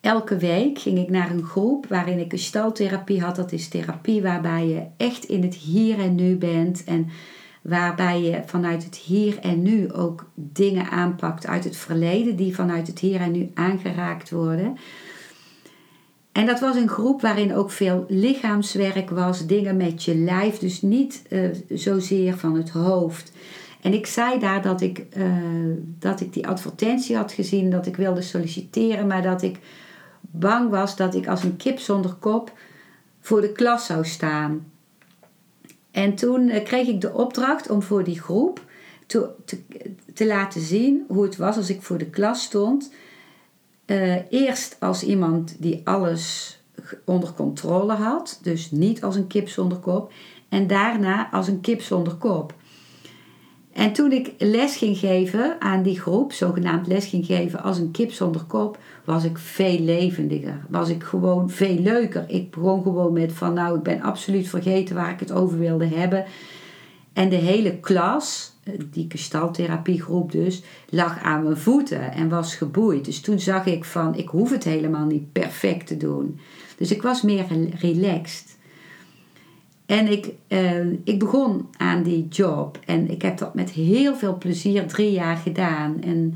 Elke 0.00 0.36
week 0.36 0.78
ging 0.78 0.98
ik 0.98 1.08
naar 1.08 1.30
een 1.30 1.44
groep 1.44 1.86
waarin 1.86 2.18
ik 2.18 2.30
gestalttherapie 2.30 3.22
had. 3.22 3.36
Dat 3.36 3.52
is 3.52 3.68
therapie 3.68 4.22
waarbij 4.22 4.68
je 4.68 4.82
echt 4.96 5.24
in 5.24 5.42
het 5.42 5.54
hier 5.54 5.98
en 5.98 6.14
nu 6.14 6.36
bent 6.36 6.84
en 6.84 7.08
waarbij 7.62 8.22
je 8.22 8.42
vanuit 8.46 8.84
het 8.84 8.96
hier 8.96 9.38
en 9.38 9.62
nu 9.62 9.92
ook 9.92 10.30
dingen 10.34 10.90
aanpakt 10.90 11.46
uit 11.46 11.64
het 11.64 11.76
verleden 11.76 12.36
die 12.36 12.54
vanuit 12.54 12.86
het 12.86 12.98
hier 12.98 13.20
en 13.20 13.32
nu 13.32 13.50
aangeraakt 13.54 14.30
worden. 14.30 14.76
En 16.38 16.46
dat 16.46 16.60
was 16.60 16.76
een 16.76 16.88
groep 16.88 17.20
waarin 17.20 17.54
ook 17.54 17.70
veel 17.70 18.04
lichaamswerk 18.08 19.10
was, 19.10 19.46
dingen 19.46 19.76
met 19.76 20.04
je 20.04 20.16
lijf, 20.16 20.58
dus 20.58 20.82
niet 20.82 21.22
uh, 21.30 21.50
zozeer 21.68 22.36
van 22.36 22.56
het 22.56 22.70
hoofd. 22.70 23.32
En 23.80 23.92
ik 23.92 24.06
zei 24.06 24.38
daar 24.38 24.62
dat 24.62 24.80
ik, 24.80 25.06
uh, 25.16 25.26
dat 25.98 26.20
ik 26.20 26.32
die 26.32 26.46
advertentie 26.46 27.16
had 27.16 27.32
gezien, 27.32 27.70
dat 27.70 27.86
ik 27.86 27.96
wilde 27.96 28.22
solliciteren, 28.22 29.06
maar 29.06 29.22
dat 29.22 29.42
ik 29.42 29.58
bang 30.20 30.70
was 30.70 30.96
dat 30.96 31.14
ik 31.14 31.26
als 31.26 31.42
een 31.42 31.56
kip 31.56 31.78
zonder 31.78 32.14
kop 32.14 32.52
voor 33.20 33.40
de 33.40 33.52
klas 33.52 33.86
zou 33.86 34.04
staan. 34.04 34.72
En 35.90 36.14
toen 36.14 36.48
uh, 36.48 36.64
kreeg 36.64 36.86
ik 36.86 37.00
de 37.00 37.12
opdracht 37.12 37.70
om 37.70 37.82
voor 37.82 38.04
die 38.04 38.20
groep 38.20 38.64
te, 39.06 39.30
te, 40.14 40.26
laten 40.26 40.60
zien 40.60 41.04
hoe 41.08 41.22
het 41.22 41.36
was 41.36 41.56
als 41.56 41.70
ik 41.70 41.82
voor 41.82 41.98
de 41.98 42.10
klas 42.10 42.42
stond. 42.42 42.90
Uh, 43.90 44.14
eerst 44.30 44.76
als 44.80 45.02
iemand 45.02 45.56
die 45.58 45.80
alles 45.84 46.56
onder 47.04 47.32
controle 47.32 47.92
had, 47.92 48.38
dus 48.42 48.70
niet 48.70 49.02
als 49.02 49.16
een 49.16 49.26
kip 49.26 49.48
zonder 49.48 49.78
kop. 49.78 50.12
En 50.48 50.66
daarna 50.66 51.30
als 51.30 51.48
een 51.48 51.60
kip 51.60 51.82
zonder 51.82 52.14
kop. 52.14 52.54
En 53.72 53.92
toen 53.92 54.12
ik 54.12 54.32
les 54.38 54.76
ging 54.76 54.98
geven 54.98 55.56
aan 55.60 55.82
die 55.82 56.00
groep, 56.00 56.32
zogenaamd 56.32 56.86
les 56.86 57.06
ging 57.06 57.26
geven 57.26 57.62
als 57.62 57.78
een 57.78 57.90
kip 57.90 58.12
zonder 58.12 58.44
kop, 58.44 58.78
was 59.04 59.24
ik 59.24 59.38
veel 59.38 59.78
levendiger. 59.78 60.64
Was 60.68 60.88
ik 60.88 61.02
gewoon 61.02 61.50
veel 61.50 61.78
leuker. 61.78 62.24
Ik 62.28 62.50
begon 62.50 62.82
gewoon 62.82 63.12
met 63.12 63.32
van 63.32 63.54
nou, 63.54 63.76
ik 63.76 63.82
ben 63.82 64.02
absoluut 64.02 64.48
vergeten 64.48 64.94
waar 64.94 65.10
ik 65.10 65.20
het 65.20 65.32
over 65.32 65.58
wilde 65.58 65.86
hebben. 65.86 66.24
En 67.12 67.28
de 67.28 67.36
hele 67.36 67.76
klas, 67.80 68.52
die 68.90 69.06
gestalttherapiegroep 69.08 70.32
dus, 70.32 70.62
lag 70.88 71.22
aan 71.22 71.42
mijn 71.42 71.56
voeten 71.56 72.12
en 72.12 72.28
was 72.28 72.54
geboeid. 72.54 73.04
Dus 73.04 73.20
toen 73.20 73.40
zag 73.40 73.66
ik 73.66 73.84
van, 73.84 74.14
ik 74.14 74.28
hoef 74.28 74.50
het 74.50 74.64
helemaal 74.64 75.06
niet 75.06 75.32
perfect 75.32 75.86
te 75.86 75.96
doen. 75.96 76.40
Dus 76.76 76.90
ik 76.90 77.02
was 77.02 77.22
meer 77.22 77.46
relaxed. 77.78 78.56
En 79.86 80.06
ik, 80.12 80.32
uh, 80.48 80.92
ik 81.04 81.18
begon 81.18 81.68
aan 81.76 82.02
die 82.02 82.28
job 82.28 82.78
en 82.84 83.10
ik 83.10 83.22
heb 83.22 83.38
dat 83.38 83.54
met 83.54 83.70
heel 83.70 84.14
veel 84.14 84.38
plezier 84.38 84.86
drie 84.86 85.12
jaar 85.12 85.36
gedaan. 85.36 86.02
En 86.02 86.34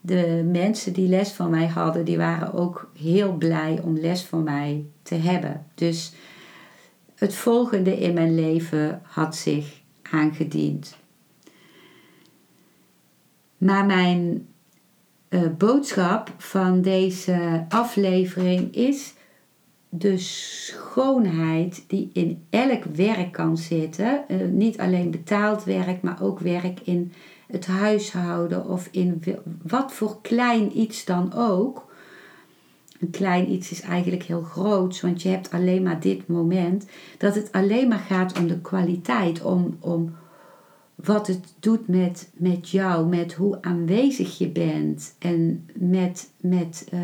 de 0.00 0.48
mensen 0.52 0.92
die 0.92 1.08
les 1.08 1.32
van 1.32 1.50
mij 1.50 1.66
hadden, 1.66 2.04
die 2.04 2.16
waren 2.16 2.52
ook 2.52 2.90
heel 2.98 3.32
blij 3.32 3.80
om 3.82 3.98
les 3.98 4.22
van 4.22 4.42
mij 4.42 4.84
te 5.02 5.14
hebben. 5.14 5.66
Dus 5.74 6.12
het 7.14 7.34
volgende 7.34 7.98
in 7.98 8.14
mijn 8.14 8.34
leven 8.34 9.00
had 9.02 9.36
zich 9.36 9.80
aangediend. 10.02 10.96
Maar 13.62 13.86
mijn 13.86 14.46
uh, 15.28 15.40
boodschap 15.58 16.32
van 16.36 16.80
deze 16.80 17.64
aflevering 17.68 18.74
is 18.74 19.14
de 19.88 20.18
schoonheid 20.18 21.84
die 21.86 22.10
in 22.12 22.44
elk 22.50 22.84
werk 22.84 23.32
kan 23.32 23.56
zitten. 23.56 24.24
Uh, 24.28 24.36
niet 24.48 24.78
alleen 24.78 25.10
betaald 25.10 25.64
werk, 25.64 26.02
maar 26.02 26.22
ook 26.22 26.38
werk 26.38 26.80
in 26.80 27.12
het 27.46 27.66
huishouden 27.66 28.68
of 28.68 28.88
in 28.90 29.22
wat 29.62 29.92
voor 29.92 30.20
klein 30.20 30.78
iets 30.78 31.04
dan 31.04 31.32
ook. 31.34 31.92
Een 33.00 33.10
klein 33.10 33.52
iets 33.52 33.70
is 33.70 33.80
eigenlijk 33.80 34.22
heel 34.22 34.42
groot, 34.42 35.00
want 35.00 35.22
je 35.22 35.28
hebt 35.28 35.50
alleen 35.50 35.82
maar 35.82 36.00
dit 36.00 36.26
moment. 36.26 36.86
Dat 37.18 37.34
het 37.34 37.52
alleen 37.52 37.88
maar 37.88 38.04
gaat 38.08 38.38
om 38.38 38.46
de 38.46 38.60
kwaliteit, 38.60 39.42
om, 39.42 39.76
om 39.80 40.14
wat 41.04 41.26
het 41.26 41.54
doet 41.60 41.88
met, 41.88 42.30
met 42.34 42.70
jou, 42.70 43.06
met 43.06 43.32
hoe 43.32 43.62
aanwezig 43.62 44.38
je 44.38 44.48
bent 44.48 45.14
en 45.18 45.68
met, 45.74 46.30
met 46.40 46.88
uh, 46.94 47.00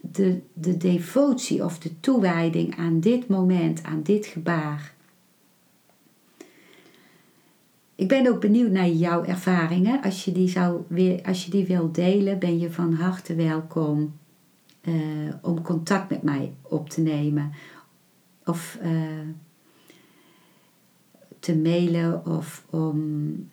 de, 0.00 0.40
de 0.52 0.76
devotie 0.76 1.64
of 1.64 1.78
de 1.78 2.00
toewijding 2.00 2.76
aan 2.76 3.00
dit 3.00 3.28
moment, 3.28 3.82
aan 3.82 4.02
dit 4.02 4.26
gebaar. 4.26 4.94
Ik 7.94 8.08
ben 8.08 8.28
ook 8.28 8.40
benieuwd 8.40 8.70
naar 8.70 8.88
jouw 8.88 9.24
ervaringen. 9.24 10.02
Als 10.02 10.24
je 10.24 10.32
die, 10.32 10.48
zou 10.48 10.82
als 11.24 11.44
je 11.44 11.50
die 11.50 11.66
wil 11.66 11.92
delen, 11.92 12.38
ben 12.38 12.58
je 12.58 12.70
van 12.70 12.92
harte 12.92 13.34
welkom 13.34 14.14
uh, 14.82 14.94
om 15.42 15.62
contact 15.62 16.10
met 16.10 16.22
mij 16.22 16.52
op 16.62 16.90
te 16.90 17.00
nemen. 17.00 17.52
Of 18.44 18.78
uh, 18.82 18.90
te 21.44 21.56
mailen. 21.56 22.26
Of 22.26 22.64
om, 22.70 22.98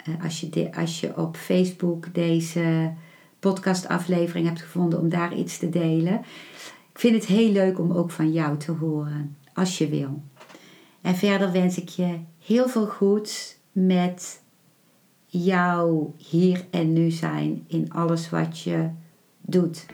uh, 0.10 0.24
als, 0.24 0.40
je 0.40 0.50
de, 0.50 0.76
als 0.76 1.00
je 1.00 1.18
op 1.18 1.38
Facebook 1.38 2.14
deze 2.14 2.94
podcastaflevering 3.40 4.48
hebt 4.48 4.62
gevonden, 4.62 5.00
om 5.00 5.10
daar 5.10 5.36
iets 5.36 5.58
te 5.58 5.70
delen. 5.70 6.14
Ik 6.94 7.00
vind 7.00 7.16
het 7.16 7.26
heel 7.26 7.52
leuk 7.52 7.80
om 7.80 7.92
ook 7.92 8.12
van 8.12 8.32
jou 8.32 8.58
te 8.58 8.72
horen, 8.72 9.36
als 9.54 9.78
je 9.78 9.90
wil. 9.90 10.22
En 11.02 11.16
verder 11.16 11.52
wens 11.52 11.78
ik 11.78 11.90
je 11.90 12.20
heel 12.40 12.68
veel 12.68 12.88
goeds 12.88 13.58
met 13.72 14.42
jouw 15.26 16.14
hier 16.18 16.66
en 16.70 16.94
nu 16.94 17.12
zijn 17.12 17.64
in 17.68 17.92
alles 17.92 18.30
wat 18.30 18.60
je 18.60 18.90
doet. 19.42 19.86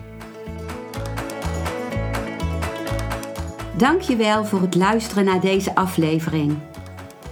Dankjewel 3.78 4.46
voor 4.46 4.62
het 4.62 4.76
luisteren 4.76 5.26
naar 5.26 5.42
deze 5.42 5.76
aflevering. 5.76 6.58